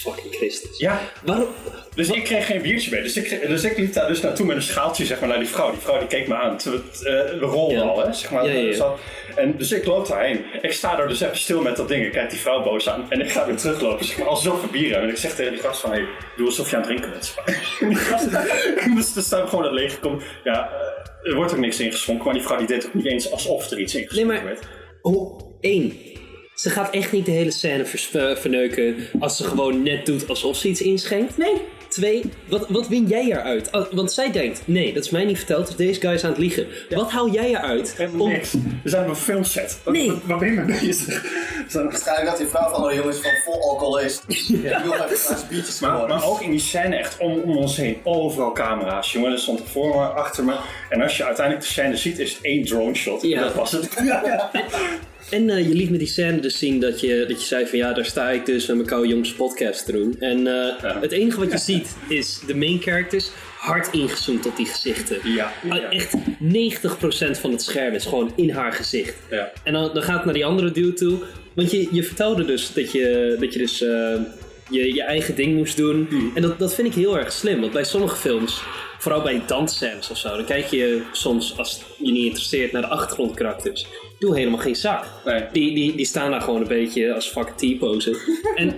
[0.08, 0.78] Jezus fucking Christus.
[0.78, 1.46] Ja, Waarom?
[1.94, 3.02] dus ik kreeg geen biertje mee.
[3.02, 5.48] Dus ik, dus ik liep daar dus naartoe met een schaaltje zeg maar, naar die
[5.48, 5.70] vrouw.
[5.70, 6.56] Die vrouw die keek me aan.
[6.56, 6.62] Eh,
[7.02, 7.82] we rolden Ja.
[7.82, 8.46] al, hè, zeg maar.
[8.46, 8.72] Ja, ja, ja.
[8.74, 8.98] Zo.
[9.36, 10.44] En dus ik loop daarheen.
[10.62, 12.04] Ik sta daar dus even stil met dat ding.
[12.04, 13.06] Ik kijk die vrouw boos aan.
[13.08, 14.04] En ik ga weer teruglopen.
[14.04, 15.02] Zeg maar, al zoveel bier hebben.
[15.08, 16.04] En ik zeg tegen die gast van, hey,
[16.36, 17.34] doe alsof je aan het drinken bent.
[17.36, 17.76] maar.
[17.88, 18.30] Die gast,
[18.96, 20.22] dus er staat gewoon dat leeg komt.
[20.44, 20.70] Ja,
[21.22, 22.24] eh, er wordt ook niks ingeschonken.
[22.24, 24.44] Maar die vrouw die deed ook niet eens alsof er iets Nee, ingeschonken maar...
[24.44, 24.60] werd.
[25.02, 25.98] Oh, één.
[26.58, 30.56] Ze gaat echt niet de hele scène eh, verneuken als ze gewoon net doet alsof
[30.56, 31.36] ze iets inschenkt.
[31.36, 31.54] Nee.
[31.88, 33.68] Twee, wat, wat win jij eruit?
[33.72, 36.30] Oh, want zij denkt, nee, dat is mij niet verteld, dus deze guy is aan
[36.30, 36.66] het liegen.
[36.90, 37.94] Wat hou jij eruit?
[37.96, 38.52] Helemaal om- niks.
[38.82, 39.78] We zijn op een filmset.
[39.84, 40.10] Wat- Nee.
[40.10, 41.24] Wat, waar ben je mee bezig?
[41.72, 44.20] Waarschijnlijk dat die vrouw van de jongens van vol alcohol is.
[44.26, 47.96] Die wil even biertjes Maar, maar ook in die scène echt om, om ons heen.
[48.04, 49.12] Overal camera's.
[49.12, 50.56] Jongen, er stond voor me, achter me.
[50.88, 53.22] En als je uiteindelijk de scène ziet, is het één drone shot.
[53.22, 53.42] Ja.
[53.42, 53.88] Dat was het.
[55.30, 57.78] En eh, je liet me die scène dus zien dat je, dat je zei van
[57.78, 60.16] ja, daar sta ik dus met mijn koude jongens podcast te doen.
[60.20, 64.66] En eh, het enige wat je ziet is de main characters hard ingezoomd op die
[64.66, 65.18] gezichten.
[65.24, 65.52] Ja.
[65.68, 69.14] Ah, Echt 90% van het scherm is gewoon in haar gezicht.
[69.30, 69.52] Ja.
[69.64, 71.18] En dan, dan gaat het naar die andere dude toe.
[71.54, 74.20] Want je, je vertelde dus dat je, dat je dus eh,
[74.70, 76.06] je, je eigen ding moest doen.
[76.08, 76.32] Hmm.
[76.34, 77.60] En dat, dat vind ik heel erg slim.
[77.60, 78.62] Want bij sommige films,
[78.98, 82.88] vooral bij dansscènes of zo, dan kijk je soms, als je niet interesseert, naar de
[82.88, 83.86] achtergrondkarakters.
[84.18, 85.06] Doe helemaal geen zak.
[85.24, 85.44] Nee.
[85.52, 88.16] Die, die, die staan daar gewoon een beetje als fucking T-posen.
[88.54, 88.74] en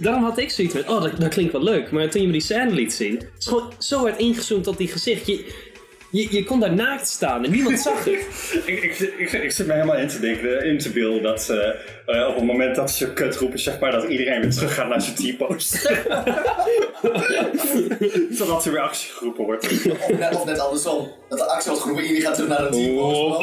[0.00, 1.90] daarom had ik zoiets met, oh, dat, dat klinkt wel leuk.
[1.90, 4.76] Maar toen je me die scène liet zien, het is gewoon zo hard ingezoomd op
[4.76, 5.26] die gezicht.
[5.26, 5.54] Je,
[6.10, 8.14] je, je kon daar naakt staan en niemand zag het.
[8.66, 11.68] Ik, ik, ik, ik zit me helemaal in te denken, in te beelden dat eh,
[12.06, 14.88] eh, op het moment dat ze kut roepen, zeg maar, dat iedereen weer terug gaat
[14.88, 15.72] naar zijn T-post.
[18.38, 19.64] Zodat er weer actie geroepen wordt.
[19.90, 21.08] Of net, of net andersom.
[21.28, 22.98] Dat de actie wordt geroepen, iedereen gaat terug naar de team.
[22.98, 23.42] Oh.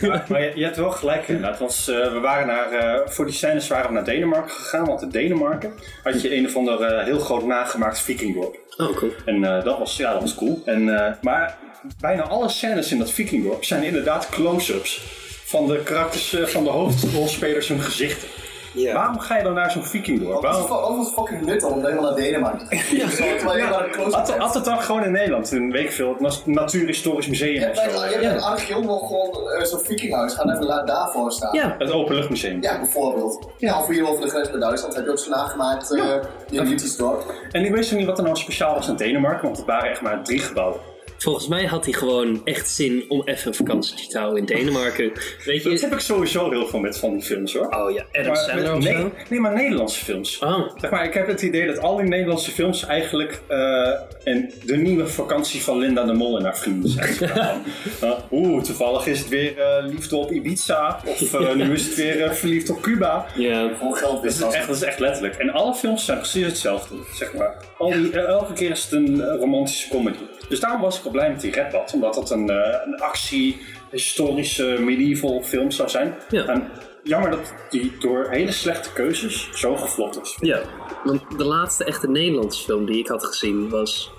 [0.00, 1.58] Maar, maar je, je hebt wel gelijk inderdaad.
[1.58, 4.84] Want eh, we waren naar, eh, voor die scènes waren we naar Denemarken gegaan.
[4.84, 8.67] Want in Denemarken had je een of ander eh, heel groot nagemaakt vikingdorp.
[8.78, 9.02] Oh.
[9.24, 10.62] En eh, dat, was, ja, dat was cool.
[10.64, 11.58] En, eh, maar
[12.00, 15.00] bijna alle scènes in dat vikingdorp zijn inderdaad close-ups.
[15.44, 18.28] Van de karakters, eh, van de hoofdrolspelers hun gezichten.
[18.72, 18.94] Ja.
[18.94, 20.42] Waarom ga je dan naar zo'n vikingdorp?
[20.42, 23.10] Wat is wat is fucking nut om helemaal naar Denemarken te gaan?
[23.10, 24.40] Zo, Terwijl je naar een close-up had, hebt.
[24.40, 27.78] had het dan gewoon in Nederland, in weet ik veel, het Natuurhistorisch Je Museum hebt
[27.78, 27.90] of zo.
[27.90, 30.34] je hebt bij een archeoloog nog gewoon eh, zo'n vikinghuis.
[30.34, 31.54] Ga even laat daarvoor staan.
[31.54, 32.62] Ja, Het Openluchtmuseum.
[32.62, 33.48] Ja, bijvoorbeeld.
[33.56, 36.04] Ja, of hier over de grens bij Duitsland heb je ook zo'n nagemaakt uh,
[36.50, 37.32] in Lietjesdorp.
[37.50, 39.90] En ik wist ook niet wat er nou speciaal was in Denemarken, want het waren
[39.90, 40.80] echt maar drie gebouwen.
[41.18, 45.12] Volgens mij had hij gewoon echt zin om even een vakantie te houden in Denemarken.
[45.44, 45.78] Weet Dat je?
[45.86, 47.66] heb ik sowieso heel veel met van die films hoor.
[47.68, 48.92] Oh ja, Adam Maar Sandler of zo?
[48.92, 50.38] nee, nee, maar Nederlandse films.
[50.38, 53.88] Oh, Zeg maar, ik heb het idee dat al die Nederlandse films eigenlijk eh,
[54.24, 57.16] en de nieuwe vakantie van Linda de Mol en haar vrienden zijn.
[58.00, 61.00] Eh, Oeh, toevallig is het weer eh, liefde op Ibiza.
[61.06, 63.26] Of nu is het weer verliefd op Cuba.
[63.36, 63.70] ja.
[63.78, 65.34] Gewoon geld Dat is, echt, dat is echt letterlijk.
[65.34, 67.54] En alle films zijn precies hetzelfde, zeg maar.
[67.78, 70.18] Al die, elke keer is het een romantische comedy.
[70.48, 73.60] Dus daarom was ik blij met die Red Bad, omdat het een, eh, een actie,
[73.90, 76.14] historische, medieval film zou zijn.
[76.30, 76.46] Ja.
[76.46, 76.70] En
[77.02, 80.36] jammer dat die door hele slechte keuzes zo geflopt is.
[80.40, 80.60] Ja,
[81.04, 84.10] want de laatste echte Nederlandse film die ik had gezien was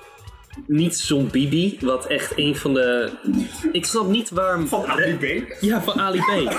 [0.67, 3.09] niet Zombibi, wat echt een van de...
[3.71, 4.67] Ik snap niet waarom...
[4.67, 5.53] Van Ali B.
[5.61, 6.51] Ja, van Ali B.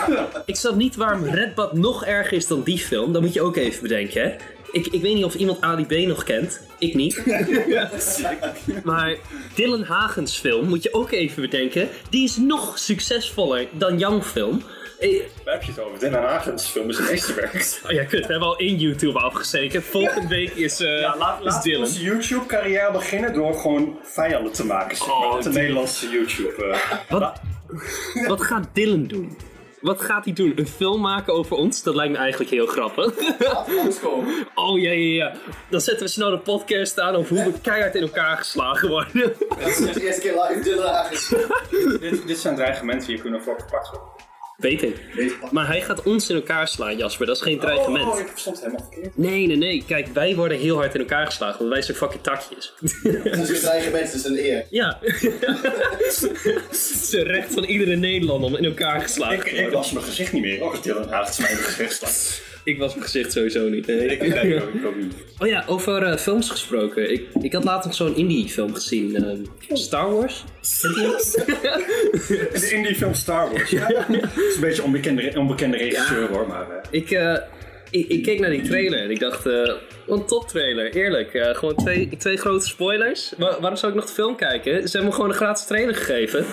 [0.47, 3.13] ik snap niet waarom Red Bad nog erger is dan die film.
[3.13, 4.37] Dat moet je ook even bedenken, hè.
[4.73, 6.61] Ik, ik weet niet of iemand Ali B nog kent.
[6.79, 7.23] Ik niet.
[8.85, 9.15] maar
[9.55, 11.89] Dylan Hagens film, moet je ook even bedenken.
[12.11, 14.63] Die is nog succesvoller dan jouw film.
[14.99, 15.99] Eh, Waar heb je het over?
[15.99, 17.79] Dylan Hagens film is een meesterwerk.
[17.87, 18.27] Oh ja, kut.
[18.27, 19.83] We hebben al één YouTube afgesteken.
[19.83, 21.81] Volgende week is, eh Ja, laat, is laat Dylan.
[21.81, 24.97] onze YouTube-carrière beginnen door gewoon vijanden te maken.
[24.97, 26.65] Zeg maar, Oh, met de Nederlandse YouTube.
[26.65, 26.93] eh.
[27.09, 27.41] Wat,
[28.27, 29.37] wat gaat Dylan doen?
[29.81, 30.53] Wat gaat hij doen?
[30.57, 31.83] Een film maken over ons?
[31.83, 33.15] Dat lijkt me eigenlijk heel grappig.
[33.77, 34.47] Langskomen.
[34.55, 35.33] Oh ja, ja, ja.
[35.69, 39.35] Dan zetten we snel de podcast aan over hoe we keihard in elkaar geslagen worden.
[39.49, 41.29] Dat is de eerste keer live Hagens.
[42.01, 44.30] dit, dit zijn dreigementen die kunnen voor gepakt worden.
[44.61, 44.97] Weet ik.
[45.51, 47.27] Maar hij gaat ons in elkaar slaan, Jasper.
[47.27, 48.13] Dat is geen dreigement.
[48.13, 49.17] Oh, ik verstond het helemaal verkeerd.
[49.19, 49.85] Nee, nee, nee.
[49.87, 52.73] Kijk, wij worden heel hard in elkaar geslagen, want wij zijn fucking takjes.
[52.81, 54.65] Het is een dreigement, is een eer.
[54.81, 54.99] ja.
[55.01, 59.73] Het is een recht van iedere Nederlander om in elkaar geslagen Ik, te ik worden.
[59.79, 60.63] was mijn gezicht niet meer.
[60.63, 62.43] Oh, Dylan Hagens mijn gezicht.
[62.65, 63.87] Ik was mijn gezicht sowieso niet.
[63.87, 63.99] nee.
[64.07, 64.23] Ik,
[64.63, 65.13] ook- ik ook niet.
[65.39, 67.13] Oh ja, over eh, films gesproken.
[67.13, 69.17] Ik, ik had laatst nog zo'n indie film gezien.
[69.17, 70.45] eh, Star Wars.
[70.83, 73.71] De indie film Star Wars.
[73.71, 73.87] Ja.
[73.87, 74.09] Het
[74.49, 76.71] is een beetje een onbekende, onbekende regisseur hoor, maar...
[76.71, 77.37] eh, Ik, eh,
[77.91, 79.73] ik, ik keek naar die trailer en ik dacht, eh,
[80.07, 81.35] wat een top trailer, eerlijk.
[81.35, 83.33] Eh, gewoon twee, twee grote spoilers.
[83.37, 84.73] Wa- waarom zou ik nog de film kijken?
[84.75, 86.45] Ze hebben me gewoon een gratis trailer gegeven.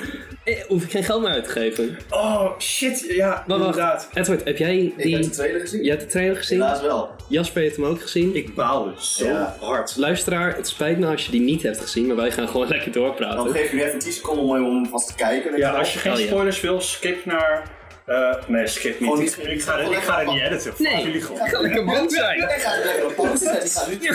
[0.48, 1.98] Eh, hoef ik geen geld meer uit te geven.
[2.10, 3.06] Oh, shit.
[3.10, 4.10] Ja, Maar wacht, inderdaad.
[4.14, 5.30] Edward, heb jij Ik heb de die...
[5.30, 5.82] trailer gezien.
[5.82, 6.62] Jij hebt de trailer gezien?
[6.62, 7.10] Helaas wel.
[7.30, 8.36] Jasper heeft hem ook gezien.
[8.36, 9.56] Ik baalde zo Ja.
[9.60, 9.94] hard.
[9.98, 12.92] Luisteraar, het spijt me als je die niet hebt gezien, maar wij gaan gewoon lekker
[12.92, 13.52] Dan doorpraten.
[13.52, 15.58] geef je nu even 10 seconden om om vast te kijken.
[15.58, 16.26] Ja, als je geen Oh, ja.
[16.26, 17.76] spoilers wil, skip naar...
[18.08, 19.10] eh, nee, skip niet.
[19.12, 20.74] Ik, niet- ik ga, ik ga het niet editen.
[20.78, 21.48] Nee, jullie gewoon.
[21.48, 22.38] ga lekker man zijn.
[22.38, 23.12] Ik ga lekker op.
[23.12, 23.18] Ik
[23.88, 24.10] nu ik ik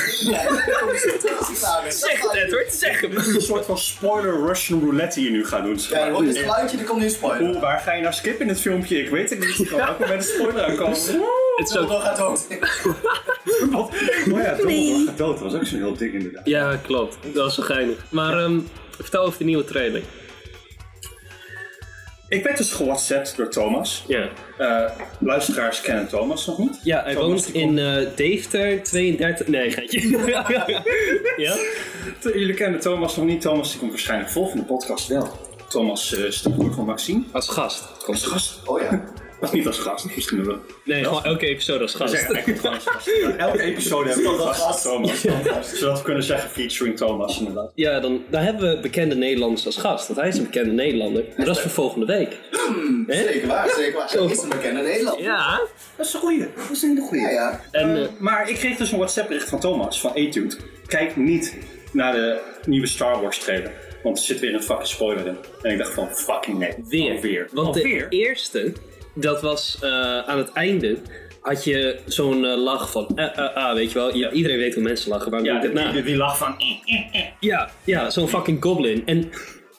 [1.82, 1.92] ben.
[1.92, 3.10] Zeg het Edward, zeg hem.
[3.10, 5.78] Dit is een soort van spoiler Russian roulette die je nu gaat doen.
[5.90, 7.48] Ja, hoor je het geluidje, die komt nu spoiler.
[7.50, 8.98] Oeh, waar ga je nou skippen in het filmpje?
[8.98, 9.58] Ik weet het niet.
[9.58, 10.96] Ik kan ook wel met een spoiler aankomen.
[10.96, 12.46] Het is ook Dumbledore gaat dood.
[13.70, 13.90] Wat?
[14.32, 15.38] Oh ja, Dumbledore gaat dood.
[15.38, 16.46] Dat was ook zo'n heel ding inderdaad.
[16.46, 17.16] Ja, klopt.
[17.22, 17.96] Dat was zo geinig.
[18.08, 18.58] Maar ehm,
[19.00, 20.02] vertel over de nieuwe trailer.
[22.32, 24.04] Ik werd dus gewhatsappt door Thomas.
[24.06, 24.28] Ja.
[24.58, 26.80] Eh, luisteraars kennen Thomas nog niet.
[26.82, 29.46] Ja, hij Thomas, woont in eh Deventer, 32...
[29.46, 30.00] Nee, geitje.
[31.36, 31.56] ja?
[32.20, 33.40] Jullie kennen Thomas nog niet.
[33.40, 35.28] Thomas die komt waarschijnlijk volgende podcast wel.
[35.68, 37.22] Thomas eh, is de broer van Maxime.
[37.32, 37.84] Als gast.
[38.06, 38.60] Als gast.
[38.64, 39.04] Oh ja.
[39.42, 40.58] Of niet als gast, misschien wel.
[40.84, 42.14] Nee, gewoon elke episode als gast.
[42.14, 45.20] Elke episode hebben we gast Thomas.
[45.78, 47.72] Zodat we kunnen zeggen featuring Thomas inderdaad.
[47.74, 50.06] Ja, dan, dan hebben we bekende Nederlanders als gast.
[50.06, 51.24] Want hij is een bekende Nederlander.
[51.36, 52.36] Maar dat is voor volgende week.
[53.06, 53.22] Hè?
[53.22, 54.08] Zeker waar, zeker waar.
[54.10, 55.24] Hij is een bekende Nederlander.
[55.24, 55.60] Ja.
[55.96, 56.38] Dat is een goeie.
[56.38, 57.22] Dat is een hele goeie.
[57.22, 57.60] Ja, ja.
[57.70, 60.56] En eh, Maar ik kreeg dus een WhatsApp bericht van Thomas van Etude.
[60.86, 61.56] Kijk niet
[61.92, 63.72] naar de nieuwe Star Wars trailer.
[64.02, 65.36] Want er zit weer een fucking spoiler in.
[65.62, 66.74] En ik dacht van fucking nee.
[66.88, 67.14] weer.
[67.14, 67.48] Alweer.
[67.52, 68.08] Want Alweer.
[68.10, 68.72] de eerste,
[69.14, 70.98] dat was eh, aan het einde...
[71.42, 74.82] Had je zo'n eh, lach van, eh, ah, weet je wel, ja, iedereen weet hoe
[74.82, 75.92] mensen lachen, waarom Ja, doe ik die, dit na?
[75.92, 76.54] die, die lach van...
[77.40, 79.02] Ja, ja zo'n fucking goblin.
[79.06, 79.30] En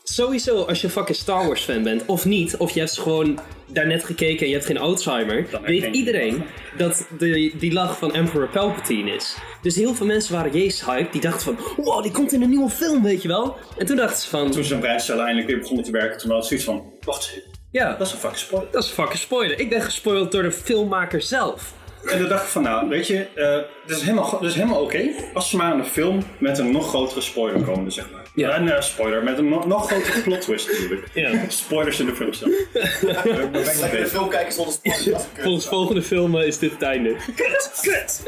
[0.04, 3.40] sowieso, als je een fucking Star Wars fan bent, of niet, of je hebt gewoon
[3.68, 6.44] daarnet gekeken en je hebt geen Alzheimer, weet iedereen
[6.78, 9.36] dat de, die lach van Emperor Palpatine is.
[9.62, 12.50] Dus heel veel mensen waren Jezus hype, die dachten van, wow, die komt in een
[12.50, 13.56] nieuwe film, weet je wel.
[13.78, 16.48] En toen dachten ze van, Toen zijn breincellen eindelijk weer begonnen te werken, toen had
[16.48, 16.84] zoiets van...
[17.02, 17.40] Wacht
[17.74, 18.72] ja, dat is een fucking spoiler.
[18.72, 19.60] dat is een fucking spoiler.
[19.60, 21.74] Ik ben gespoild door de filmmaker zelf.
[22.06, 23.58] En toen dacht ik van, nou, weet je, eh
[23.88, 26.72] dat is helemaal, dat is helemaal oké als ze maar aan een film met een
[26.72, 28.22] nog grotere spoiler komen, zeg maar.
[28.36, 28.58] Ja.
[28.58, 31.08] Een eh, spoiler met een nog, nog grotere plot twist natuurlijk.
[31.14, 31.32] Ja.
[31.48, 32.52] Spoilers in de film zelf.
[32.74, 35.22] Ik mee Lekker de film kijken zonder spoiler.
[35.40, 37.16] Volgens volgende film eh, is dit het einde.
[37.36, 38.24] Kut!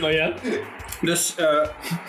[0.00, 0.32] Maar ja,
[1.00, 1.44] Dus eh,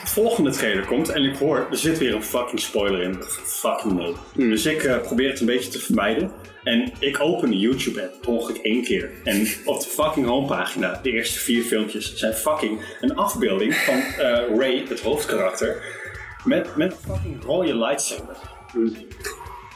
[0.01, 3.23] de volgende trailer komt en ik hoor, er zit weer een fucking spoiler in.
[3.45, 4.49] Fucking nee.
[4.49, 6.31] Dus ik eh, probeer het een beetje te vermijden.
[6.63, 9.11] En ik open de YouTube-app per ongeluk één keer.
[9.23, 14.57] En op de fucking homepagina, de eerste vier filmpjes, zijn fucking een afbeelding van eh,
[14.57, 15.99] Ray, het hoofdkarakter.
[16.43, 18.37] Met, met een fucking rode lightsaber.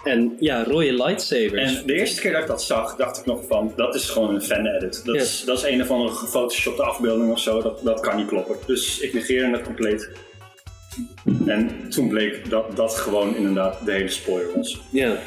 [0.05, 1.77] En ja, rode lightsabers.
[1.77, 4.35] En de eerste keer dat ik dat zag, dacht ik nog van, dat is gewoon
[4.35, 5.01] een fan-edit.
[5.05, 8.27] Dat, is, dat is een of andere gefotoshopte afbeelding of zo, dat, dat kan niet
[8.27, 8.55] kloppen.
[8.65, 10.09] Dus ik negeerde het compleet.
[11.45, 14.81] En toen bleek dat dat gewoon inderdaad de hele spoiler was.
[14.89, 15.17] Ja.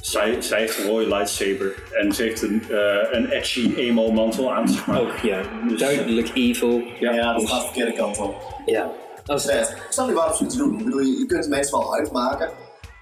[0.00, 4.52] Zij, zij heeft een rode lightsaber en ze heeft een, eh, een edgy emo mantel
[4.54, 5.00] aan, zeg maar.
[5.00, 5.40] Ook ja.
[5.68, 6.82] Dus- Duidelijk evil.
[7.00, 8.34] Ja, Ja, dat gaat de verkeerde kant op.
[8.66, 8.92] Ja.
[9.26, 9.68] Als Vet.
[9.68, 10.78] Ik snap niet waarom ze iets doen.
[10.78, 12.50] Ik bedoel, je, kunt mensen wel hype maken.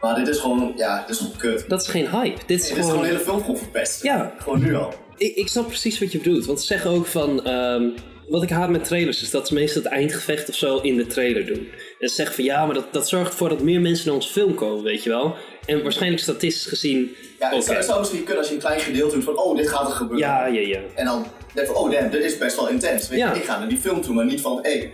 [0.05, 1.65] Maar dit is gewoon, ja, dit is gewoon kut.
[1.69, 2.41] Dat is geen hype.
[2.47, 4.03] Dit is Dit is gewoon de hele film verpest.
[4.03, 4.35] Ja.
[4.39, 4.95] Gewoon nu al.
[5.17, 6.47] Ik, ik snap precies wat je bedoelt.
[6.47, 7.45] Want ze zeggen ook van...
[7.45, 7.89] ehm,
[8.29, 11.07] wat ik haat met trailers is dat ze meestal het eindgevecht of zo in de
[11.07, 11.69] trailer doen.
[11.99, 14.33] En ze zeggen van ja, maar dat, dat zorgt ervoor dat meer mensen naar onze
[14.33, 15.35] film komen, weet je wel.
[15.67, 17.17] En waarschijnlijk statistisch gezien...
[17.39, 19.87] Ja, het, zou, misschien kunnen als je een klein gedeelte doet van, oh, dit gaat
[19.89, 20.29] er gebeuren.
[20.29, 20.81] Ja, ja, ja.
[20.95, 23.09] En dan denk je van, oh damn, dit is best wel intens.
[23.09, 23.33] Weet je, Ja.
[23.33, 24.93] Ik ga naar die film toe, maar niet van, hé, hey,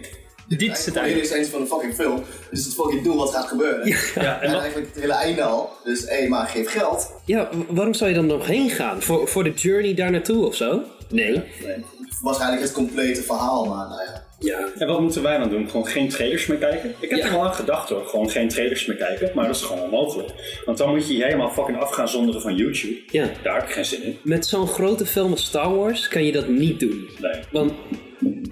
[0.58, 1.20] Dit is het einde.
[1.20, 2.22] is eens van een fucking film.
[2.50, 3.86] Dus het fucking doel wat gaat gebeuren.
[3.88, 5.70] Ja, en en dat- eigenlijk het hele einde al.
[5.84, 7.12] Dus hé, maar geef geld.
[7.24, 9.02] Ja, waarom zou je dan nog heen gaan?
[9.02, 10.82] Voor, voor de journey daar naartoe of zo?
[11.08, 11.30] Nee.
[11.32, 11.84] Nee.
[12.20, 14.24] Waarschijnlijk het complete verhaal, maar nou ja.
[14.38, 14.68] Ja.
[14.78, 15.70] En wat moeten wij dan doen?
[15.70, 16.94] Gewoon geen trailers meer kijken?
[17.00, 17.24] Ik heb Ja.
[17.26, 19.30] er wel aan gedacht hoor, gewoon geen trailers meer kijken.
[19.34, 20.30] Maar dat is gewoon onmogelijk.
[20.64, 22.98] Want dan moet je je helemaal fucking af gaan zonderen van YouTube.
[23.10, 23.26] Ja.
[23.42, 24.18] Daar heb ik geen zin in.
[24.22, 27.08] Met zo'n grote film als Star Wars kan je dat niet doen.
[27.20, 27.40] Nee.
[27.52, 27.72] Want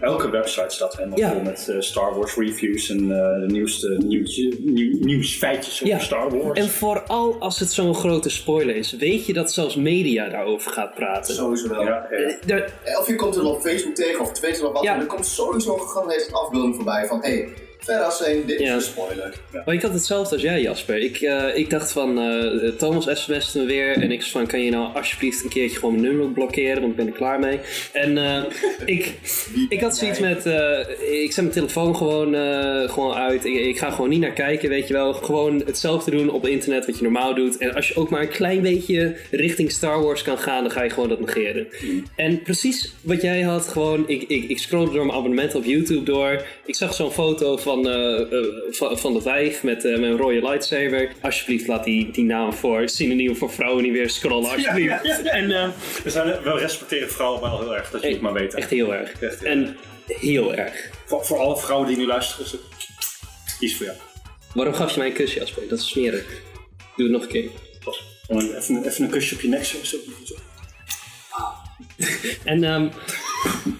[0.01, 1.33] Elke website staat helemaal Ja.
[1.33, 5.99] vol met eh, Star Wars reviews en eh, de nieuwste nieuwtje, nieuw, nieuwsfeitjes over Ja.
[5.99, 6.59] Star Wars.
[6.59, 10.95] En vooral als het zo'n grote spoiler is, weet je dat zelfs media daarover gaat
[10.95, 11.35] praten.
[11.35, 11.83] Sowieso wel.
[11.83, 12.07] ja,
[12.99, 14.83] Of je komt er op Facebook tegen of Twitter of wat.
[14.83, 14.95] Ja.
[14.95, 17.49] En er komt sowieso gewoon een afbeelding voorbij van hé, hey,
[17.79, 18.67] verrassing, dit Ja.
[18.67, 19.35] is een spoiler.
[19.65, 20.97] maar ik had hetzelfde als jij, Jasper.
[20.99, 24.61] Ik, eh, ik dacht van, eh, Thomas sms'te me weer en ik zei van, kan
[24.65, 27.59] je nou alsjeblieft een keertje gewoon mijn nummer blokkeren, want ik ben er klaar mee.
[27.93, 28.43] En eh,
[28.85, 29.13] ik,
[29.69, 30.47] ik had zoiets met,
[31.11, 32.35] ik zet mijn telefoon gewoon,
[32.91, 33.45] gewoon uit.
[33.45, 35.13] Ik, ik ga gewoon niet naar kijken, weet je wel.
[35.13, 37.57] Gewoon hetzelfde doen op internet wat je normaal doet.
[37.57, 40.83] En als je ook maar een klein beetje richting Star Wars kan gaan, dan ga
[40.83, 41.67] je gewoon dat negeren.
[42.17, 46.03] En precies wat jij had, gewoon, ik, ik, ik scrollde door mijn abonnement op YouTube
[46.05, 46.43] door.
[46.67, 47.68] Ik zag zo'n foto van,
[48.71, 51.13] van, van de vijf met eh, mijn rode lightsaber.
[51.21, 54.89] Alsjeblieft, laat die, die naam voor synoniem voor vrouwen niet weer scrollen, alsjeblieft.
[54.89, 55.31] Ja, ja, ja.
[55.31, 55.69] En eh,
[56.05, 58.55] We, zijn, we respecteren vrouwen wel heel erg, dat je het maar weet.
[58.55, 59.21] echt heel erg.
[59.21, 60.91] Echt heel En heel erg.
[61.07, 62.61] Voor, voor alle vrouwen die nu luisteren, is het
[63.59, 63.99] die is voor jou.
[64.55, 65.69] Waarom gaf je mij een kusje, Jasper?
[65.69, 66.27] Dat is smerig.
[66.97, 67.51] Doe het nog een keer.
[68.29, 69.65] Even, even een kusje op je nek.
[69.65, 70.35] Zo, zo, zo.
[72.45, 72.89] En, ehm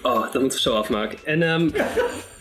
[0.01, 1.17] oh, dat moeten we zo afmaken.
[1.23, 1.69] En, ehm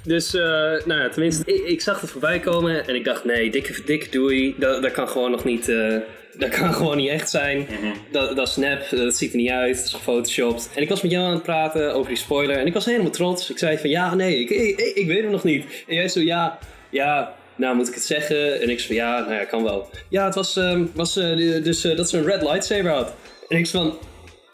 [0.09, 0.43] dus, eh,
[0.85, 4.11] nou ja, tenminste, ik, ik zag het voorbij komen en ik dacht, nee, dikke, dikke
[4.11, 5.97] doei, dat, dat kan gewoon nog niet, eh,
[6.39, 7.67] dat kan gewoon niet echt zijn.
[8.13, 10.71] dat, dat is nep, dat ziet er niet uit, het is gefotoshopt.
[10.75, 13.11] En ik was met jou aan het praten over die spoiler en ik was helemaal
[13.11, 13.51] trots.
[13.51, 15.85] Ik zei van, ja, nee, ik, ik, ik, ik weet het nog niet.
[15.87, 16.59] En jij zo, ja,
[16.91, 18.61] ja, nou moet ik het zeggen?
[18.61, 19.91] En ik zei van, ja, nou ja, kan wel.
[20.09, 23.15] Ja, het was, ehm, was eh, dus dat ze een red lightsaber had.
[23.49, 23.99] En ik zei van,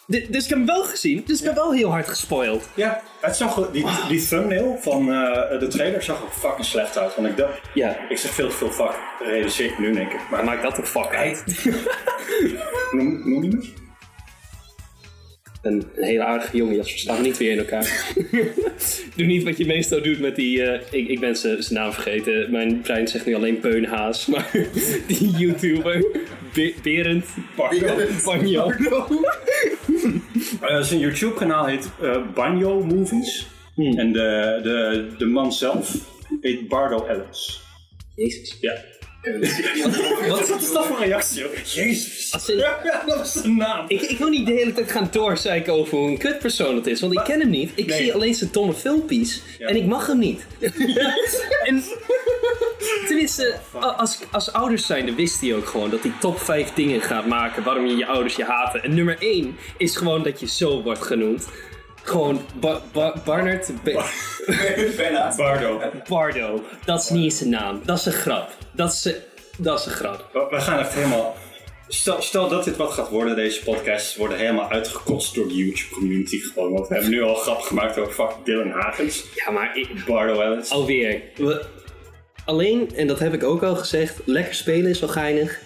[0.07, 2.69] Dus ik heb hem wel gezien, dus ik ben wel heel hard gespoild.
[2.75, 7.15] Ja, het zag, die, die thumbnail van eh, de trailer zag er fucking slecht uit.
[7.15, 7.97] Want ik dacht, Ja.
[8.09, 10.21] ik zeg veel te veel fuck, realiseer ik nu één keer.
[10.31, 11.45] Maar Maakt dat een fuck uit.
[12.93, 13.73] noem, noem je
[15.65, 16.99] Een hele aardige jongen, Jasper.
[16.99, 18.15] Staan we niet weer in elkaar.
[19.17, 20.62] Doe niet wat je meestal doet met die...
[20.62, 22.51] eh, ik, ik ben zijn naam vergeten.
[22.51, 24.27] Mijn brein zegt nu alleen Beunhaas.
[24.33, 24.51] Maar
[25.07, 26.05] die YouTuber.
[26.53, 27.25] Be Berend.
[28.25, 28.73] Banjo.
[30.61, 33.47] Eh, zijn YouTube kanaal heet eh, Banjo Movies.
[33.77, 35.95] En de, de, de man zelf
[36.41, 37.61] heet Bardo Ellis.
[38.15, 38.59] Jezus.
[38.61, 38.75] Ja.
[40.29, 41.41] Wat is dat voor reactie?
[41.41, 41.55] joh?
[41.64, 42.33] Jezus.
[42.47, 43.85] In- Ja, ja, dat is de naam.
[43.89, 47.01] Ik, ik wil niet de hele tijd gaan doorzeiken over hoe een kutpersoon het is.
[47.01, 47.70] Want ik ken hem niet.
[47.75, 47.97] Ik Nee.
[48.03, 49.43] zie alleen zijn domme filmpjes.
[49.59, 49.66] Ja.
[49.68, 50.47] En ik mag hem niet.
[51.68, 51.83] en
[53.07, 53.55] tenminste,
[53.97, 57.62] als, als ouders zijnde wist hij ook gewoon dat hij top 5 dingen gaat maken
[57.62, 58.83] waarom je je ouders je haten.
[58.83, 61.47] En nummer 1 is gewoon dat je zo wordt genoemd.
[62.05, 64.05] Gewoon ba Ba- Barnard Ba-
[64.97, 65.35] Bijna.
[65.37, 65.81] Bardo.
[66.09, 66.63] Bardo.
[66.85, 67.81] Dat is niet eens zijn naam.
[67.85, 68.51] Dat is een grap.
[68.73, 69.15] Dat is een,
[69.59, 70.29] dat is een grap.
[70.51, 71.37] We gaan echt helemaal...
[71.89, 75.95] Stel, stel dat dit wat gaat worden, deze podcasts worden helemaal uitgekost door de YouTube
[75.95, 76.73] community gewoon.
[76.73, 80.41] Want we hebben nu al grap gemaakt over fuck Dylan Hagens, Ja, maar ik, Bardo
[80.41, 80.71] Ellis.
[80.71, 81.23] Alweer.
[81.37, 81.65] We-
[82.45, 85.61] alleen, en dat heb ik ook al gezegd, lekker spelen is wel geinig.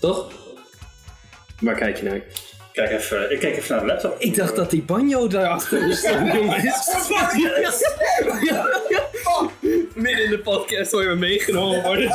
[0.00, 0.32] Toch?
[1.60, 2.20] Waar kijk je naar?
[2.78, 4.20] Kijk even, ik kijk even naar de laptop.
[4.20, 6.32] Ik dacht dat die banjo daarachter stond,
[7.42, 7.92] jongens.
[9.94, 12.08] Midden in de podcast wil je me meegenomen worden.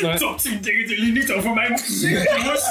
[0.00, 2.64] Maar, Top 10 dingen die jullie niet over mij moeten zeggen, jongens.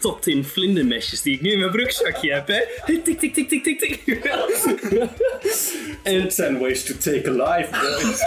[0.00, 2.60] top 10 vlindermesjes die ik nu in mijn broekzakje heb, hè?
[2.84, 4.00] Tik, tik, tik, tik, tik, tik.
[6.02, 8.24] en, 10 ways to take a life, boys.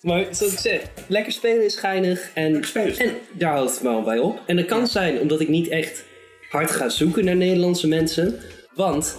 [0.00, 2.30] Maar zoals ik zeg, lekker spelen is geinig.
[2.34, 4.40] En, spelen en daar houdt het wel bij op.
[4.46, 6.04] En dat kan zijn omdat ik niet echt
[6.48, 8.40] hard ga zoeken naar Nederlandse mensen.
[8.74, 9.18] Want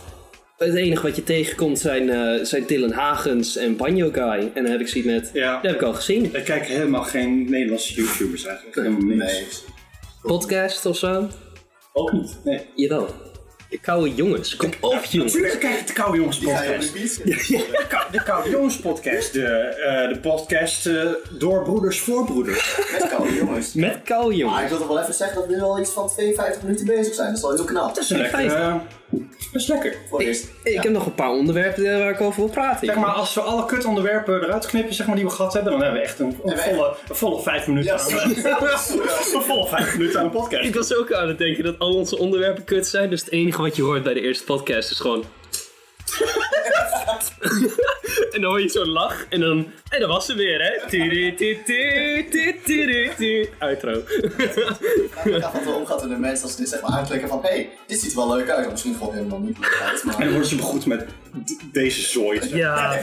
[0.57, 4.51] het enige wat je tegenkomt zijn, eh, zijn Dylan Hagens en Banjo Guy.
[4.53, 5.53] En dan heb ik zoiets met, Ja.
[5.53, 6.35] dat heb ik al gezien.
[6.35, 8.75] Ik kijk helemaal geen Nederlandse YouTubers eigenlijk.
[8.75, 9.23] Helemaal niks.
[9.31, 9.45] Nee.
[10.21, 11.27] Podcast of zo.
[11.93, 12.39] Ook niet.
[12.43, 12.59] Nee.
[12.75, 13.07] Jawel.
[13.69, 14.55] De koude jongens.
[14.55, 15.33] Kom op, jongens.
[15.33, 17.23] Natuurlijk kijk ik de Koude Jongens Die ga je op podcast.
[18.11, 19.33] de Koude Jongens podcast.
[19.33, 22.77] De, eh, de podcast eh, door broeders voor broeders.
[22.91, 23.73] Met koude jongens.
[23.73, 24.61] Met koude Maar jongens.
[24.61, 27.13] ik wil toch wel even zeggen dat we nu al iets van 52 minuten bezig
[27.13, 27.27] zijn.
[27.27, 27.95] Dat is wel heel knap.
[27.95, 28.81] Dat is lekker.
[29.09, 29.95] Dat is lekker.
[30.09, 30.47] Voor eerst.
[30.63, 32.85] Ik heb nog een paar onderwerpen eh, waar ik over wil praten.
[32.87, 35.81] Zeg maar, als we alle kutonderwerpen eruit knippen zeg maar, die we gehad hebben, dan
[35.81, 37.99] hebben we echt een, volle, een volle vijf minuten aan,
[39.33, 40.65] een volle vijf minuten aan een podcast.
[40.65, 43.09] Ik was ook aan het denken dat al onze onderwerpen kut zijn.
[43.09, 45.23] Dus het enige wat je hoort bij de eerste podcast is gewoon...
[48.33, 49.67] en dan hoor je zo'n lach en dan...
[49.89, 50.87] En dan was ze weer, hè?
[50.89, 51.57] Tu, tu,
[52.65, 53.49] tudu, tu.
[53.59, 53.91] Outro.
[53.91, 57.39] Ik dacht dat we omgaan met de mensen als ze dit zeg maar aanklikken van
[57.41, 58.65] hé, hey, dit ziet er wel leuk uit.
[58.65, 60.01] Of misschien gewoon helemaal niet leuk uit.
[60.01, 61.05] En dan Maar worden ze begroet met
[61.71, 62.39] deze zooi.
[62.53, 62.99] Ja.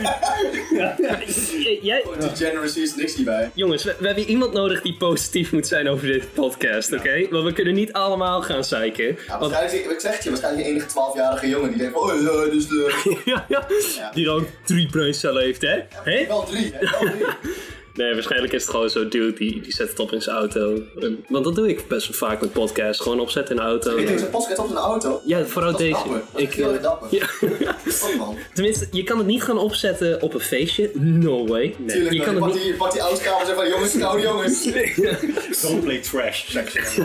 [0.72, 2.04] J- Jij,
[2.38, 3.50] degeneracy is niks hierbij.
[3.54, 7.26] jongens, we, we hebben iemand nodig die positief moet zijn over dit podcast, oké?
[7.30, 9.04] Want we kunnen niet allemaal gaan zeiken.
[9.26, 12.02] Ja, Want, waarschijnlijk, ik zeg het je, waarschijnlijk die enige 12-jarige jongen die denkt van
[12.10, 13.22] oh ja, dit is leuk.
[13.24, 13.66] ja, ja,
[14.14, 15.78] die dan drie braincellen heeft, hè?
[16.10, 16.26] hè?
[16.26, 16.90] Wel drie, hè?
[16.90, 17.24] Wel drie.
[17.96, 20.82] Nee, waarschijnlijk is het gewoon zo'n dude die, die zet het op in zijn auto.
[21.28, 23.02] Want dat doe ik best wel vaak met podcasts.
[23.02, 23.96] Gewoon opzetten in de auto.
[23.96, 25.20] Ik denk, podcast op een auto.
[25.24, 25.92] Ja, vooral Dat deze.
[25.92, 26.12] dapper.
[26.32, 27.08] Dat is Ik, heel eh, erg dapper.
[27.10, 27.26] ja.
[28.04, 28.36] Oh, man.
[28.54, 30.90] Tenminste, je kan het niet gaan opzetten op een feestje.
[30.94, 31.74] No way.
[31.78, 32.54] Nee, Tuurlijk, je je, kan het niet...
[32.54, 34.64] die, je pakt die autokamer en van jongens, koude jongens.
[35.62, 37.04] Don't play trash, zeg ze.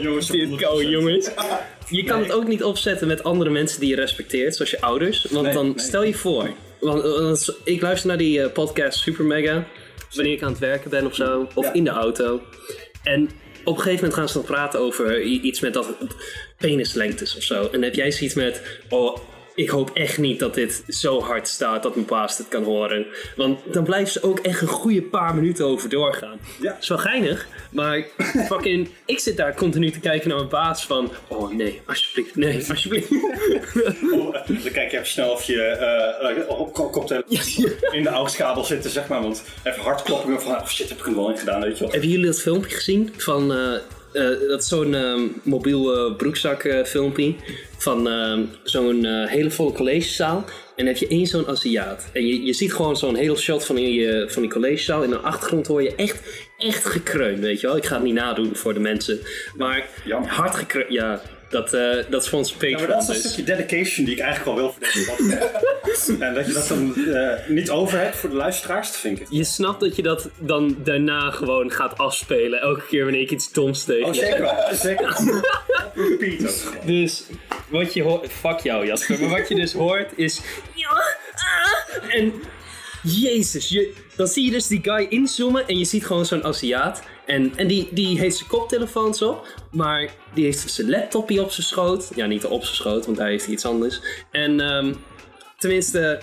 [0.00, 1.30] Jongens, koude jongens.
[1.88, 5.26] Je kan het ook niet opzetten met andere mensen die je respecteert, zoals je ouders.
[5.30, 5.78] Want Nee, dan nee.
[5.78, 6.50] stel je voor.
[6.80, 9.66] Want, want ik luister naar die eh, podcast Super Mega.
[10.14, 11.48] Wanneer ik aan het werken ben of zo.
[11.54, 11.72] Of Ja.
[11.72, 12.42] in de auto.
[13.02, 13.22] En
[13.64, 15.88] op een gegeven moment gaan ze dan praten over iets met dat
[16.58, 17.68] penislengtes of zo.
[17.72, 18.80] En heb jij zoiets met.
[18.88, 19.16] Oh,
[19.54, 23.06] ik hoop echt niet dat dit zo hard staat dat mijn baas het kan horen.
[23.36, 26.38] Want dan blijven ze ook echt een goede paar minuten over doorgaan.
[26.60, 26.72] Ja.
[26.72, 28.06] Dat is wel geinig, maar
[28.46, 32.64] fucking, ik zit daar continu te kijken naar mijn baas van, oh nee, alsjeblieft, nee,
[32.70, 33.10] alsjeblieft.
[34.12, 37.38] Oh, dan kijk je even snel of je eh, op koptelefoon
[37.90, 39.22] in de AUX-kabel zitten, zeg maar.
[39.22, 41.82] Want even hard kloppen van, oh shit, heb ik er wel in gedaan, weet je
[41.82, 41.92] wel.
[41.92, 43.72] Hebben jullie dat filmpje gezien van, eh,
[44.48, 47.34] dat is zo'n ehm, mobiel broekzak filmpje
[47.78, 50.44] van ehm, zo'n hele volle collegezaal.
[50.78, 52.08] En dan heb je één zo'n Aziat.
[52.12, 55.02] En je, je ziet gewoon zo'n hele shot van die, eh, van die collegezaal.
[55.02, 57.76] In de achtergrond hoor je echt, echt gekreun, weet je wel.
[57.76, 59.20] Ik ga het niet nadoen voor de mensen.
[59.56, 60.30] Maar Jammer.
[60.30, 62.90] hard gekreun, ja, dat, eh, dat is voor ons Ja, maar Patreon.
[62.90, 63.32] dat is een dus.
[63.32, 65.16] stukje dedication die ik eigenlijk wel wil voor
[65.86, 66.16] deze.
[66.24, 69.26] En dat je dat dan eh, niet over hebt voor de luisteraars, vind ik.
[69.30, 72.60] Je snapt dat je dat dan daarna gewoon gaat afspelen.
[72.60, 74.54] Elke keer wanneer ik iets doms tegen Oh, je zeker wel.
[74.72, 75.16] Zeker.
[76.08, 76.86] Repeat ook gewoon.
[76.86, 77.22] Dus
[77.68, 78.32] wat je hoort.
[78.32, 79.20] Fuck jou, Jasper.
[79.20, 80.40] Maar wat je dus hoort is.
[80.74, 80.88] Ja,
[81.34, 82.32] ah, en.
[83.02, 87.02] Jezus, je, dan zie je dus die guy inzoomen en je ziet gewoon zo'n Aziat.
[87.26, 91.66] En, en die, die heeft zijn koptelefoons op, maar die heeft zijn laptopje op zijn
[91.66, 92.10] schoot.
[92.14, 94.00] Ja, niet op zijn schoot, want daar heeft hij iets anders.
[94.30, 94.94] En ehm,
[95.58, 96.20] tenminste,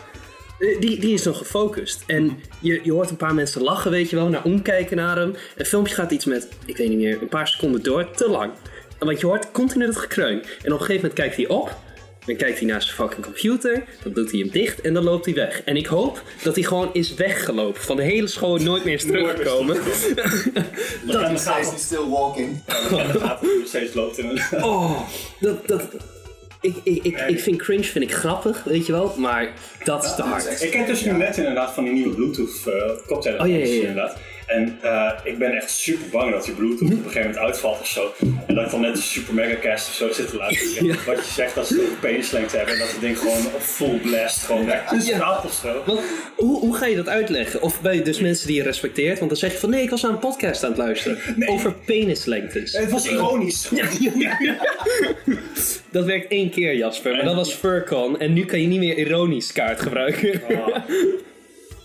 [0.59, 2.03] eh, die, die is nog gefocust.
[2.07, 5.35] En je, je hoort een paar mensen lachen, weet je wel, naar omkijken naar hem.
[5.55, 8.51] Het filmpje gaat iets met, ik weet niet meer, een paar seconden door, te lang.
[8.99, 10.41] Want je hoort continu dat gekreun.
[10.41, 11.84] En op een gegeven moment kijkt hij op.
[12.25, 13.83] Dan kijkt hij naar zijn fucking computer.
[14.03, 15.61] Dan doet hij hem dicht en dan loopt hij weg.
[15.63, 17.81] En ik hoop dat hij gewoon is weggelopen.
[17.81, 19.75] Van de hele school nooit meer is teruggekomen.
[21.05, 22.61] Nog gaat steeds still walking.
[22.65, 24.13] het nog steeds loopt.
[24.51, 24.99] Oh,
[25.39, 25.67] dat...
[25.67, 25.81] dat
[26.61, 29.13] ik, ik, ik, ik vind cringe vind ik grappig, weet je wel.
[29.17, 29.53] Maar
[29.83, 30.61] dat is te hard.
[30.61, 32.73] Ik ken dus nu net inderdaad van die nieuwe Bluetooth uh,
[33.07, 33.79] koptelefoons Oh, ja, ja, ja.
[33.79, 34.17] inderdaad.
[34.45, 37.79] En eh, ik ben echt super bang dat die Bluetooth op een gegeven moment uitvalt
[37.79, 38.13] of zo.
[38.47, 40.85] En dat ik dan net een super megacast of zo zit te luisteren.
[40.85, 40.95] Ja.
[41.05, 43.97] Wat je zegt dat ze een penislengte hebben en dat het ding gewoon op full
[43.97, 44.69] blast gewoon
[44.99, 45.83] staat of zo.
[45.85, 45.99] Want,
[46.35, 47.61] hoe, hoe ga je dat uitleggen?
[47.61, 50.01] Of bij dus mensen die je respecteert, want dan zeg je van nee, ik was
[50.01, 51.17] naar een podcast aan het luisteren.
[51.45, 52.73] Over penislengtes.
[52.73, 53.69] Het was ironisch.
[55.91, 58.97] Dat werkt één keer, Jasper, maar dat was Furcon en nu kan je niet meer
[58.97, 60.41] ironisch kaart gebruiken.
[60.47, 60.77] Ah.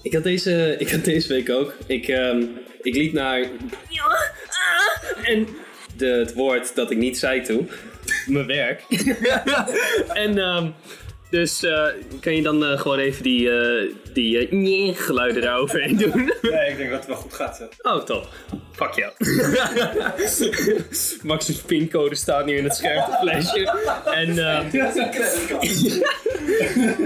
[0.03, 1.74] Ik, had deze, ik had deze week ook.
[1.86, 2.42] Ik, ehm,
[2.82, 3.38] ik liep naar.
[3.88, 4.05] Ja,
[4.48, 5.46] ah, en
[5.96, 7.70] de, het woord dat ik niet zei toen.
[8.26, 8.82] Mijn werk.
[10.12, 10.68] en ehm,
[11.30, 11.86] Dus eh,
[12.20, 16.14] kan je dan eh, gewoon even die, eh die nye geluiden daaroverheen doen?
[16.42, 17.61] Nee, ik denk dat het wel goed gaat.
[17.61, 17.92] eh.
[17.92, 18.28] Oh, top.
[18.72, 19.12] Fuck jou.
[21.22, 23.68] Max's pincode staat nu in het scherm te flashen.
[24.05, 24.34] En,
[24.70, 25.48] creditcard.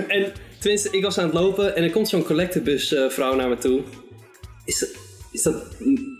[0.08, 0.32] en
[0.64, 3.82] tenminste, ik was aan het lopen en er komt zo'n collectebus eh, naar me toe.
[4.64, 4.88] Is dat,
[5.32, 5.54] is dat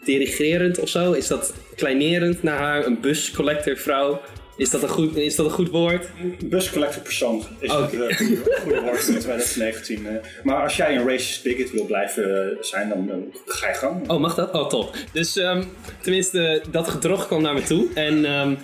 [0.04, 1.12] dirigerend of zo?
[1.12, 2.86] Is dat kleinerend naar haar?
[2.86, 4.20] Een buscollector vrouw?
[4.56, 6.08] Is dat een goed, is dat een goed woord?
[6.44, 7.96] Buscollector persoon is Oké.
[7.96, 10.06] het eh, goede woord in 2019.
[10.06, 10.12] eh.
[10.42, 14.10] Maar als jij een racist bigot wil blijven zijn, dan ga je gang.
[14.10, 14.52] Oh, mag dat?
[14.54, 14.96] Oh, top.
[15.12, 15.64] Dus ehm,
[16.00, 17.86] tenminste, dat gedrocht kwam naar me toe.
[17.94, 18.54] En ehm,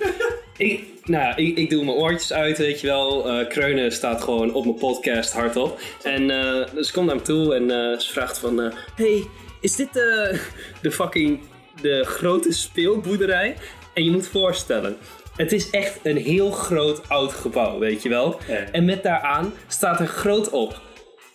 [0.61, 3.29] ik, nou, ja, ik, ik doe mijn oortjes uit, weet je wel.
[3.29, 5.81] Eh, Kreunen staat gewoon op mijn podcast hardop.
[6.03, 8.73] En eh, dus ze komt naar me toe en eh, ze vraagt van...
[8.95, 9.25] hey,
[9.61, 9.93] is dit
[10.83, 11.41] de fucking...
[11.83, 13.57] de grote speelboerderij?
[13.95, 14.97] En je moet voorstellen...
[15.37, 18.39] Het is echt een heel groot oud gebouw, weet je wel.
[18.49, 18.55] Ja.
[18.55, 20.81] En met daaraan staat er groot op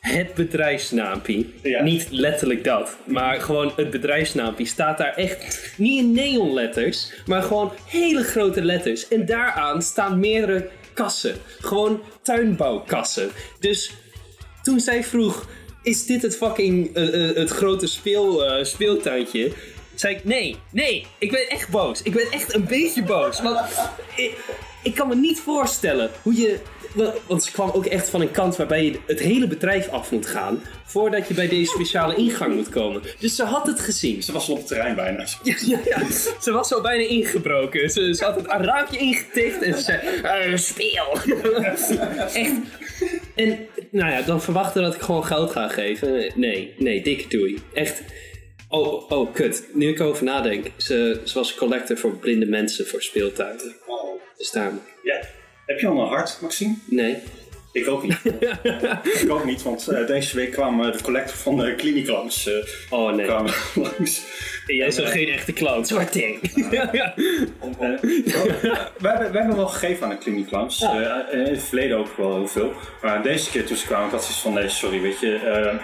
[0.05, 1.53] het bedrijfsnaampie.
[1.61, 1.83] Ja.
[1.83, 7.71] Niet letterlijk dat, maar gewoon het bedrijfsnaampie staat daar echt niet in neonletters, maar gewoon
[7.85, 9.07] hele grote letters.
[9.07, 11.35] En daaraan staan meerdere kassen.
[11.59, 13.29] Gewoon tuinbouwkassen.
[13.59, 13.91] Dus
[14.63, 15.49] toen zij vroeg,
[15.83, 19.51] is dit het fucking eh, eh, het grote speel, eh, speeltuintje?
[19.95, 22.01] Zei ik, nee, nee, ik ben echt boos.
[22.01, 23.41] Ik ben echt een beetje boos.
[23.41, 23.59] Want
[24.15, 24.37] ik,
[24.83, 26.59] ik kan me niet voorstellen hoe je...
[26.95, 30.11] wa- Want ze kwam ook echt van een kant waarbij je het hele bedrijf af
[30.11, 30.61] moet gaan...
[30.85, 33.01] voordat je bij deze speciale ingang moet komen.
[33.19, 34.23] Dus ze had het gezien.
[34.23, 35.25] Ze was op het terrein bijna.
[35.43, 35.99] Ja, ja, ja.
[36.41, 37.89] Ze was zo bijna ingebroken.
[37.89, 41.17] Ze, ze had het een raampje ingetikt en ze zei: eh, Speel!
[42.33, 42.51] Echt.
[43.35, 46.31] En nou ja, dan verwachten dat ik gewoon geld ga geven.
[46.35, 47.61] Nee, nee, dikke doei.
[47.73, 48.01] Echt.
[48.69, 49.63] Oh, oh, kut.
[49.73, 50.65] Nu ik erover nadenk.
[50.77, 53.75] Ze, ze was collector voor blinde mensen voor speeltuinen.
[53.87, 54.21] Oh.
[54.37, 54.71] Dus daar.
[55.03, 55.19] Ja.
[55.65, 56.75] Heb je al een hart, Maxime?
[56.85, 57.17] Nee.
[57.71, 58.17] Ik ook niet.
[59.21, 61.75] ik ook niet, want eh, deze week kwam eh, de collector van de
[62.47, 62.53] eh
[62.89, 63.25] Oh nee.
[63.25, 63.45] kwam
[63.75, 64.21] langs.
[64.67, 65.83] Jij is ook geen echte clown.
[65.83, 66.39] Zwart ding.
[66.71, 66.91] Ja.
[66.91, 68.01] Eh,
[68.99, 70.81] we, hebben, we hebben wel gegeven aan de.
[70.81, 72.73] Eh, in het verleden ook wel heel veel.
[73.01, 75.75] Maar deze keer toen ze kwamen, ik had zoiets van, nee, sorry, weet je, eh,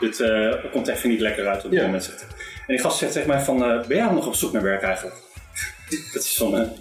[0.00, 1.86] dit eh, komt even niet lekker uit op dit Ja.
[1.86, 2.26] moment.
[2.66, 4.82] En die gast zegt tegen mij van, eh, ben jij nog op zoek naar werk
[4.82, 5.16] eigenlijk?
[6.12, 6.72] Dat is van,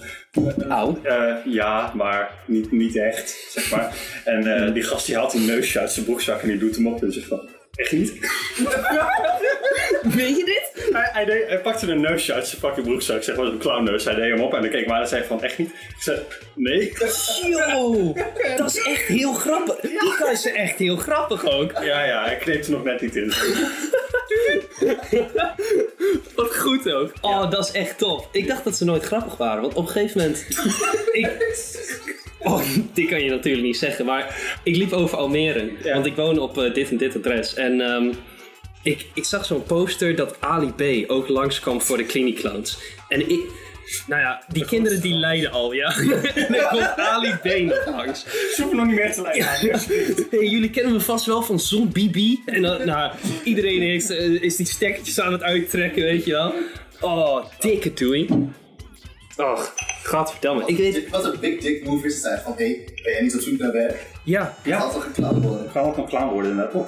[1.03, 3.95] eh, ja, maar niet, niet echt, zeg maar.
[4.23, 6.87] En eh, die gast die haalt een neusje uit zijn broekzak en die doet hem
[6.87, 8.13] op en zegt van, echt niet?
[10.01, 10.93] Weet je dit?
[10.93, 14.03] Hij, hij, deed- hij pakte een neusje uit zijn fucking broekzak, zeg maar een clownneus.
[14.05, 15.69] Hij deed hem op en dan keek maar en zei van, echt niet?
[15.69, 16.19] Ik zei,
[16.55, 16.93] nee.
[17.49, 18.13] Yo,
[18.57, 19.75] dat is echt heel grappig.
[19.79, 21.71] Die guy is echt heel grappig ook.
[21.71, 23.33] Ja, ja, hij kneep er nog net niet in.
[26.35, 27.11] Wat goed ook.
[27.21, 28.27] Oh, dat is echt top.
[28.31, 30.45] Ik dacht dat ze nooit grappig waren, want op een gegeven moment...
[31.11, 31.29] ik...
[32.45, 32.61] Oh,
[32.93, 35.71] dit kan je natuurlijk niet zeggen, maar ik liep over Almere.
[35.83, 35.93] Ja.
[35.93, 37.53] Want ik woon op eh, dit en dit adres.
[37.53, 38.11] En ehm,
[38.83, 42.77] ik, ik zag zo'n poster dat Ali B ook langskwam voor de Clinic Clowns.
[43.09, 43.39] En ik...
[44.07, 45.95] Nou ja, die kinderen die lijden al, ja.
[45.97, 48.23] en dan komt Ali B nog langs.
[48.23, 49.79] Ze hoeven nog niet meer te lijden.
[50.29, 52.41] Hey, jullie kennen me vast wel van Zon Bibi.
[52.45, 53.11] En dan, nou,
[53.43, 56.53] iedereen heeft, eh, is die stekkertjes aan het uittrekken, weet je wel.
[57.01, 58.27] Oh, dikke doei.
[59.37, 59.73] Och,
[60.03, 60.63] godverdamme.
[60.65, 61.09] Ik weet...
[61.09, 63.57] Wat een big dick move is, zijn van hé, hey, ben jij niet op zoek
[63.59, 64.05] naar werk?
[64.23, 64.79] Ja, Ja.
[64.79, 65.75] gaat toch geklapt worden?
[65.75, 66.73] Ook nog clown worden inderdaad.
[66.75, 66.87] Oh.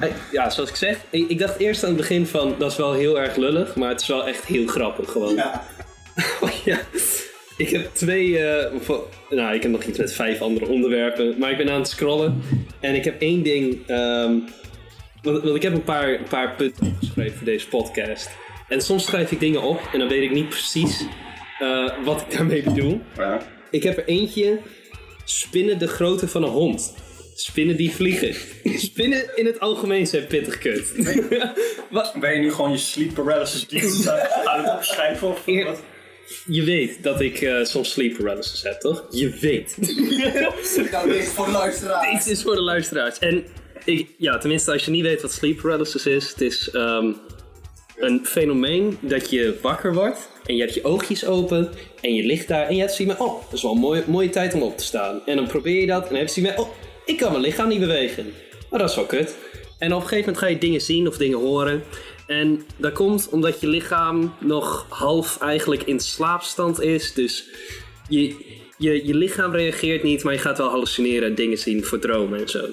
[0.00, 0.98] eh, ja, zoals ik zeg.
[1.10, 3.76] Ik, ik dacht eerst aan het begin van, dat is wel heel erg lullig.
[3.76, 5.34] Maar het is wel echt heel grappig gewoon.
[5.34, 5.64] Ja.
[6.64, 6.78] ja.
[7.56, 8.72] Ik heb twee, eh,
[9.30, 12.42] nou ik heb nog iets met vijf andere onderwerpen, maar ik ben aan het scrollen
[12.80, 14.32] en ik heb één ding, ehm,
[15.22, 18.30] want, want ik heb een paar, een paar punten opgeschreven voor deze podcast.
[18.68, 21.04] En soms schrijf ik dingen op en dan weet ik niet precies
[21.58, 23.00] eh, wat ik daarmee bedoel.
[23.16, 23.42] Ja.
[23.70, 24.58] Ik heb er eentje,
[25.24, 26.94] spinnen de grootte van een hond.
[27.34, 28.34] Spinnen die vliegen.
[28.78, 30.92] Spinnen in het algemeen zijn pittig kut.
[31.90, 34.08] Wat, Ben je nu gewoon je sleep paralysis dienst
[34.44, 35.28] aan het opschrijven?
[35.28, 35.80] Of Eer- wat?
[36.46, 39.06] je weet dat ik eh, soms sleep paralysis heb, toch?
[39.10, 39.76] Je weet.
[40.90, 42.10] Nou, deze voor de luisteraar.
[42.12, 43.18] Dit is voor de luisteraars.
[43.18, 43.44] En
[43.84, 47.12] ik, ja, tenminste, als je niet weet wat sleep paralysis is, het is ehm,
[47.96, 51.70] een fenomeen dat je wakker wordt en je hebt je oogjes open
[52.00, 54.04] en je ligt daar en je hebt zoiets met, oh, dat is wel een mooie,
[54.06, 55.20] mooie tijd om op te staan.
[55.26, 56.72] En dan probeer je dat en dan heb je zoiets met, oh,
[57.04, 58.32] ik kan mijn lichaam niet bewegen.
[58.70, 59.36] Maar dat is wel kut.
[59.78, 61.82] En op een gegeven moment ga je dingen zien of dingen horen.
[62.26, 67.14] En dat komt omdat je lichaam nog half eigenlijk in slaapstand is.
[67.14, 67.44] Dus
[68.08, 68.36] je,
[68.78, 72.40] je, je lichaam reageert niet, maar je gaat wel hallucineren en dingen zien voor dromen
[72.40, 72.66] en zo.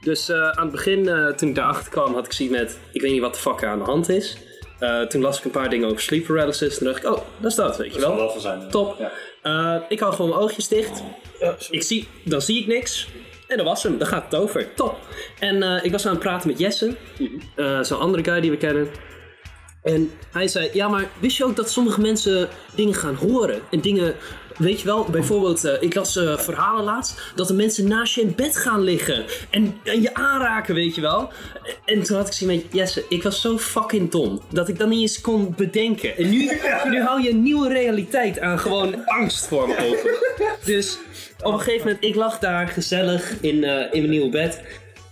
[0.00, 3.00] Dus eh, aan het begin, eh, toen ik daarachter kwam, had ik zoiets met: ik
[3.00, 4.36] weet niet wat de fuck er aan de hand is.
[4.84, 6.78] Eh, toen las ik een paar dingen over sleep paralysis.
[6.78, 8.26] Toen dacht ik: oh, dat is dat, weet je Dat zal wel.
[8.26, 8.70] wel zijn.
[8.70, 8.98] Top.
[8.98, 9.10] Ja.
[9.42, 11.02] Eh, ik hou gewoon mijn oogjes dicht.
[11.70, 13.08] ik zie, dan zie ik niks.
[13.46, 14.74] En dat was hem, daar gaat het over.
[14.74, 14.96] Top.
[15.38, 16.96] En eh, ik was aan het praten met Jesse,
[17.54, 18.88] eh, zo'n andere guy die we kennen.
[19.82, 23.60] En hij zei, ja maar wist je ook dat sommige mensen dingen gaan horen?
[23.70, 24.14] En dingen,
[24.58, 28.20] weet je wel, bijvoorbeeld, eh, ik las eh, verhalen laatst, dat de mensen naast je
[28.20, 29.24] in bed gaan liggen.
[29.50, 31.32] En, en je aanraken, weet je wel.
[31.84, 34.88] En toen had ik zoiets met, Jesse, ik was zo fucking dom, dat ik dat
[34.88, 36.16] niet eens kon bedenken.
[36.16, 36.50] En nu,
[36.90, 40.10] nu hou je een nieuwe realiteit aan gewoon angst voor me open.
[40.64, 40.98] Dus
[41.42, 44.60] op een gegeven moment, ik lag daar gezellig in, eh, in mijn nieuwe bed.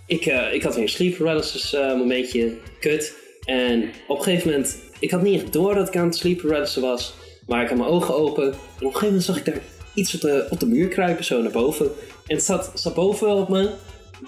[0.05, 3.15] Ik, ik had een sleep paralysis momentje, kut.
[3.45, 6.41] En op een gegeven moment, ik had niet echt door dat ik aan het sleep
[6.41, 7.13] paralysis was.
[7.47, 8.43] Maar ik had mijn ogen open.
[8.43, 9.61] En op een gegeven moment zag ik daar
[9.93, 11.85] iets op de, op de muur kruipen, zo naar boven.
[12.27, 13.69] En het zat, zat boven op me.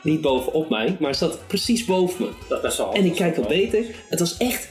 [0.03, 2.31] Niet boven op mij, maar het zat precies boven me.
[2.49, 3.83] Dat is En ik kijk wat beter.
[4.09, 4.67] Het was echt,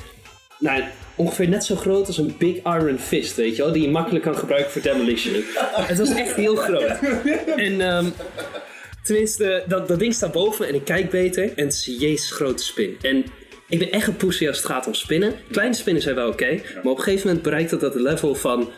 [0.58, 0.82] nou,
[1.14, 3.72] ongeveer net zo groot als een Big Iron Fist, weet je wel?
[3.72, 5.34] Die je makkelijk kan gebruiken voor demolition.
[5.74, 6.98] het was echt heel groot.
[7.56, 8.10] En ehm,
[9.02, 11.42] tenminste, dat, dat ding staat boven en ik kijk beter.
[11.56, 12.96] En het is een jezus grote spin.
[13.02, 13.24] En
[13.68, 15.34] ik ben echt een pussy als het gaat om spinnen.
[15.50, 18.70] Kleine spinnen zijn wel oké, maar op een gegeven moment bereikt dat dat level van...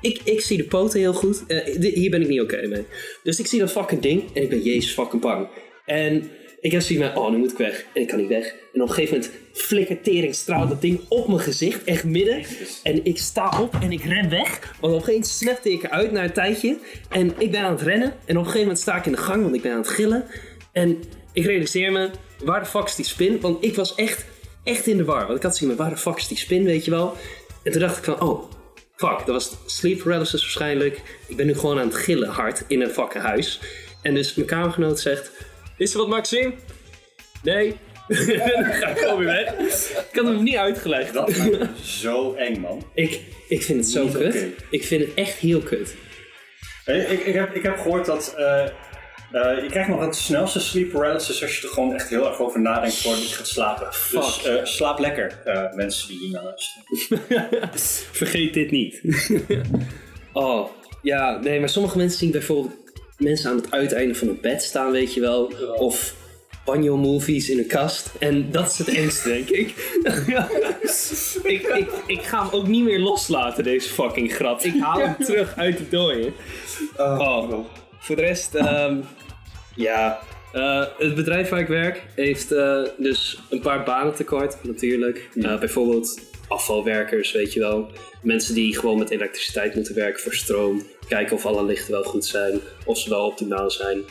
[0.00, 1.46] Ik, ik zie de poten heel goed.
[1.46, 2.84] Eh, hier ben ik niet oké mee.
[3.22, 5.48] Dus ik zie dat fucking ding en ik ben jezus fucking bang.
[5.86, 7.84] En ik heb zoiets van, oh, nu moet ik weg.
[7.94, 8.54] En ik kan niet weg.
[8.72, 12.42] En op een gegeven moment flikkert tering straalt dat ding op mijn gezicht, echt midden.
[12.82, 14.60] En ik sta op en ik ren weg.
[14.80, 16.76] Want op een gegeven moment snapte ik eruit na een tijdje.
[17.08, 18.08] En ik ben aan het rennen.
[18.08, 19.88] En op een gegeven moment sta ik in de gang, want ik ben aan het
[19.88, 20.24] gillen.
[20.72, 20.98] En
[21.40, 22.10] ik realiseer me,
[22.44, 23.40] waar de fuck is die spin?
[23.40, 24.24] Want ik was echt,
[24.64, 25.26] echt in de war.
[25.26, 27.16] Want ik had van, waar de fuck is die spin, weet je wel?
[27.62, 28.50] En toen dacht ik van, oh,
[28.96, 31.00] fuck, dat was sleep paralysis waarschijnlijk.
[31.26, 33.60] Ik ben nu gewoon aan het gillen hard in een fucking huis.
[34.02, 35.30] En dus mijn kamergenoot zegt,
[35.76, 36.52] is er wat Maxime?
[37.42, 37.76] Nee.
[38.08, 38.18] Dan
[38.80, 39.54] ga ik gewoon weer weg.
[40.10, 41.12] Ik had hem niet uitgelegd.
[41.12, 41.32] Dat
[41.82, 42.82] zo eng, man.
[42.94, 44.46] Ik, ik vind het zo Niet kut.
[44.70, 45.94] Ik vind het echt heel kut.
[46.84, 48.64] Ik, ik, heb, ik heb gehoord dat eh,
[49.32, 52.40] eh, je krijgt nog het snelste sleep paralysis als je er gewoon echt heel erg
[52.40, 53.86] over nadenkt voordat je gaat slapen.
[53.90, 54.44] Dus Fuck.
[54.44, 57.70] eh, slaap lekker, eh, mensen die hier naar luisteren.
[58.12, 59.02] Vergeet dit niet.
[60.32, 60.70] oh,
[61.02, 62.76] ja, nee, maar sommige mensen zien bijvoorbeeld
[63.18, 65.52] mensen aan het uiteinde van het bed staan, weet je wel.
[65.76, 66.14] Of
[66.64, 68.10] banjo-movies in een kast.
[68.18, 69.74] En dat is het engste, denk ik.
[71.42, 71.90] ik, ik.
[72.06, 74.60] Ik ga hem ook niet meer loslaten, deze fucking grap.
[74.60, 76.32] Ik haal hem terug uit de dooien.
[76.96, 77.64] Oh,
[78.00, 78.96] voor de rest, ehm,
[79.74, 80.20] ja.
[80.52, 85.28] Eh, het bedrijf waar ik werk heeft eh, dus een paar banen tekort, natuurlijk.
[85.34, 87.90] Eh, bijvoorbeeld afvalwerkers, weet je wel.
[88.22, 90.82] Mensen die gewoon met elektriciteit moeten werken voor stroom.
[91.08, 94.02] Kijken of alle lichten wel goed zijn, of ze wel optimaal zijn.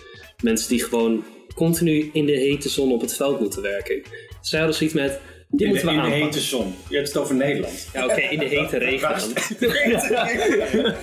[0.44, 1.24] Mensen die gewoon
[1.56, 4.02] continu in de hete zon op het veld moeten werken.
[4.42, 6.76] Zij hadden zoiets met, die In de, in de hete zon.
[6.90, 7.90] Je hebt het over Nederland.
[7.94, 9.10] Ja, oké, in de hete regen.
[9.10, 10.94] dan.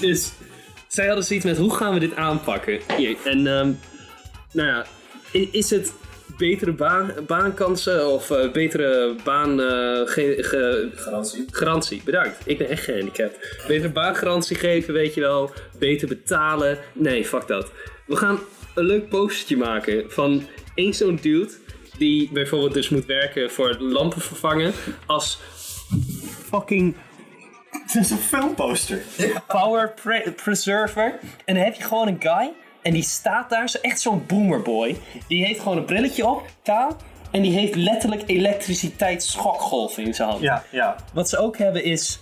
[0.00, 0.32] Dus
[0.92, 2.80] zij hadden zoiets met hoe gaan we dit aanpakken?
[2.96, 3.16] Hier.
[3.24, 3.72] En ehm,
[4.52, 4.86] nou ja,
[5.50, 5.92] is het
[6.36, 9.66] betere baan, baankansen of eh, betere baan eh,
[10.04, 11.44] ge- ge- Garantie.
[11.50, 12.02] garantie?
[12.04, 13.38] Bedankt, ik ben echt gehandicapt.
[13.66, 15.50] Betere baangarantie geven, weet je wel.
[15.78, 16.78] Beter betalen.
[16.92, 17.70] Nee, fuck dat.
[18.06, 18.38] We gaan
[18.74, 21.50] een leuk postertje maken van één zo'n dude
[21.98, 24.72] die bijvoorbeeld dus moet werken voor lampen vervangen
[25.06, 25.38] als
[26.50, 26.94] fucking
[27.98, 29.02] Het is een filmposter.
[29.46, 31.18] power pre- preserver.
[31.44, 32.52] En dan heb je gewoon een guy.
[32.82, 34.96] En die staat daar, zo echt zo'n boomerboy.
[35.28, 36.96] Die heeft gewoon een brilletje op, kaal.
[37.30, 40.40] En die heeft letterlijk elektriciteitsschokgolven in zijn hand.
[40.42, 40.96] Ja, ja.
[41.12, 42.18] Wat ze ook hebben is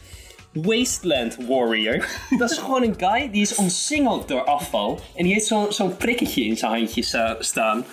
[0.53, 2.07] Wasteland Warrior.
[2.39, 4.99] Dat is gewoon een guy die is omsingeld door afval.
[5.16, 7.85] En die heeft zo'n zo'n prikketje in zijn handje sta- staan.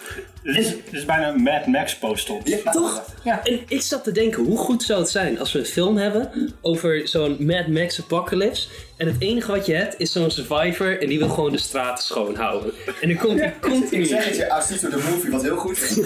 [0.47, 2.63] Dit is, dit is bijna een Mad Max poster.
[2.71, 3.15] Toch?
[3.23, 3.43] Ja.
[3.43, 6.53] En ik zat te denken, hoe goed zou het zijn als we een film hebben
[6.61, 8.67] over zo'n Mad Max apocalypse.
[8.97, 12.03] En het enige wat je hebt is zo'n survivor en die wil gewoon de straten
[12.03, 12.73] schoonhouden.
[13.01, 14.01] En dan komt hij continu.
[14.01, 15.93] Ik zeg het je, Astito de Movie, wat heel goed is.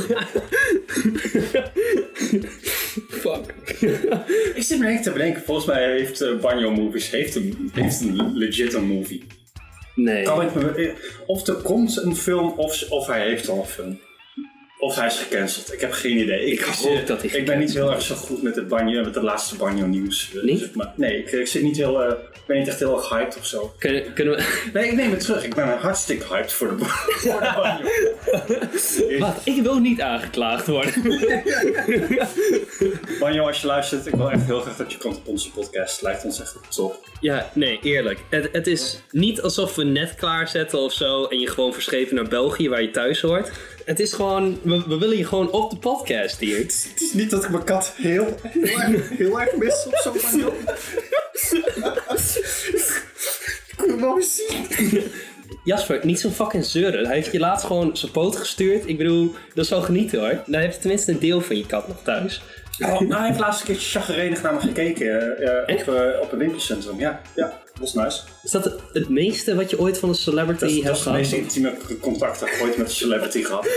[3.22, 3.54] Fuck.
[4.56, 8.02] Ik zit me echt te bedenken, volgens mij heeft eh, Banjo Movies heeft een, heeft
[8.02, 9.24] een legit een movie.
[9.96, 10.24] Nee.
[10.24, 10.94] Kan ik me, eh,
[11.26, 14.00] of er komt een film of, of hij heeft al een film.
[14.82, 15.74] Of hij is gecanceld.
[15.74, 16.46] Ik heb geen idee.
[16.46, 19.04] Ik, Ik hoop dat hij Ik ben niet heel erg zo goed met het banjo,
[19.04, 20.32] met de laatste banjo nieuws.
[20.46, 20.94] eh, maar.
[20.96, 23.74] Nee, ik, ik zit niet heel, ik ben niet echt heel erg hyped of zo.
[23.78, 24.44] Kunnen, kunnen we...
[24.74, 25.44] Nee, ik neem het terug.
[25.44, 29.20] Ik ben hartstikke hyped voor de, voor de banjo.
[29.26, 29.42] Wat?
[29.44, 30.94] Ik wil niet aangeklaagd worden.
[33.20, 36.02] Banjo, als je luistert, ik wil echt heel graag dat je komt op onze podcast.
[36.02, 37.10] Lijkt ons echt top.
[37.20, 38.20] Ja, nee, eerlijk.
[38.30, 42.28] Het, het is niet alsof we net klaarzetten of zo en je gewoon verschepen naar
[42.28, 43.52] België waar je thuis hoort.
[43.86, 46.58] Het is gewoon, we, we willen je gewoon op de podcast hier.
[46.58, 50.12] Het is niet dat ik mijn kat heel, heel, erg, heel erg mis of zo,
[50.22, 50.54] Banjo.
[53.86, 55.12] ik wil hem zien.
[55.64, 57.06] Jasper, niet zo'n fucking zeuren.
[57.06, 58.88] Hij heeft je laatst gewoon zijn poot gestuurd.
[58.88, 60.44] Ik bedoel, dat is wel genieten hoor.
[60.46, 62.42] Dan heb je tenminste een deel van je kat nog thuis.
[62.80, 65.38] Oh, nou, hij heeft laatst een keertje chagrijnig naar me gekeken.
[65.38, 65.88] eh, Echt?
[65.88, 67.00] op, eh, op een winkelcentrum.
[67.00, 68.22] Ja, ja, dat was nice.
[68.44, 70.98] Is dat het, het meeste wat je ooit van een celebrity Dat, is- dat hebt
[70.98, 71.44] is de meest gehad?
[71.78, 73.68] intieme contact dat ik ooit met een celebrity gehad.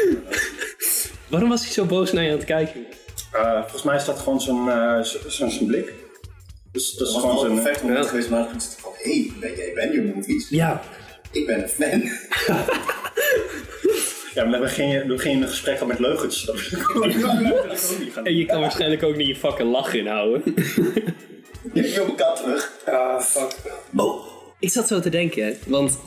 [1.30, 2.86] Waarom was hij zo boos naar je aan het kijken?
[3.32, 5.92] Eh, volgens mij is dat gewoon zo'n eh, zo- zo'n zo'n blik.
[6.72, 7.62] Dus dat Dat is was gewoon wel een zo'n...
[7.64, 10.48] perfect moment geweest, maar dan is het van, hé, hey, ben jij Benjo Movies?
[10.48, 10.82] Ja,
[11.34, 12.02] Ik ben een fan.
[14.34, 16.44] Ja, maar dan begin je, dan begin je een gesprek al met leugens.
[16.44, 17.02] Wil
[18.24, 20.42] en je kan waarschijnlijk ook niet je fucking lach inhouden.
[21.72, 22.72] Je hebt mijn kat terug.
[22.86, 23.56] Ah, fuck.
[23.96, 24.26] Oh,
[24.58, 25.98] ik zat zo te denken, want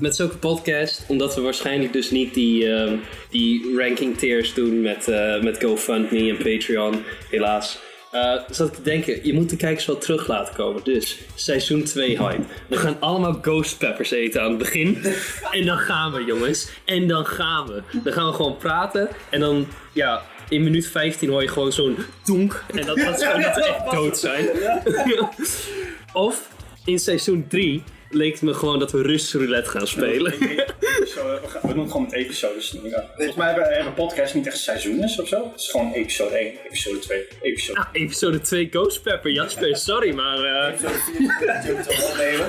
[0.00, 2.96] met zulke podcast, omdat we waarschijnlijk dus niet die, ehm,
[3.30, 7.78] die ranking tiers doen met, eh, met GoFundMe en Patreon, helaas.
[8.16, 10.84] Eh, zat ik te denken, je moet de kijkers wel terug laten komen.
[10.84, 12.42] Dus seizoen 2 hype.
[12.68, 15.04] We gaan allemaal ghost peppers eten aan het begin.
[15.50, 16.68] En dan gaan we, jongens.
[16.84, 17.82] En dan gaan we.
[18.02, 19.08] Dan gaan we gewoon praten.
[19.30, 22.64] En dan, ja, in minuut 15 hoor je gewoon zo'n donk.
[22.74, 24.48] En dat, dat dat we echt dood zijn.
[26.12, 26.48] Of
[26.84, 27.82] in seizoen 3
[28.16, 30.32] leek me gewoon dat we Russisch roulette gaan spelen.
[30.38, 32.76] We, gaan, we doen het gewoon met episodes.
[32.82, 33.04] Ja.
[33.16, 35.50] Volgens mij hebben, hebben podcasts niet echt seizoenen of zo.
[35.52, 40.14] Het is gewoon episode 1, episode 2, episode Ah, episode 2 Ghost Pepper, Jasper, sorry,
[40.14, 40.36] maar...
[40.44, 42.46] eh, Zo de vier dat je het opnemen.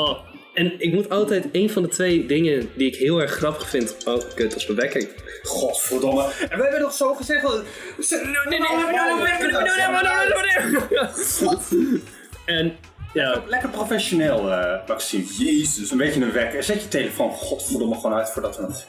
[0.00, 0.18] oh.
[0.54, 3.96] En ik moet altijd, een van de twee dingen die ik heel erg grappig vind...
[4.04, 5.08] Oh, kut, dat is mijn wekker.
[5.42, 6.22] Godverdomme.
[6.22, 7.42] En we hebben nog zo gezegd...
[7.42, 7.64] dat-
[12.44, 12.76] En,
[13.12, 15.24] ja, Lekker professioneel, eh Maxime.
[15.38, 15.90] Jezus.
[15.90, 16.62] Een beetje een wekker.
[16.62, 18.86] Zet je telefoon godverdomme gewoon uit voordat we het...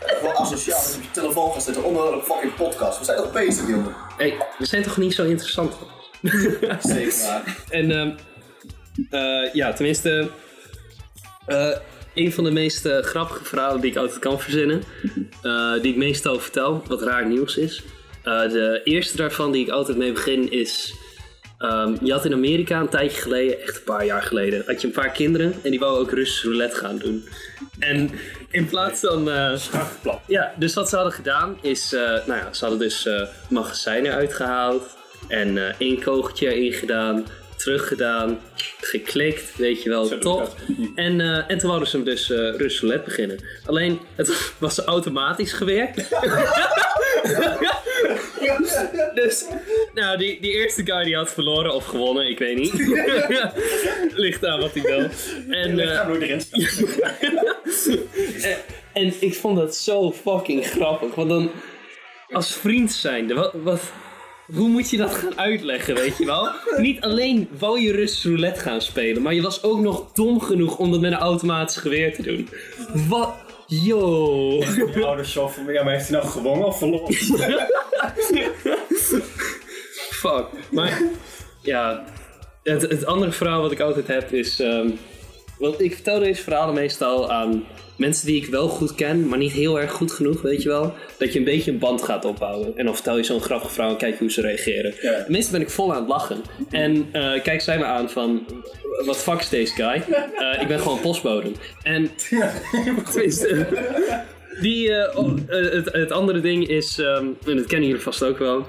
[0.00, 2.98] Gewoon asociaal dat je op je telefoon gaat zitten onder een fucking podcast.
[2.98, 3.94] We zijn toch bezig, jongen?
[4.16, 5.76] hey, we zijn toch niet zo interessant?
[6.80, 7.56] Zeker waar.
[7.68, 8.10] En ehm,
[9.10, 10.30] eh, ja, tenminste,
[11.46, 11.76] eh,
[12.14, 14.82] een van de meest grappige verhalen die ik altijd kan verzinnen,
[15.42, 17.82] eh, die ik meestal vertel, wat raar nieuws is.
[18.22, 20.94] Eh, de eerste daarvan die ik altijd mee begin is,
[21.60, 24.86] ehm, je had in Amerika een tijdje geleden, echt een paar jaar geleden, had je
[24.86, 27.28] een paar kinderen en die wouden ook Russisch roulette gaan doen.
[27.78, 28.10] En
[28.50, 29.24] in plaats van...
[30.02, 30.20] Plan.
[30.26, 34.12] ja, dus wat ze hadden gedaan is, eh, nou ja, ze hadden dus eh magazijnen
[34.12, 34.96] uitgehaald
[35.28, 38.38] en eh één kogeltje erin gedaan, teruggedaan,
[38.80, 40.56] geklikt, weet je wel, Zo, top.
[40.94, 43.44] En, en toen wouden ze hem dus Russisch roulette beginnen.
[43.66, 46.08] Alleen, het was automatisch gewerkt.
[49.14, 49.44] dus,
[49.94, 52.72] nou, die, die eerste guy die had verloren of gewonnen, ik weet niet.
[54.24, 55.08] Ligt aan wat hij wil.
[55.48, 56.42] En, Ik eh, nooit erin
[58.42, 58.56] en,
[58.92, 61.14] en ik vond dat zo fucking grappig.
[61.14, 61.50] Want dan,
[62.30, 63.92] als vriend zijnde, wat, wat,
[64.54, 66.48] hoe moet je dat gaan uitleggen, weet je wel?
[66.76, 70.78] Niet alleen wou je Russisch roulette gaan spelen, maar je was ook nog dom genoeg
[70.78, 72.48] om dat met een automatisch geweer te doen.
[73.08, 73.48] Wat?
[73.70, 74.58] Yo.
[74.94, 77.14] De ouders zo van, ja, maar heeft hij nou gewonnen of verloren?
[80.10, 80.46] Fuck.
[80.70, 81.02] Maar
[81.62, 82.04] ja,
[82.62, 84.60] het, het andere verhaal wat ik altijd heb is.
[84.60, 84.90] ehm,
[85.58, 87.64] want ik vertel deze verhalen meestal aan
[88.00, 90.94] mensen die ik wel goed ken, maar niet heel erg goed genoeg, weet je wel.
[91.18, 92.76] Dat je een beetje een band gaat opbouwen.
[92.76, 94.94] En dan vertel je zo'n grappige verhaal en kijk hoe ze reageren.
[95.00, 95.24] Ja.
[95.28, 96.42] Meestal ben ik vol aan het lachen.
[96.70, 98.46] En eh, kijk zij me aan van,
[99.04, 100.02] wat fuck is deze guy?
[100.36, 101.50] Eh, ik ben gewoon postbode.
[101.82, 102.10] En
[103.12, 103.66] tenminste,
[104.60, 108.38] die, eh, oh, het, het andere ding is, ehm, en dat kennen jullie vast ook
[108.38, 108.66] wel.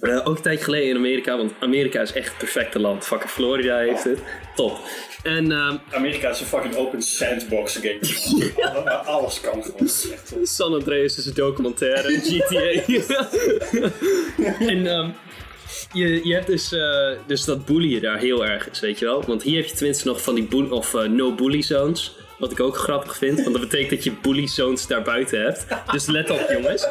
[0.00, 3.04] Eh, ook een tijd geleden in Amerika, want Amerika is echt het perfecte land.
[3.04, 4.18] Fucking Florida heeft het.
[4.54, 4.78] Top.
[5.22, 7.98] En ehm, Amerika is een fucking open sandbox game.
[9.04, 9.88] Alles kan gewoon.
[10.46, 13.28] San Andreas is een documentaire, GTA.
[14.58, 15.08] en ehm,
[15.92, 19.24] je, je hebt dus, eh, dus dat boelien daar heel erg is, weet je wel.
[19.26, 22.16] Want hier heb je tenminste nog van die boel- of eh, no bully zones.
[22.38, 25.66] Wat ik ook grappig vind, want dat betekent dat je bully zones daar buiten hebt.
[25.92, 26.86] Dus let op jongens.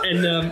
[0.00, 0.50] En ehm,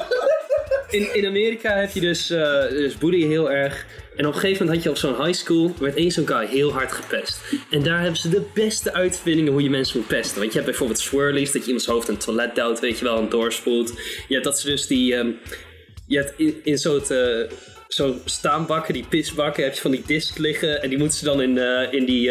[0.91, 3.87] in, in Amerika heb je dus, eh dus heel erg.
[4.17, 6.47] En op een gegeven moment had je op zo'n high school, werd één zo'n guy
[6.47, 7.41] heel hard gepest.
[7.71, 10.39] En daar hebben ze de beste uitvindingen hoe je mensen moet pesten.
[10.39, 13.19] Want je hebt bijvoorbeeld swirlies, dat je iemands hoofd het toilet duwt, weet je wel,
[13.19, 13.93] en doorspoelt.
[14.29, 15.31] Je hebt dat ze dus die, ehm,
[16.07, 17.51] je hebt in, zo'n eh,
[17.89, 20.83] zo'n staanbakken, die pisbakken, heb je van die disc liggen.
[20.83, 22.31] En die moeten ze dan in, eh, in die,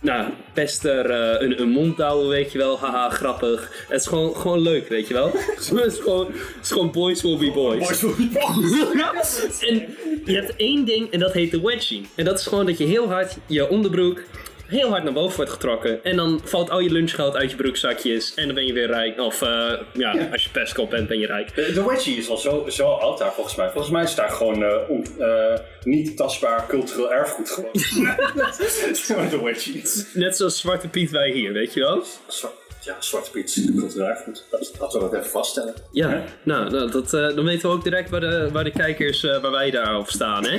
[0.00, 2.78] nou, pester eh, een, een mond douwen, weet je wel.
[2.78, 3.86] Haha, grappig.
[3.88, 5.30] Het is gewoon, gewoon leuk, weet je wel.
[5.56, 8.02] het, is gewoon, het is gewoon boys will be boys.
[9.68, 12.08] en je hebt één ding en dat heet de wedgie.
[12.14, 14.22] En dat is gewoon dat je heel hard je onderbroek
[14.68, 16.04] heel hard naar boven wordt getrokken.
[16.04, 18.34] En dan valt al je lunchgeld uit je broekzakjes.
[18.34, 19.20] En dan ben je weer rijk.
[19.20, 19.48] Of eh,
[19.92, 20.28] ja, Ja.
[20.32, 21.54] als je pestkop bent, ben je rijk.
[21.54, 23.70] De, de wedgie is al zo, zo oud daar volgens mij.
[23.70, 27.70] Volgens mij is daar gewoon eh, on- eh, niet tastbaar cultureel erfgoed gewoon.
[29.30, 29.82] de wedgie.
[30.12, 32.02] Net zoals Zwarte Piet wij hier, weet je wel?
[32.26, 32.54] Zwart,
[32.88, 34.44] ja, Zwarte Piet is cultureel erfgoed.
[34.50, 35.74] Dat, dat we dat even vaststellen.
[35.90, 39.24] Ja, nou, nou, dat, eh, dan weten we ook direct waar de, waar de kijkers,
[39.24, 40.50] eh, waar wij daarop staan, hè?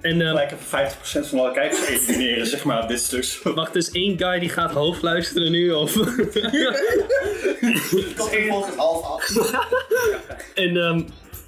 [0.00, 3.40] en eh, Gelijk even 50% van alle kijkers elimineren, zeg maar, dit stuk.
[3.54, 5.92] wacht, dus één guy die gaat hoofdluisteren nu, of...
[8.16, 9.36] Komt er volgens half af.
[10.54, 11.00] En ehm,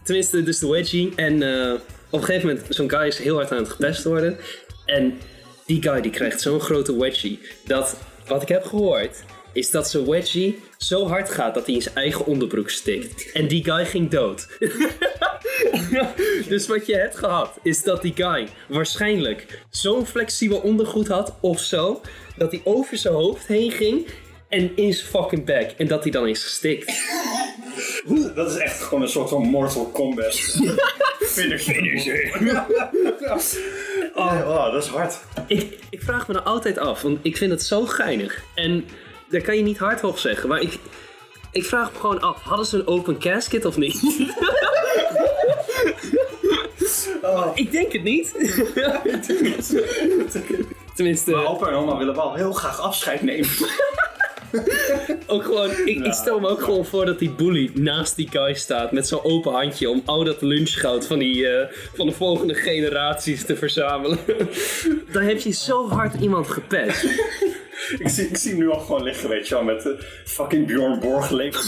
[0.03, 1.13] tenminste, dus de wedgie.
[1.17, 1.73] En eh,
[2.11, 4.37] op een gegeven moment, zo'n guy is heel hard aan het gepest worden.
[4.85, 5.19] En
[5.67, 7.41] die guy die krijgt zo'n grote wedgie.
[7.65, 7.97] Dat,
[8.27, 11.95] wat ik heb gehoord, is dat zijn wedgie zo hard gaat dat hij in zijn
[11.95, 13.33] eigen onderbroek stikt.
[13.33, 14.47] En die guy ging dood.
[16.49, 21.61] dus wat je hebt gehad, is dat die guy waarschijnlijk zo'n flexibel ondergoed had of
[21.61, 22.01] zo.
[22.37, 24.07] Dat hij over zijn hoofd heen ging
[24.49, 25.75] en in zijn fucking bek.
[25.77, 26.93] En dat hij dan is gestikt.
[28.35, 30.35] Dat is echt gewoon een soort van Mortal Kombat.
[31.21, 32.37] Finisher.
[34.15, 35.19] Oh, oh, dat is hard.
[35.47, 38.43] Ik, ik vraag me nou altijd af, want ik vind het zo geinig.
[38.55, 38.85] En
[39.29, 40.79] daar kan je niet hardop zeggen, maar ik,
[41.53, 44.03] ik vraag me gewoon af, hadden ze een open casket of niet?
[47.55, 48.33] Ik denk het niet.
[50.95, 53.49] Tenminste, Maar opa en oma willen wel heel graag afscheid nemen.
[55.27, 58.55] ook gewoon, ik, ik stel me ook gewoon voor dat die bully naast die guy
[58.55, 62.55] staat met zo'n open handje om al dat lunchgoud van, die, eh, van de volgende
[62.55, 64.19] generaties te verzamelen.
[65.13, 67.05] Dan heb je zo hard iemand gepest.
[67.99, 70.67] ik, zie, ik zie hem nu al gewoon liggen, weet je wel, met de fucking
[70.67, 71.61] Bjorn Borg leven.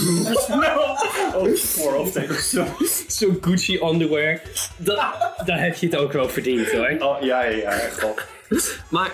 [1.34, 2.64] Ook voorhoofd tegen zo.
[3.08, 4.40] Zo'n Gucci underwear.
[4.76, 6.96] Da daar heb je het ook wel verdiend hoor.
[6.98, 8.14] Oh, ja, ja, ja, echt wel.
[8.88, 9.12] Maar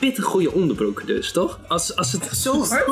[0.00, 1.58] pittig goede onderbroeken dus, toch?
[1.68, 2.84] Als, als het zo hard...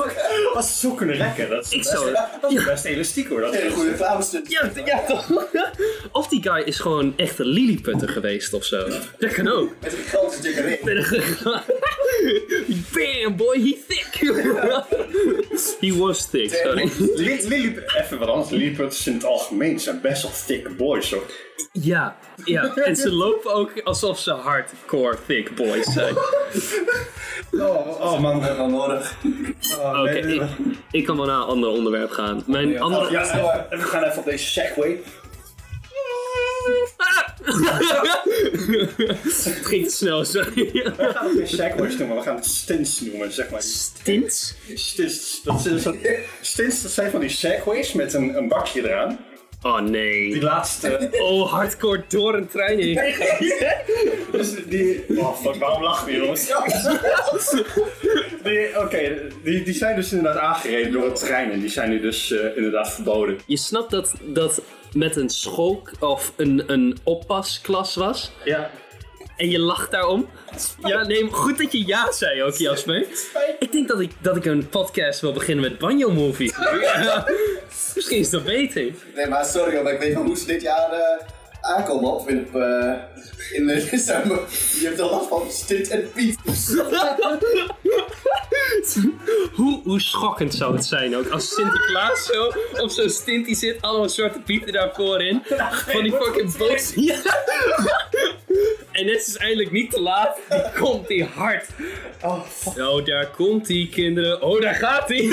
[0.55, 3.41] Als ze zo kunnen rekken, dat is, Ik best, zou- dat is best elastiek hoor.
[3.41, 4.51] Dat Een is goede reclamestunt.
[4.51, 5.27] Ja, ja, toch?
[6.13, 8.89] Of die guy is gewoon echt een lilliputter geweest of zo.
[9.19, 9.71] Dat kan ook.
[9.81, 10.81] Met een gigantische dikke ring.
[12.93, 14.07] Bam, boy, he thick.
[15.81, 16.83] he was thick, sorry.
[17.99, 18.51] Even wat anders.
[18.51, 21.23] Lilliputters in het algemeen zijn best wel thick boys hoor.
[21.73, 22.75] Ja, ja.
[22.77, 26.15] En ze lopen ook alsof ze hardcore thick boys zijn.
[27.53, 28.41] Oh, oh man.
[28.41, 29.15] Dat is wel nodig.
[29.79, 30.43] Oh, Oké, ik,
[30.91, 32.43] ik kan wel naar een ander onderwerp gaan.
[32.47, 33.05] Mijn andere...
[33.07, 35.01] Oh, ja, even- we gaan even op deze segway.
[39.23, 40.71] Het ging te snel, sorry.
[40.73, 43.63] We gaan het geen segways noemen, we gaan het stints noemen, zeg maar.
[43.63, 44.55] Stints?
[44.75, 45.61] Stints, dat,
[46.41, 49.19] stints, dat zijn van die segways met een, een bakje eraan.
[49.63, 50.43] Oh Die nee.
[50.43, 51.09] laatste.
[51.23, 52.95] Oh, hardcore door een trein heen.
[54.33, 55.05] Dus die.
[55.17, 56.47] Oh fuck, waarom lachen we jongens?
[58.43, 62.01] Die- Oké, die, die zijn dus inderdaad aangereden door het trein en die zijn nu
[62.01, 63.39] dus eh, inderdaad verboden.
[63.47, 64.63] Je snapt dat dat
[64.93, 68.31] met een school of een, een oppasklas was?
[68.45, 68.71] Ja.
[69.37, 70.29] En je lacht daarom?
[70.85, 73.07] Ja, nee, goed dat je ja zei ook, Jasper.
[73.59, 76.53] Ik denk dat ik, dat ik een podcast wil beginnen met Banjo Movie.
[76.81, 77.27] Ja,
[77.95, 78.93] misschien is dat beter.
[79.15, 81.27] Nee, maar sorry, maar ik weet van hoe ze dit jaar eh,
[81.69, 82.93] aankomen op in, eh,
[83.53, 84.39] in eh, december.
[84.81, 86.39] Je hebt al last van Stint en Piet.
[89.55, 93.83] Hoe, hoe schokkend zou het zijn ook als Sinterklaas zo op zo'n stint die zit,
[93.83, 95.43] allemaal zwarte pieten daarvoor in.
[95.87, 96.93] Van die fucking boos.
[97.09, 97.17] Ja.
[98.93, 101.67] En net is eindelijk niet te laat, die komt die hard.
[102.23, 102.79] Oh fuck.
[102.79, 104.43] Oh, daar komt die kinderen.
[104.43, 105.29] Oh, daar gaat hij.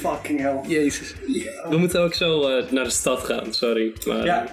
[0.00, 0.60] Fucking hell.
[0.66, 1.14] Jezus.
[1.68, 3.92] We moeten ook zo eh, naar de stad gaan, sorry.
[4.06, 4.46] Maar, Ja.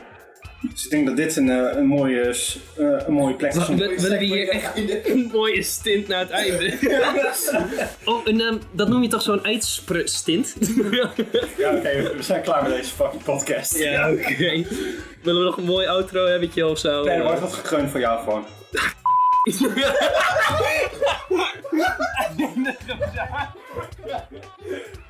[0.73, 3.67] Dus ik denk dat dit een, eh, een, mooie, s- eh, een mooie plek is.
[3.67, 4.71] om- We, we hebben hier echt
[5.09, 6.73] een mooie stint naar het einde.
[8.05, 10.55] Oh, en ehm, dat noem je toch zo'n eindstint?
[11.57, 13.77] Ja, oké, we zijn klaar met deze fucking podcast.
[13.77, 14.63] Ja, oké.
[15.21, 17.03] Willen we nog een mooi outro hebben of zo?
[17.03, 18.45] Nee, er wordt wat gekreund voor jou gewoon.
[18.71, 18.81] Ja.